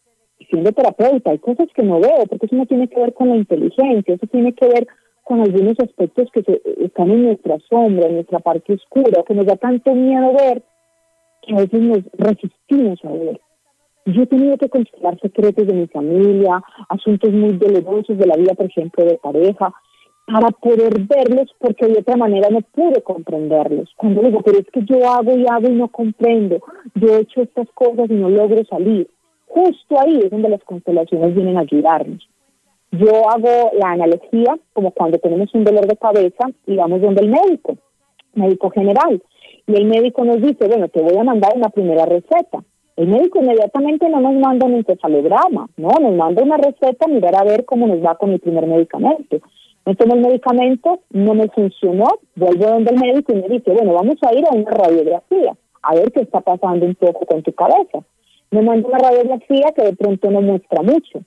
[0.49, 3.37] siendo terapeuta, hay cosas que no veo, porque eso no tiene que ver con la
[3.37, 4.87] inteligencia, eso tiene que ver
[5.23, 6.43] con algunos aspectos que
[6.79, 10.63] están en nuestra sombra, en nuestra parte oscura, que nos da tanto miedo ver,
[11.41, 13.41] que a veces nos resistimos a ver.
[14.05, 18.55] Yo he tenido que considerar secretos de mi familia, asuntos muy dolorosos de la vida,
[18.55, 19.73] por ejemplo, de pareja,
[20.25, 23.89] para poder verlos, porque de otra manera no pude comprenderlos.
[23.97, 26.59] Cuando digo, pero es que yo hago y hago y no comprendo,
[26.95, 29.07] yo he hecho estas cosas y no logro salir.
[29.47, 32.27] Justo ahí es donde las constelaciones vienen a ayudarnos.
[32.91, 37.29] Yo hago la analogía como cuando tenemos un dolor de cabeza y vamos donde el
[37.29, 37.77] médico,
[38.33, 39.21] médico general,
[39.67, 42.63] y el médico nos dice, bueno, te voy a mandar una primera receta.
[42.95, 47.43] El médico inmediatamente no nos manda un encefalograma, no, nos manda una receta, mirar a
[47.43, 49.39] ver cómo nos va con el primer medicamento.
[49.85, 52.05] Me tomo el medicamento, no me funcionó,
[52.35, 55.95] vuelvo donde el médico y me dice, bueno, vamos a ir a una radiografía, a
[55.95, 58.03] ver qué está pasando un poco con tu cabeza.
[58.51, 61.21] Me manda una radiografía que de pronto no muestra mucho.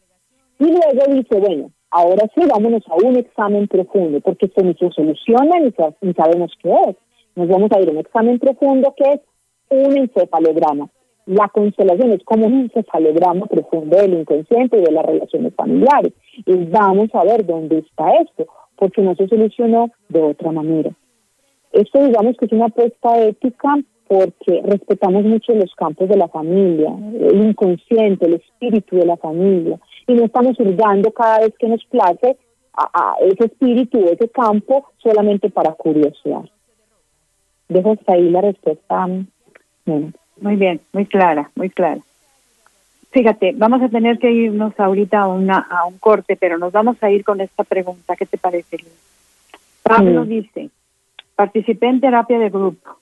[0.60, 4.90] Y luego dice, bueno, ahora sí, vámonos a un examen profundo, porque esto no se
[4.90, 6.96] soluciona ni, sabemos qué es.
[7.34, 9.20] Nos vamos a ir a un examen profundo que es
[9.70, 10.88] un encefalograma.
[11.26, 16.12] La constelación es como un encefalograma profundo del inconsciente y de las relaciones familiares.
[16.44, 18.46] Y vamos a ver dónde está esto,
[18.76, 20.90] porque no se solucionó de otra manera.
[21.72, 26.94] Esto digamos que es una apuesta ética porque respetamos mucho los campos de la familia,
[27.18, 31.84] el inconsciente, el espíritu de la familia, y no estamos hurgando cada vez que nos
[31.86, 32.36] place
[32.76, 36.44] a, ese espíritu, ese campo, solamente para curiosidad.
[37.68, 39.06] Dejo hasta ahí la respuesta.
[40.40, 42.00] Muy bien, muy clara, muy clara.
[43.10, 47.00] Fíjate, vamos a tener que irnos ahorita a, una, a un corte, pero nos vamos
[47.00, 48.16] a ir con esta pregunta.
[48.16, 48.78] ¿Qué te parece,
[49.84, 50.70] Pablo dice,
[51.36, 52.96] participé en terapia de grupo.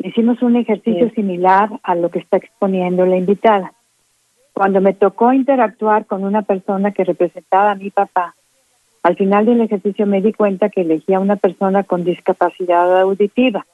[0.00, 3.72] Hicimos un ejercicio similar a lo que está exponiendo la invitada.
[4.52, 8.34] Cuando me tocó interactuar con una persona que representaba a mi papá,
[9.02, 13.64] al final del ejercicio me di cuenta que elegía a una persona con discapacidad auditiva.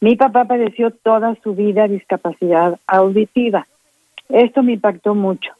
[0.00, 3.66] Mi papá padeció toda su vida discapacidad auditiva.
[4.30, 5.52] Esto me impactó mucho.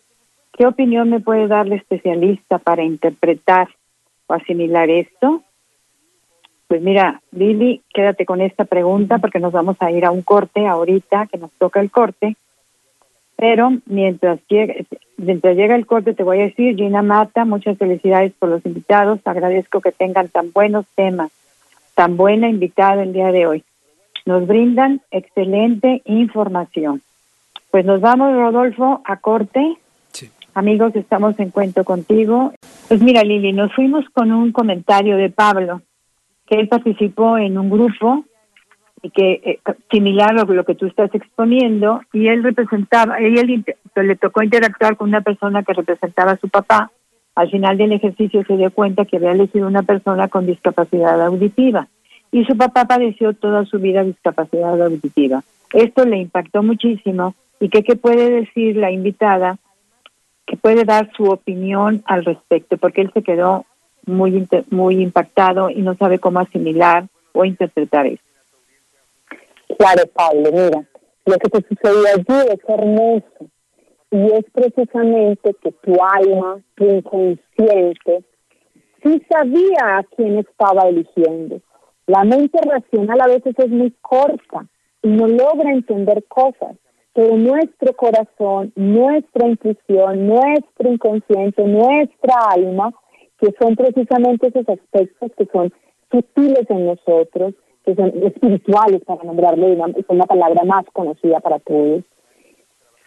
[0.52, 3.68] ¿Qué opinión me puede dar la especialista para interpretar
[4.26, 5.42] o asimilar esto?
[6.68, 10.66] Pues mira, Lili, quédate con esta pregunta porque nos vamos a ir a un corte
[10.66, 12.36] ahorita, que nos toca el corte.
[13.36, 14.74] Pero mientras llega,
[15.16, 19.20] mientras llega el corte te voy a decir, Gina Mata, muchas felicidades por los invitados.
[19.24, 21.30] Agradezco que tengan tan buenos temas,
[21.94, 23.64] tan buena invitada el día de hoy.
[24.30, 27.02] Nos brindan excelente información.
[27.72, 29.76] Pues nos vamos, Rodolfo, a corte.
[30.54, 32.52] Amigos, estamos en cuento contigo.
[32.86, 35.82] Pues mira, Lili, nos fuimos con un comentario de Pablo,
[36.46, 38.24] que él participó en un grupo
[39.02, 39.58] y que eh,
[39.90, 43.64] similar a lo que tú estás exponiendo y él representaba, y él
[43.96, 46.92] le tocó interactuar con una persona que representaba a su papá.
[47.34, 51.88] Al final del ejercicio se dio cuenta que había elegido una persona con discapacidad auditiva
[52.32, 55.42] y su papá padeció toda su vida discapacidad auditiva.
[55.72, 59.58] Esto le impactó muchísimo y que qué puede decir la invitada
[60.46, 63.66] que puede dar su opinión al respecto porque él se quedó
[64.06, 68.22] muy muy impactado y no sabe cómo asimilar o interpretar eso.
[69.78, 70.84] Claro, Pablo, mira,
[71.26, 73.46] lo que te sucedió allí es hermoso
[74.10, 78.24] y es precisamente que tu alma, tu inconsciente,
[79.02, 81.60] sí sabía a quién estaba eligiendo.
[82.10, 84.66] La mente racional a veces es muy corta
[85.00, 86.76] y no logra entender cosas,
[87.14, 92.92] pero nuestro corazón, nuestra intuición, nuestro inconsciente, nuestra alma,
[93.38, 95.72] que son precisamente esos aspectos que son
[96.10, 97.54] sutiles en nosotros,
[97.84, 102.02] que son espirituales, para nombrarlo es una palabra más conocida para todos,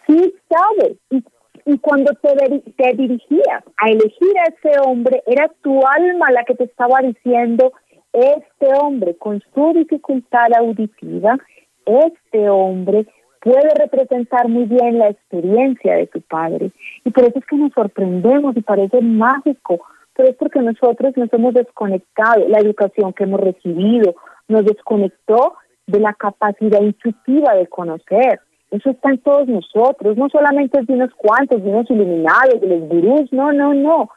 [0.06, 0.96] sí sabe.
[1.10, 1.22] Y,
[1.66, 6.54] y cuando te, te dirigías a elegir a ese hombre, era tu alma la que
[6.54, 7.74] te estaba diciendo,
[8.14, 11.36] este hombre con su dificultad auditiva,
[11.84, 13.06] este hombre
[13.40, 16.70] puede representar muy bien la experiencia de tu padre.
[17.04, 19.80] Y por eso es que nos sorprendemos y parece mágico,
[20.16, 24.14] pero es porque nosotros nos hemos desconectado, la educación que hemos recibido
[24.48, 25.54] nos desconectó
[25.86, 28.40] de la capacidad intuitiva de conocer.
[28.70, 32.66] Eso está en todos nosotros, no solamente es de unos cuantos, de unos iluminados, de
[32.66, 34.10] los gurús, no, no, no.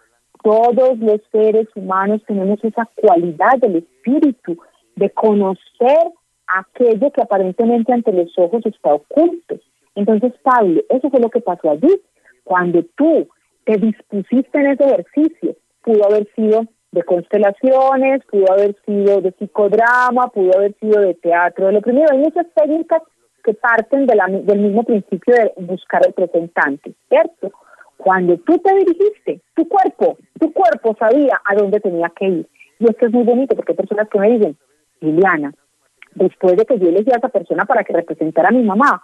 [0.48, 4.58] Todos los seres humanos tenemos esa cualidad del espíritu,
[4.96, 6.08] de conocer
[6.48, 9.60] aquello que aparentemente ante los ojos está oculto.
[9.96, 12.02] Entonces, Pablo, eso fue lo que pasó allí.
[12.46, 13.28] Cuando tú
[13.66, 16.62] te dispusiste en ese ejercicio, pudo haber sido
[16.94, 21.74] de constelaciones, pudo haber sido de psicodrama, pudo haber sido de teatro.
[21.74, 23.02] Lo primero, hay muchas técnicas
[23.44, 27.52] que parten de la, del mismo principio de buscar representantes, ¿cierto?
[27.98, 32.48] Cuando tú te dirigiste, tu cuerpo, tu cuerpo sabía a dónde tenía que ir.
[32.80, 34.58] Y esto es muy bonito porque hay personas que me dicen,
[35.02, 35.54] Liliana,
[36.16, 39.04] después de que yo elegí a esa persona para que representara a mi mamá,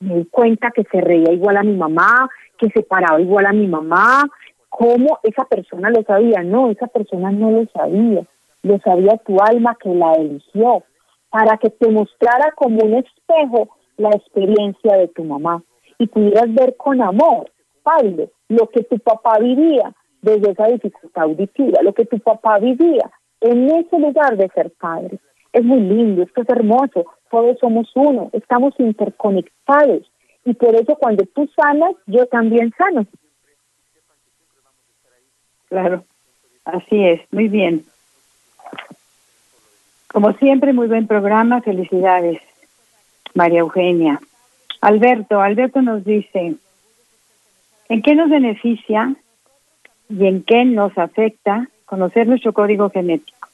[0.00, 2.28] me di cuenta que se reía igual a mi mamá,
[2.58, 4.24] que se paraba igual a mi mamá,
[4.68, 6.42] cómo esa persona lo sabía.
[6.42, 8.26] No, esa persona no lo sabía.
[8.62, 10.82] Lo sabía tu alma que la eligió
[11.30, 15.62] para que te mostrara como un espejo la experiencia de tu mamá
[15.98, 17.50] y pudieras ver con amor,
[17.82, 23.10] Pablo, lo que tu papá vivía desde esa dificultad auditiva, lo que tu papá vivía
[23.40, 25.18] en ese lugar de ser padre.
[25.52, 30.10] Es muy lindo, esto es hermoso, todos somos uno, estamos interconectados
[30.44, 33.06] y por eso cuando tú sanas, yo también sano.
[35.68, 36.04] Claro,
[36.64, 37.84] así es, muy bien.
[40.12, 42.40] Como siempre, muy buen programa, felicidades,
[43.34, 44.20] María Eugenia.
[44.82, 46.56] Alberto, Alberto nos dice,
[47.92, 49.14] ¿en qué nos beneficia
[50.08, 53.48] y en qué nos afecta conocer nuestro código genético?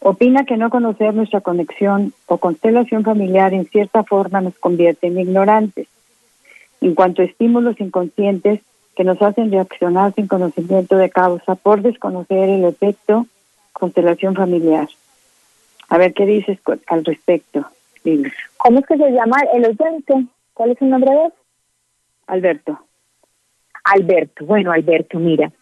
[0.00, 5.20] Opina que no conocer nuestra conexión o constelación familiar en cierta forma nos convierte en
[5.20, 5.86] ignorantes.
[6.80, 8.62] En cuanto a estímulos inconscientes,
[8.96, 13.26] que nos hacen reaccionar sin conocimiento de causa por desconocer el efecto
[13.72, 14.88] constelación familiar.
[15.88, 16.58] A ver, ¿qué dices
[16.88, 17.64] al respecto?
[18.56, 20.26] ¿Cómo es que se llama el oyente?
[20.52, 21.32] ¿Cuál es el nombre de él?
[22.26, 22.85] Alberto.
[23.94, 25.52] Alberto, bueno, Alberto, mira,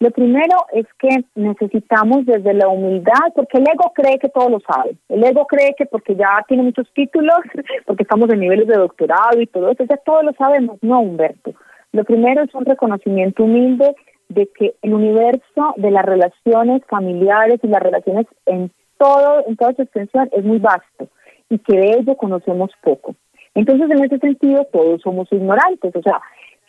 [0.00, 4.60] lo primero es que necesitamos desde la humildad, porque el ego cree que todo lo
[4.60, 4.92] sabe.
[5.08, 7.38] El ego cree que porque ya tiene muchos títulos,
[7.86, 10.78] porque estamos en niveles de doctorado y todo eso, ya todo lo sabemos.
[10.82, 11.52] No, Humberto.
[11.92, 13.96] Lo primero es un reconocimiento humilde
[14.28, 19.74] de que el universo de las relaciones familiares y las relaciones en todo, en toda
[19.74, 21.08] su extensión es muy vasto
[21.48, 23.16] y que de ello conocemos poco.
[23.54, 26.20] Entonces, en ese sentido, todos somos ignorantes, o sea,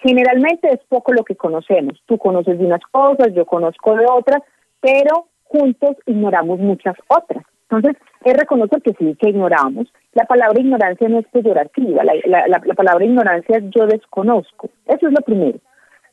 [0.02, 2.02] generalmente es poco lo que conocemos.
[2.06, 4.42] Tú conoces de unas cosas, yo conozco de otras,
[4.82, 7.44] pero juntos ignoramos muchas otras.
[7.70, 9.88] Entonces, es reconocer que sí, que ignoramos.
[10.14, 14.70] La palabra ignorancia no es peyorativa, la, la, la, palabra ignorancia es yo desconozco.
[14.88, 15.60] Eso es lo primero.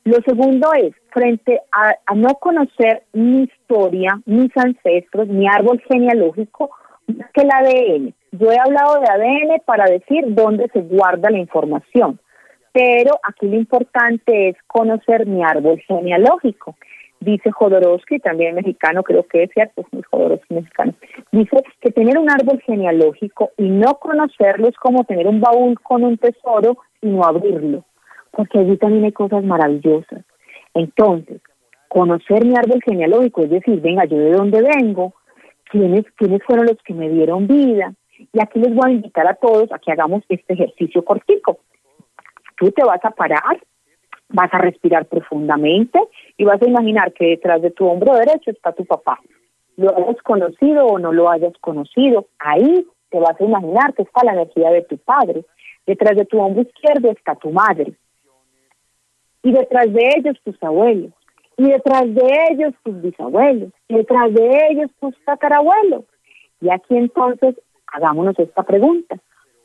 [0.04, 6.70] Lo segundo es, frente a, a, no conocer mi historia, mis ancestros, mi árbol genealógico,
[7.06, 8.14] que el ADN.
[8.32, 12.20] Yo he hablado de ADN para decir dónde se guarda la información,
[12.76, 16.76] pero aquí lo importante es conocer mi árbol genealógico
[17.20, 20.92] dice Jodorowsky, también mexicano, creo que es cierto, es Jodorowsky mexicano,
[21.32, 26.04] dice que tener un árbol genealógico y no conocerlo es como tener un baúl con
[26.04, 27.84] un tesoro y no abrirlo,
[28.30, 30.24] porque allí también hay cosas maravillosas.
[30.74, 31.40] Entonces,
[31.88, 35.14] conocer mi árbol genealógico, es decir, venga, yo de dónde vengo,
[35.70, 39.34] quiénes, quiénes fueron los que me dieron vida, Y aquí les voy a invitar a
[39.34, 41.58] todos a que hagamos este ejercicio cortico.
[42.56, 43.60] Tú te vas a parar,
[44.28, 46.00] vas a respirar profundamente
[46.36, 49.18] y vas a imaginar que detrás de tu hombro derecho está tu papá.
[49.76, 54.24] Lo hayas conocido o no lo hayas conocido, ahí te vas a imaginar que está
[54.24, 55.44] la energía de tu padre.
[55.86, 57.92] Detrás de tu hombro izquierdo está tu madre.
[59.42, 61.12] Y detrás de ellos tus abuelos.
[61.56, 63.70] Y detrás de ellos tus bisabuelos.
[63.88, 66.04] Y detrás de ellos tus tatarabuelos.
[66.60, 67.54] Y aquí entonces
[67.86, 69.16] hagámonos esta pregunta.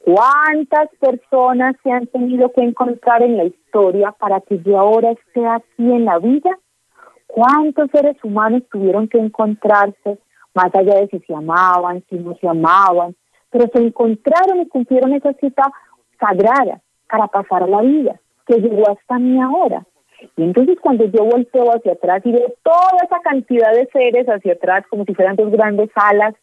[0.04, 5.46] ¿Cuántas personas se han tenido que encontrar en la historia para que yo ahora esté
[5.46, 6.58] aquí en la vida?
[7.28, 10.18] ¿Cuántos seres humanos tuvieron que encontrarse,
[10.56, 13.16] más allá de si se amaban, si no se amaban,
[13.52, 15.72] pero se encontraron y cumplieron esa cita
[16.20, 19.86] sagrada para pasar la vida, que llegó hasta mí ahora?
[20.36, 24.54] Y entonces cuando yo volteo hacia atrás y veo toda esa cantidad de seres hacia
[24.54, 26.34] atrás, como si fueran dos grandes alas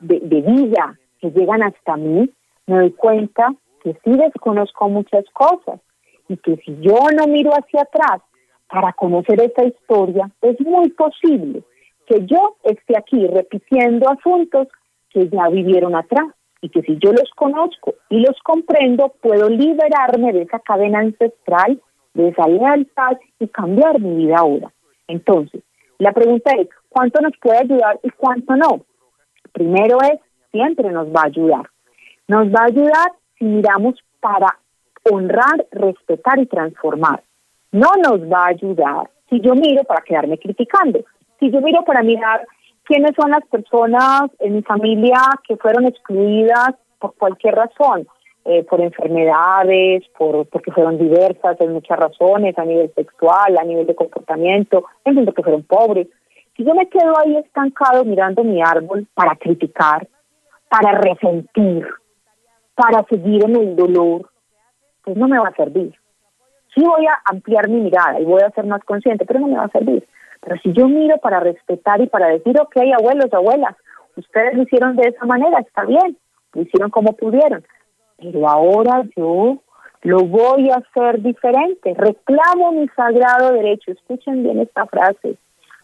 [0.00, 2.30] de, de vida que llegan hasta mí,
[2.66, 5.80] me doy cuenta que sí desconozco muchas cosas
[6.28, 8.22] y que si yo no miro hacia atrás
[8.68, 11.62] para conocer esta historia, es muy posible
[12.06, 14.68] que yo esté aquí repitiendo asuntos
[15.10, 16.26] que ya vivieron atrás
[16.60, 21.80] y que si yo los conozco y los comprendo, puedo liberarme de esa cadena ancestral,
[22.14, 24.72] de esa lealtad y cambiar mi vida ahora.
[25.06, 25.62] Entonces,
[25.98, 28.84] la pregunta es, ¿cuánto nos puede ayudar y cuánto no?
[29.52, 30.20] Primero es,
[30.50, 31.66] siempre nos va a ayudar.
[32.28, 34.58] Nos va a ayudar si miramos para
[35.10, 37.22] honrar, respetar y transformar.
[37.72, 41.00] No nos va a ayudar si yo miro para quedarme criticando.
[41.38, 42.46] Si yo miro para mirar
[42.84, 48.06] quiénes son las personas en mi familia que fueron excluidas por cualquier razón,
[48.44, 53.86] eh, por enfermedades, por porque fueron diversas en muchas razones, a nivel sexual, a nivel
[53.86, 56.08] de comportamiento, en porque fueron pobres.
[56.56, 60.08] Si yo me quedo ahí estancado mirando mi árbol para criticar,
[60.68, 61.86] para resentir,
[62.76, 64.30] para seguir en el dolor,
[65.02, 65.94] pues no me va a servir.
[66.74, 69.56] Sí voy a ampliar mi mirada y voy a ser más consciente, pero no me
[69.56, 70.06] va a servir.
[70.42, 73.74] Pero si yo miro para respetar y para decir, ok, abuelos, abuelas,
[74.14, 76.16] ustedes lo hicieron de esa manera, está bien,
[76.52, 77.64] lo hicieron como pudieron,
[78.18, 79.58] pero ahora yo
[80.02, 85.36] lo voy a hacer diferente, reclamo mi sagrado derecho, escuchen bien esta frase,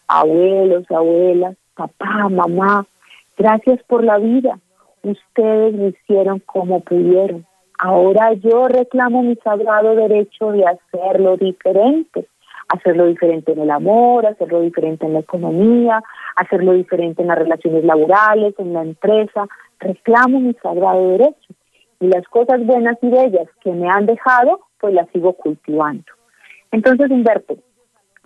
[0.06, 2.86] abuelos, abuelas, papá, mamá,
[3.36, 4.58] gracias por la vida,
[5.02, 7.46] ustedes lo hicieron como pudieron.
[7.78, 12.26] Ahora yo reclamo mi sagrado derecho de hacerlo diferente,
[12.68, 16.02] hacerlo diferente en el amor, hacerlo diferente en la economía,
[16.36, 19.46] hacerlo diferente en las relaciones laborales, en la empresa.
[19.80, 21.54] Reclamo mi sagrado derecho.
[22.00, 26.04] Y las cosas buenas y bellas que me han dejado, pues las sigo cultivando.
[26.70, 27.56] Entonces, Humberto,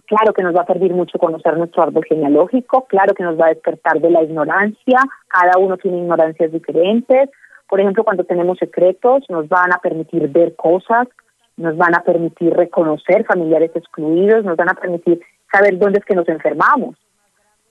[0.07, 3.47] Claro que nos va a servir mucho conocer nuestro árbol genealógico, claro que nos va
[3.47, 7.28] a despertar de la ignorancia, cada uno tiene ignorancias diferentes.
[7.69, 11.09] Por ejemplo, cuando tenemos secretos, nos van a permitir ver cosas,
[11.57, 15.20] nos van a permitir reconocer familiares excluidos, nos van a permitir
[15.51, 16.97] saber dónde es que nos enfermamos.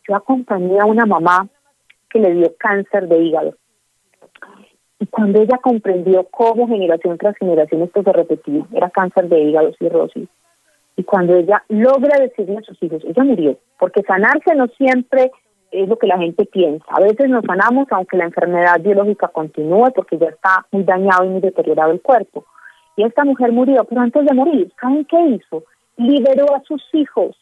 [0.08, 1.48] Yo acompañé a una mamá
[2.10, 3.56] que le dio cáncer de hígado.
[5.00, 9.72] Y cuando ella comprendió cómo generación tras generación esto se repetía, era cáncer de hígado,
[9.80, 10.28] cirrosis,
[10.98, 15.32] y cuando ella logra decirle a sus hijos, ella murió, porque sanarse no siempre
[15.72, 16.86] es lo que la gente piensa.
[16.90, 21.30] A veces nos sanamos aunque la enfermedad biológica continúe porque ya está muy dañado y
[21.30, 22.46] muy deteriorado el cuerpo.
[22.96, 25.64] Y esta mujer murió, pero antes de morir, ¿saben qué hizo?
[25.98, 27.36] Liberó a sus hijos.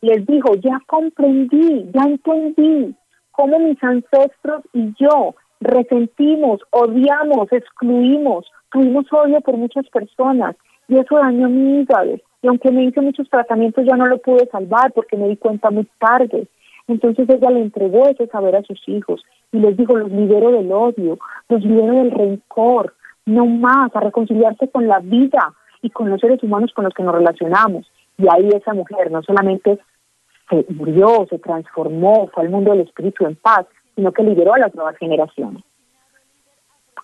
[0.00, 2.94] Les dijo, ya comprendí, ya entendí
[3.30, 10.56] cómo mis ancestros y yo resentimos, odiamos, excluimos, tuvimos odio por muchas personas
[10.88, 14.46] y eso dañó mi hígado y aunque me hice muchos tratamientos ya no lo pude
[14.46, 16.46] salvar porque me di cuenta muy tarde.
[16.86, 20.70] Entonces ella le entregó ese saber a sus hijos y les dijo, los libero del
[20.70, 21.18] odio,
[21.48, 22.94] los libero del rencor,
[23.24, 27.02] no más, a reconciliarse con la vida y con los seres humanos con los que
[27.02, 27.90] nos relacionamos.
[28.16, 29.80] Y ahí esa mujer no solamente
[30.48, 33.66] se murió, se transformó, fue al mundo del espíritu en paz,
[33.96, 35.64] sino que liberó a las nuevas generaciones.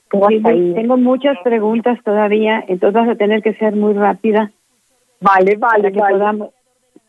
[0.09, 4.53] tengo muchas preguntas todavía, entonces vas a tener que ser muy rápida
[5.23, 6.51] Vale, vale, que Podamos,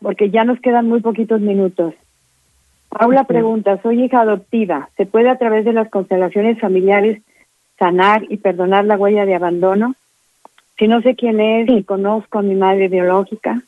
[0.00, 1.94] porque ya nos quedan muy poquitos minutos.
[2.88, 7.20] Paula pregunta, soy hija adoptiva, ¿se puede a través de las constelaciones familiares
[7.76, 9.96] sanar y perdonar la huella de abandono?
[10.78, 13.60] Si no sé quién es y conozco a mi madre biológica.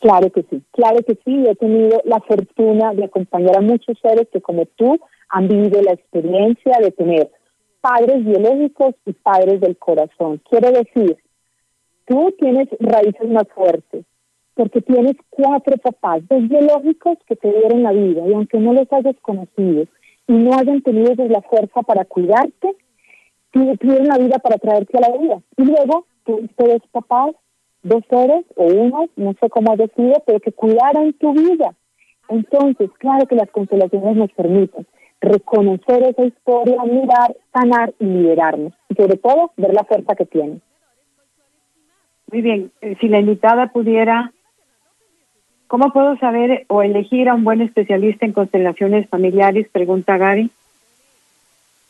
[0.00, 1.46] Claro que sí, claro que sí.
[1.46, 4.98] He tenido la fortuna de acompañar a muchos seres que como tú
[5.30, 7.30] han vivido la experiencia de tener
[7.80, 10.40] padres biológicos y padres del corazón.
[10.48, 11.16] Quiero decir
[12.10, 14.04] tú tienes raíces más fuertes,
[14.54, 18.92] porque tienes cuatro papás, dos biológicos que te dieron la vida, y aunque no los
[18.92, 19.84] hayas conocido
[20.26, 22.74] y no hayan tenido la fuerza para cuidarte,
[23.52, 25.40] tuvieron la vida para traerte a la vida.
[25.56, 27.30] Y luego tuviste dos papás,
[27.84, 31.76] dos seres o uno, no sé cómo decido, pero que cuidaran tu vida.
[32.28, 34.84] Entonces, claro que las constelaciones nos permiten
[35.20, 38.72] reconocer esa historia, mirar, sanar y liberarnos.
[38.88, 40.60] Y sobre todo, ver la fuerza que tiene.
[42.32, 44.32] Muy bien, eh, si la invitada pudiera,
[45.66, 49.66] ¿cómo puedo saber o elegir a un buen especialista en constelaciones familiares?
[49.72, 50.50] Pregunta Gary.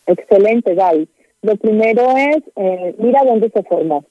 [0.06, 1.08] Excelente, Gaby.
[1.42, 4.04] Lo primero es, eh, mira dónde se formó.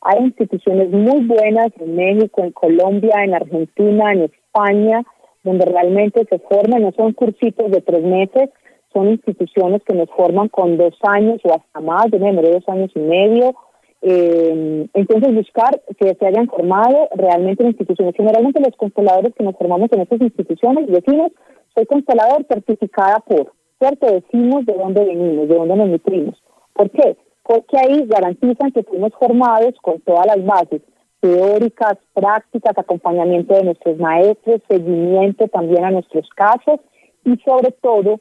[0.00, 5.02] Hay instituciones muy buenas en México, en Colombia, en Argentina, en España,
[5.44, 8.50] donde realmente se forman, no son cursitos de tres meses,
[8.92, 12.90] son instituciones que nos forman con dos años o hasta más, de memoria dos años
[12.94, 13.54] y medio.
[14.00, 18.14] Eh, entonces buscar que se hayan formado realmente en instituciones.
[18.16, 21.32] Generalmente los consteladores que nos formamos en estas instituciones decimos,
[21.74, 24.06] soy constelador certificada por, ¿cierto?
[24.06, 26.42] Decimos de dónde venimos, de dónde nos nutrimos.
[26.72, 27.16] ¿Por qué?
[27.42, 30.82] Porque ahí garantizan que fuimos formados con todas las bases
[31.20, 36.80] teóricas, prácticas, acompañamiento de nuestros maestros, seguimiento también a nuestros casos
[37.24, 38.20] y sobre todo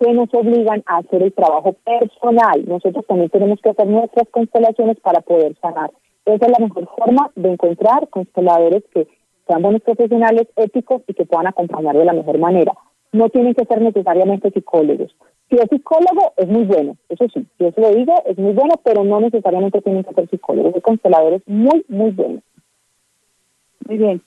[0.00, 2.64] que nos obligan a hacer el trabajo personal.
[2.66, 5.90] Nosotros también tenemos que hacer nuestras constelaciones para poder sanar.
[6.24, 9.06] Esa es la mejor forma de encontrar consteladores que
[9.46, 12.72] sean buenos profesionales, éticos y que puedan acompañar de la mejor manera.
[13.12, 15.14] No tienen que ser necesariamente psicólogos.
[15.50, 18.74] Si es psicólogo, es muy bueno, eso sí, si eso lo digo, es muy bueno,
[18.84, 22.42] pero no necesariamente tienen que ser psicólogos, hay consteladores muy, muy buenos.
[23.88, 24.22] Muy bien.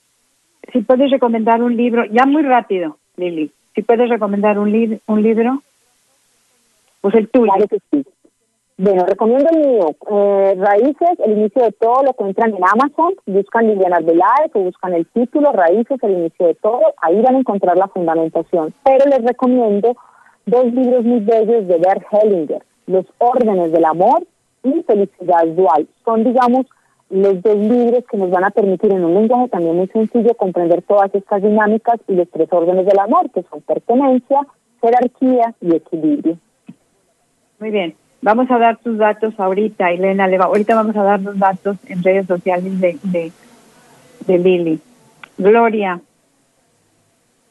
[0.70, 5.62] Si puedes recomendar un libro, ya muy rápido, Lili, si puedes recomendar un, un libro,
[7.00, 7.52] pues el tuyo.
[7.68, 8.04] Que sí.
[8.76, 13.68] Bueno, recomiendo el mío, eh, Raíces, el inicio de todo, lo encuentran en Amazon, buscan
[13.68, 17.76] Liliana Veláez o buscan el título, Raíces, el inicio de todo, ahí van a encontrar
[17.76, 18.74] la fundamentación.
[18.82, 19.94] Pero les recomiendo
[20.46, 24.26] dos libros muy bellos de Bert Hellinger, Los órdenes del amor
[24.64, 25.86] y Felicidad dual.
[26.04, 26.66] Son, digamos,
[27.14, 30.82] los dos libros que nos van a permitir en un lenguaje también muy sencillo comprender
[30.82, 34.40] todas estas dinámicas y los tres órdenes del amor, que son pertenencia,
[34.82, 36.36] jerarquía y equilibrio.
[37.60, 37.94] Muy bien.
[38.20, 40.26] Vamos a dar tus datos ahorita, Elena.
[40.40, 43.32] Ahorita vamos a dar los datos en redes sociales de, de,
[44.26, 44.80] de Lili.
[45.38, 46.00] Gloria,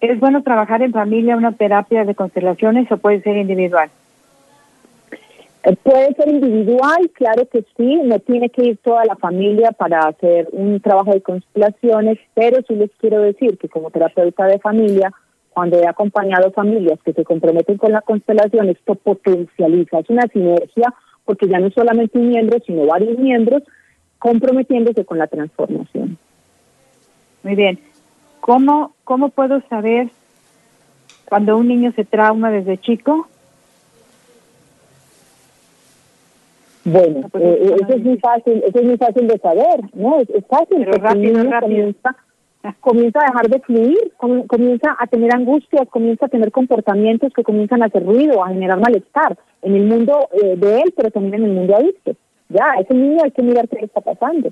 [0.03, 3.89] ¿Es bueno trabajar en familia una terapia de constelaciones o puede ser individual?
[5.63, 9.99] Eh, puede ser individual, claro que sí, no tiene que ir toda la familia para
[9.99, 15.11] hacer un trabajo de constelaciones, pero sí les quiero decir que como terapeuta de familia,
[15.51, 20.93] cuando he acompañado familias que se comprometen con la constelación, esto potencializa, es una sinergia,
[21.23, 23.63] porque ya no solamente un miembro, sino varios miembros
[24.19, 26.17] comprometiéndose con la transformación.
[27.43, 27.79] Muy bien.
[28.41, 30.09] ¿Cómo, ¿Cómo puedo saber
[31.25, 33.27] cuando un niño se trauma desde chico?
[36.85, 40.19] Bueno, pues, eh, eso es muy fácil, eso es muy fácil de saber, ¿no?
[40.19, 41.93] Es, fácil, Pero rápido, rápido.
[42.79, 44.13] Comienza, a dejar de fluir,
[44.47, 48.79] comienza a tener angustias, comienza a tener comportamientos que comienzan a hacer ruido, a generar
[48.79, 52.15] malestar en el mundo eh, de él, pero también en el mundo adicto.
[52.47, 54.51] Ya, ese niño hay que mirar qué le está pasando.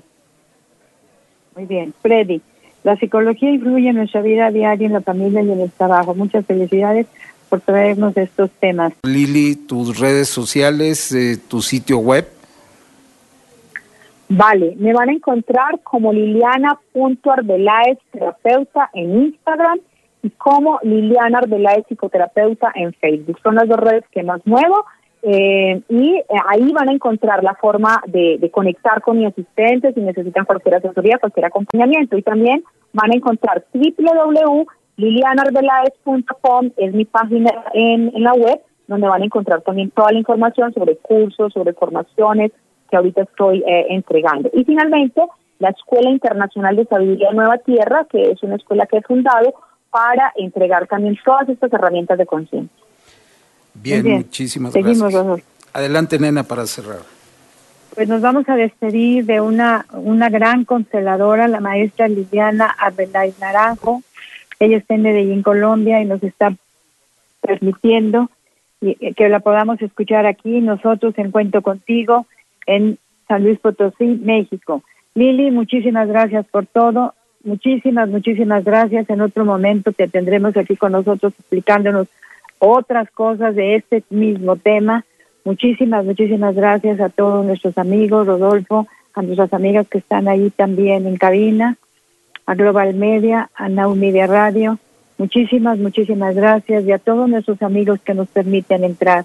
[1.54, 2.42] Muy bien, Freddy.
[2.84, 6.14] La psicología influye en nuestra vida diaria, en la familia y en el trabajo.
[6.14, 7.06] Muchas felicidades
[7.52, 8.94] por traernos estos temas.
[9.02, 12.26] Lili, tus redes sociales, eh, tu sitio web.
[14.30, 19.80] Vale, me van a encontrar como liliana.arbeláez terapeuta en Instagram
[20.22, 23.38] y como Liliana Arbeláez psicoterapeuta en Facebook.
[23.42, 24.86] Son las dos redes que más muevo.
[25.22, 30.00] Eh, y eh, ahí van a encontrar la forma de, conectar con mi asistente si
[30.00, 32.16] necesitan cualquier asesoría, cualquier acompañamiento.
[32.16, 32.64] Y también
[32.94, 33.62] van a encontrar
[34.96, 40.72] www.lilianarbelaez.com, es mi página en, la web, donde van a encontrar también toda la información
[40.72, 42.52] sobre cursos, sobre formaciones
[42.90, 44.50] que ahorita estoy eh, entregando.
[44.52, 45.22] Y finalmente,
[45.58, 49.54] la Escuela Internacional de Sabiduría Nueva Tierra, que es una escuela que he fundado
[49.90, 52.82] para entregar también todas estas herramientas de conciencia.
[53.74, 55.44] Bien, muchísimas gracias.
[55.72, 57.00] Adelante, nena, para cerrar.
[57.94, 64.02] Pues nos vamos a despedir de una, una gran consteladora, la maestra Liliana Arbeláez Naranjo.
[64.62, 66.54] Ella está en Medellín, Colombia, y nos está
[67.40, 68.30] permitiendo
[68.80, 72.26] que la podamos escuchar aquí, nosotros en Cuento Contigo,
[72.66, 74.84] en San Luis Potosí, México.
[75.16, 77.12] Lili, muchísimas gracias por todo.
[77.42, 79.10] Muchísimas, muchísimas gracias.
[79.10, 82.06] En otro momento te tendremos aquí con nosotros explicándonos
[82.60, 85.04] otras cosas de este mismo tema.
[85.44, 91.08] Muchísimas, muchísimas gracias a todos nuestros amigos, Rodolfo, a nuestras amigas que están ahí también
[91.08, 91.78] en cabina,
[92.46, 94.78] a Global Media, a Now Media Radio.
[95.18, 99.24] Muchísimas, muchísimas gracias y a todos nuestros amigos que nos permiten entrar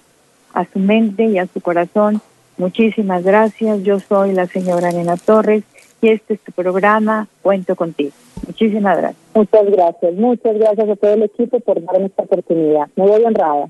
[0.54, 2.22] a su mente y a su corazón
[2.58, 3.84] Muchísimas gracias.
[3.84, 5.64] Yo soy la señora Nena Torres
[6.02, 8.12] y este es tu programa Cuento contigo.
[8.46, 9.22] Muchísimas gracias.
[9.36, 12.88] Muchas gracias, muchas gracias a todo el equipo por darme esta oportunidad.
[12.96, 13.70] Me voy honrada.